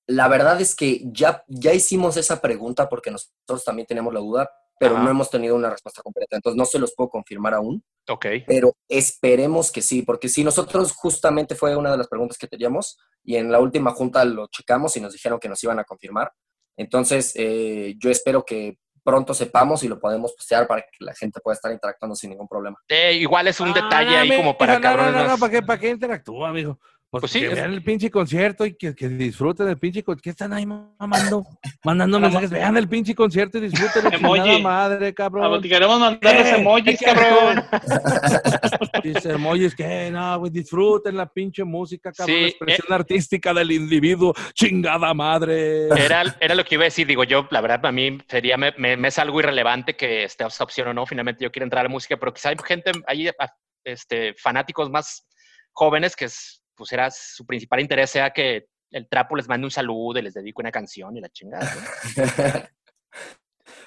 La 0.08 0.28
verdad 0.28 0.60
es 0.60 0.76
que 0.76 1.02
ya, 1.06 1.44
ya 1.48 1.74
hicimos 1.74 2.18
esa 2.18 2.42
pregunta 2.42 2.90
porque 2.90 3.12
nosotros 3.12 3.64
también 3.64 3.86
tenemos 3.86 4.14
la 4.14 4.20
duda, 4.20 4.50
pero 4.80 4.96
Ajá. 4.96 5.04
no 5.04 5.12
hemos 5.12 5.30
tenido 5.30 5.56
una 5.56 5.70
respuesta 5.70 6.02
completa. 6.02 6.36
Entonces 6.36 6.58
no 6.58 6.66
se 6.66 6.80
los 6.80 6.94
puedo 6.96 7.10
confirmar 7.10 7.54
aún, 7.54 7.84
Ok. 8.10 8.26
pero 8.48 8.74
esperemos 8.90 9.72
que 9.72 9.82
sí, 9.82 10.02
porque 10.02 10.28
si 10.28 10.44
nosotros 10.44 10.92
justamente 10.94 11.56
fue 11.56 11.76
una 11.76 11.92
de 11.92 11.98
las 11.98 12.08
preguntas 12.08 12.38
que 12.38 12.48
teníamos 12.48 12.98
y 13.24 13.36
en 13.36 13.52
la 13.52 13.60
última 13.60 13.92
junta 13.92 14.26
lo 14.26 14.48
checamos 14.48 14.98
y 14.98 15.02
nos 15.02 15.14
dijeron 15.14 15.40
que 15.40 15.50
nos 15.50 15.64
iban 15.64 15.78
a 15.80 15.84
confirmar. 15.84 16.32
Entonces 16.78 17.34
eh, 17.36 17.96
yo 17.98 18.10
espero 18.10 18.44
que 18.44 18.78
pronto 19.04 19.34
sepamos 19.34 19.84
y 19.84 19.88
lo 19.88 20.00
podemos 20.00 20.34
postear 20.34 20.68
para 20.68 20.82
que 20.82 20.90
la 21.00 21.14
gente 21.14 21.40
pueda 21.42 21.56
estar 21.56 21.72
interactuando 21.72 22.16
sin 22.16 22.30
ningún 22.32 22.48
problama. 22.48 22.78
Eh, 22.88 23.14
igual 23.14 23.48
es 23.48 23.60
un 23.60 23.74
detalle 23.74 24.16
Ah, 24.16 24.22
ahí 24.22 24.36
como 24.36 24.58
para 24.58 24.76
no, 24.76 24.82
cabrones 24.82 25.14
No, 25.14 25.24
no, 25.24 25.28
no, 25.30 25.38
¿para 25.38 25.52
qué, 25.52 25.62
para 25.62 25.80
qué 25.80 25.90
interactúa, 25.90 26.50
amigo? 26.50 26.80
Pues, 27.12 27.22
Pues 27.24 27.32
sí, 27.34 27.42
que 27.42 27.48
es- 27.48 27.56
vean 27.56 27.74
el 27.74 27.84
pinche 27.84 28.10
concierto 28.10 28.66
y 28.66 28.74
que, 28.76 28.96
que 28.96 29.10
disfruten 29.10 29.68
el 29.68 29.78
pinche 29.78 30.02
concierto. 30.02 30.24
¿Qué 30.24 30.30
están 30.30 30.54
ahí 30.54 30.66
mamando? 30.66 31.46
Mandando 31.84 32.22
mensajes. 32.22 32.50
Vean 32.50 32.78
el 32.78 32.88
pinche 32.88 33.14
concierto 33.14 33.58
y 33.58 33.62
disfruten 33.68 34.14
Emoji. 34.14 34.62
madre, 34.62 35.08
Ah, 35.10 35.14
cabrón. 35.14 35.62
Queremos 35.62 36.00
mandarles 36.00 36.48
Eh, 36.48 36.56
emojis, 36.62 36.98
¿qué 37.00 37.06
cabrón. 37.06 37.66
Dice 39.04 39.32
emojis 39.34 39.76
que 39.76 40.10
no, 40.10 40.40
güey, 40.40 40.52
disfruten 40.52 41.18
la 41.18 41.26
pinche 41.28 41.64
música, 41.66 42.14
cabrón. 42.14 42.34
Sí, 42.36 42.42
la 42.44 42.48
expresión 42.48 42.94
artística 42.94 43.54
del 43.54 43.72
individuo. 43.74 44.34
Chingada 44.54 45.14
madre. 45.14 45.88
Era, 45.90 46.24
era 46.40 46.56
lo 46.56 46.64
que 46.64 46.76
iba 46.76 46.84
a 46.84 46.86
decir, 46.86 47.06
digo 47.08 47.26
yo, 47.26 47.46
la 47.52 47.60
verdad, 47.60 47.86
a 47.88 47.92
mí 47.92 48.20
sería, 48.30 48.56
me, 48.56 48.74
me- 48.78 48.96
me 48.96 49.08
es 49.10 49.20
algo 49.20 49.40
irrelevante 49.42 49.98
que 49.98 50.24
esté 50.24 50.46
esa 50.46 50.64
opción 50.64 50.88
o 50.88 50.94
no, 50.94 51.06
finalmente 51.06 51.44
yo 51.44 51.52
quiero 51.52 51.66
entrar 51.66 51.82
a 51.82 51.84
la 51.84 51.90
música, 51.90 52.16
pero 52.18 52.34
quizá 52.34 52.50
hay 52.50 52.56
gente, 52.66 52.92
hay 53.06 53.30
este, 53.84 54.34
fanáticos 54.36 54.90
más 54.90 55.28
jóvenes 55.74 56.16
que 56.16 56.26
es, 56.26 56.61
pues 56.82 56.92
era 56.94 57.12
su 57.12 57.46
principal 57.46 57.80
interés 57.80 58.10
sea 58.10 58.32
que 58.32 58.66
el 58.90 59.08
trapo 59.08 59.36
les 59.36 59.48
mande 59.48 59.66
un 59.66 59.72
saludo 59.72 60.18
y 60.18 60.24
les 60.24 60.34
dedique 60.34 60.60
una 60.60 60.72
canción 60.72 61.16
y 61.16 61.22
la 61.22 61.30
chingada. 61.30 61.72
¿no? 61.76 62.22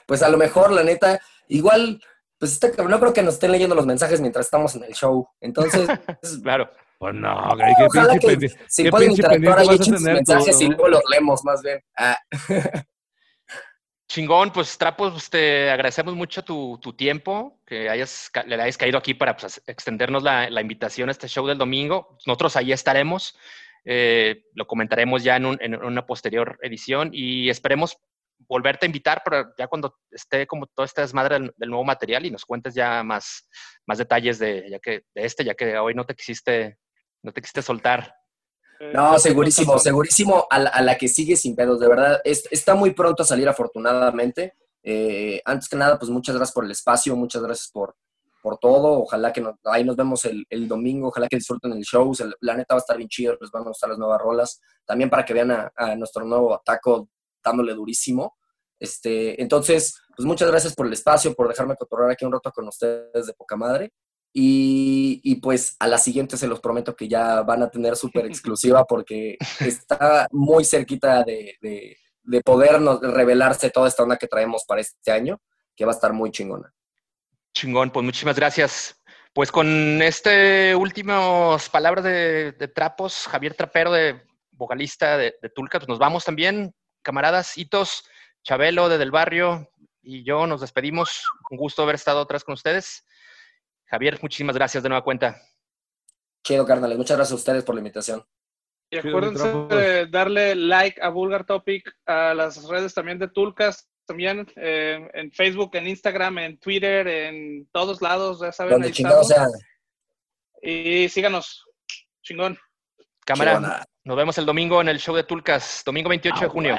pues 0.07 0.23
a 0.23 0.29
lo 0.29 0.39
mejor, 0.39 0.71
la 0.71 0.85
neta, 0.85 1.21
igual, 1.49 2.01
pues 2.39 2.53
está 2.53 2.71
cabrón, 2.71 2.93
no 2.93 3.01
creo 3.01 3.13
que 3.13 3.25
nos 3.25 3.35
estén 3.35 3.51
leyendo 3.51 3.75
los 3.75 3.85
mensajes 3.85 4.21
mientras 4.21 4.47
estamos 4.47 4.77
en 4.77 4.85
el 4.85 4.93
show. 4.93 5.27
Entonces, 5.41 5.89
Claro. 6.45 6.71
Pues 6.99 7.15
no, 7.17 7.37
qué 7.57 7.85
ojalá 7.85 8.17
que 8.17 8.49
si 8.69 8.85
qué 8.85 8.91
pueden 8.91 9.11
interactuar 9.11 9.59
ahí, 9.59 9.69
mensajes 10.01 10.61
y 10.61 10.69
¿no? 10.69 10.77
luego 10.77 10.89
los 10.91 11.03
leemos 11.11 11.45
más 11.45 11.61
bien. 11.61 11.81
Ah, 11.99 12.17
Chingón, 14.15 14.53
pues 14.53 14.79
Trapos, 14.79 15.11
pues, 15.11 15.29
te 15.29 15.69
agradecemos 15.71 16.15
mucho 16.15 16.45
tu, 16.45 16.79
tiempo, 16.97 17.61
que 17.67 17.91
hayas, 17.91 18.31
le 18.47 18.55
hayas 18.63 18.79
caído 18.79 18.97
aquí 18.97 19.13
para 19.13 19.37
pues, 19.37 19.61
extendernos 19.67 20.23
la, 20.23 20.61
invitación 20.61 21.09
a 21.09 21.13
este 21.13 21.27
show 21.27 21.45
del 21.49 21.59
domingo. 21.59 22.17
Nosotros 22.25 22.55
ahí 22.55 22.71
estaremos, 22.71 23.37
eh, 23.85 24.45
lo 24.55 24.69
comentaremos 24.69 25.25
ya 25.25 25.35
en, 25.35 25.47
un- 25.47 25.59
en 25.61 25.75
una 25.75 26.07
posterior 26.07 26.61
edición 26.63 27.11
y 27.13 27.51
esperemos 27.51 27.97
volverte 28.47 28.87
a 28.87 28.89
invitar 28.89 29.25
para 29.25 29.53
ya 29.59 29.67
cuando 29.67 29.99
esté 30.13 30.47
como 30.47 30.69
todo 30.69 30.87
este 30.87 31.01
desmadre 31.01 31.41
del, 31.57 31.69
nuevo 31.69 31.83
material 31.83 32.25
y 32.25 32.31
nos 32.31 32.45
cuentes 32.45 32.73
ya 32.73 33.03
más, 33.03 33.49
detalles 33.99 34.39
de, 34.39 34.81
de 34.81 35.03
este, 35.15 35.43
ya 35.43 35.57
que 35.57 35.77
hoy 35.77 35.93
no 35.93 36.07
te 36.07 36.15
quisiste, 36.15 36.79
no 37.21 37.33
te 37.33 37.41
quisiste 37.41 37.63
soltar. 37.63 38.15
No, 38.93 39.19
segurísimo, 39.19 39.79
segurísimo 39.79 40.47
a 40.51 40.59
la, 40.59 40.71
a 40.71 40.83
la 40.83 40.97
que 40.99 41.09
sigue 41.09 41.37
sin 41.37 41.55
pedos, 41.57 41.81
de 41.81 41.89
verdad. 41.89 42.21
Es- 42.25 42.47
está 42.51 42.75
muy 42.75 42.93
pronto 42.93 43.23
a 43.23 43.27
salir 43.27 43.49
afortunadamente. 43.49 44.55
Eh, 44.83 45.41
antes 45.45 45.69
que 45.69 45.77
nada, 45.77 45.99
pues 45.99 46.11
muchas 46.11 46.35
gracias 46.37 46.55
por 46.55 46.65
el 46.65 46.71
espacio, 46.71 47.17
muchas 47.17 47.43
gracias 47.43 47.71
por, 47.71 47.97
por 48.43 48.59
todo. 48.59 49.01
Ojalá 49.01 49.33
que 49.33 49.41
nos- 49.41 49.57
ahí 49.65 49.85
nos 49.85 49.97
vemos 49.97 50.25
el, 50.27 50.45
el 50.51 50.69
domingo, 50.69 51.09
ojalá 51.09 51.29
que 51.29 51.37
disfruten 51.37 51.73
el 51.73 51.83
show. 51.83 52.15
Se- 52.15 52.31
La 52.41 52.55
neta 52.57 52.75
va 52.75 52.79
a 52.79 52.83
estar 52.83 52.97
bien 52.97 53.09
chido, 53.09 53.37
les 53.41 53.51
van 53.51 53.63
a 53.65 53.69
gustar 53.69 53.89
las 53.91 53.99
nuevas 53.99 54.21
rolas. 54.21 54.61
También 54.85 55.09
para 55.11 55.25
que 55.25 55.33
vean 55.35 55.51
a, 55.51 55.73
a 55.77 55.95
nuestro 55.97 56.25
nuevo 56.25 56.55
ataco 56.55 57.09
dándole 57.43 57.75
durísimo. 57.75 58.37
Este, 58.79 59.41
entonces, 59.41 59.99
pues 60.17 60.27
muchas 60.27 60.51
gracias 60.51 60.75
por 60.75 60.87
el 60.87 60.93
espacio, 60.93 61.33
por 61.35 61.49
dejarme 61.49 61.77
cotorrear 61.77 62.11
aquí 62.11 62.25
un 62.25 62.33
rato 62.33 62.51
con 62.53 62.69
ustedes 62.69 63.27
de 63.27 63.33
poca 63.33 63.57
madre. 63.57 63.93
Y, 64.37 65.21
y, 65.23 65.37
pues 65.37 65.77
a 65.79 65.87
la 65.87 65.97
siguiente 65.97 66.37
se 66.37 66.49
los 66.49 66.61
prometo 66.61 66.97
que 66.97 67.07
ya 67.07 67.43
van 67.43 67.63
a 67.63 67.71
tener 67.71 67.95
súper 67.95 68.27
exclusiva 68.27 68.85
porque 68.85 69.37
está 69.61 70.27
muy 70.33 70.65
cerquita 70.65 71.23
de, 71.23 71.57
de, 71.63 71.97
de 72.25 72.41
podernos 72.41 73.01
revelarse 73.01 73.71
toda 73.71 73.87
esta 73.87 74.03
onda 74.03 74.17
que 74.17 74.27
traemos 74.27 74.65
para 74.67 74.81
este 74.81 75.13
año, 75.13 75.41
que 75.77 75.85
va 75.85 75.93
a 75.93 75.95
estar 75.95 76.13
muy 76.13 76.33
chingona. 76.33 76.75
Chingón, 77.55 77.91
pues 77.91 78.05
muchísimas 78.05 78.35
gracias. 78.35 79.01
Pues 79.33 79.53
con 79.53 80.03
este 80.03 80.75
últimas 80.75 81.69
palabras 81.69 82.05
de, 82.05 82.53
de 82.53 82.69
Trapos, 82.69 83.29
Javier 83.29 83.55
Trapero, 83.55 83.93
de 83.93 84.21
vocalista 84.51 85.17
de, 85.17 85.37
de 85.41 85.49
Tulca, 85.49 85.79
pues 85.79 85.89
nos 85.89 85.99
vamos 86.01 86.25
también, 86.25 86.75
camaradas, 87.03 87.57
Hitos, 87.57 88.05
Chabelo 88.43 88.89
de 88.89 88.99
Del 88.99 89.11
Barrio 89.11 89.71
y 90.03 90.25
yo 90.25 90.47
nos 90.47 90.61
despedimos. 90.61 91.23
Un 91.51 91.59
gusto 91.59 91.83
haber 91.83 91.95
estado 91.95 92.27
vez 92.27 92.45
con 92.45 92.55
ustedes. 92.55 93.05
Javier, 93.95 94.19
muchísimas 94.21 94.57
gracias 94.57 94.83
de 94.83 94.89
nueva 94.89 95.05
cuenta. 95.05 95.41
Chido, 96.43 96.67
carnales. 96.67 96.99
Muchas 96.99 97.17
gracias 97.17 97.31
a 97.31 97.37
ustedes 97.37 97.63
por 97.63 97.77
la 97.77 97.81
invitación. 97.81 98.25
Y 98.91 98.99
acuérdense 98.99 99.49
de 99.49 100.07
darle 100.07 100.57
like 100.57 101.01
a 101.01 101.11
Vulgar 101.11 101.47
Topic, 101.47 101.89
a 102.05 102.35
las 102.35 102.67
redes 102.67 102.93
también 102.93 103.21
de 103.21 103.29
Tulcas, 103.29 103.89
también 104.05 104.49
eh, 104.57 105.09
en 105.15 105.31
Facebook, 105.31 105.77
en 105.77 105.87
Instagram, 105.87 106.39
en 106.39 106.59
Twitter, 106.59 107.07
en 107.07 107.69
todos 107.71 108.03
lados, 108.03 108.41
ya 108.41 108.51
saben. 108.51 108.73
Donde 108.73 108.89
ahí 108.89 108.93
chingados. 108.93 109.33
Y 110.61 111.09
síganos. 111.09 111.65
Chingón. 112.21 112.59
Cámara, 113.25 113.85
nos 114.03 114.17
vemos 114.17 114.37
el 114.39 114.45
domingo 114.45 114.81
en 114.81 114.89
el 114.89 114.99
show 114.99 115.15
de 115.15 115.23
Tulcas, 115.23 115.85
domingo 115.87 116.09
28 116.09 116.41
de 116.41 116.49
junio. 116.49 116.77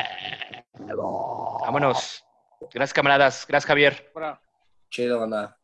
Vámonos. 0.79 2.25
Gracias, 2.73 2.93
camaradas. 2.93 3.45
Gracias, 3.47 3.67
Javier. 3.67 4.11
Chido, 4.89 5.21
banda. 5.21 5.57